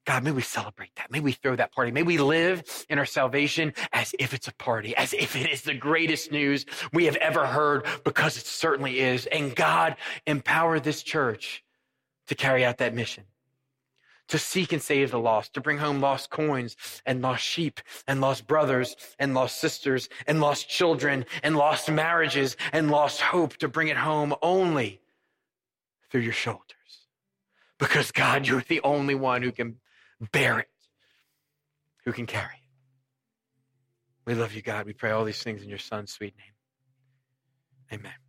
God, 0.04 0.24
may 0.24 0.32
we 0.32 0.42
celebrate 0.42 0.94
that. 0.96 1.12
May 1.12 1.20
we 1.20 1.32
throw 1.32 1.54
that 1.54 1.72
party. 1.72 1.92
May 1.92 2.02
we 2.02 2.18
live 2.18 2.64
in 2.88 2.98
our 2.98 3.06
salvation 3.06 3.72
as 3.92 4.14
if 4.18 4.34
it's 4.34 4.48
a 4.48 4.54
party, 4.54 4.96
as 4.96 5.12
if 5.12 5.36
it 5.36 5.48
is 5.48 5.62
the 5.62 5.74
greatest 5.74 6.32
news 6.32 6.66
we 6.92 7.04
have 7.04 7.16
ever 7.16 7.46
heard, 7.46 7.86
because 8.02 8.36
it 8.36 8.44
certainly 8.44 8.98
is. 8.98 9.26
And 9.26 9.54
God, 9.54 9.94
empower 10.26 10.80
this 10.80 11.04
church 11.04 11.62
to 12.26 12.34
carry 12.34 12.64
out 12.64 12.78
that 12.78 12.94
mission, 12.94 13.24
to 14.26 14.38
seek 14.38 14.72
and 14.72 14.82
save 14.82 15.12
the 15.12 15.20
lost, 15.20 15.54
to 15.54 15.60
bring 15.60 15.78
home 15.78 16.00
lost 16.00 16.30
coins 16.30 16.76
and 17.06 17.22
lost 17.22 17.44
sheep 17.44 17.80
and 18.08 18.20
lost 18.20 18.48
brothers 18.48 18.96
and 19.20 19.34
lost 19.34 19.60
sisters 19.60 20.08
and 20.26 20.40
lost 20.40 20.68
children 20.68 21.26
and 21.44 21.56
lost 21.56 21.88
marriages 21.88 22.56
and 22.72 22.90
lost 22.90 23.20
hope, 23.20 23.56
to 23.58 23.68
bring 23.68 23.86
it 23.86 23.96
home 23.96 24.34
only 24.42 25.00
through 26.10 26.22
your 26.22 26.32
shoulders. 26.32 26.66
Because 27.78 28.10
God, 28.10 28.48
you're 28.48 28.64
the 28.66 28.80
only 28.82 29.14
one 29.14 29.42
who 29.42 29.52
can 29.52 29.76
bear 30.30 30.60
it, 30.60 30.68
who 32.04 32.12
can 32.12 32.26
carry 32.26 32.54
it. 32.54 32.60
We 34.24 34.34
love 34.34 34.54
you, 34.54 34.62
God. 34.62 34.86
We 34.86 34.92
pray 34.92 35.10
all 35.10 35.24
these 35.24 35.42
things 35.42 35.62
in 35.62 35.68
your 35.68 35.78
son's 35.78 36.12
sweet 36.12 36.34
name. 36.36 37.98
Amen. 38.00 38.21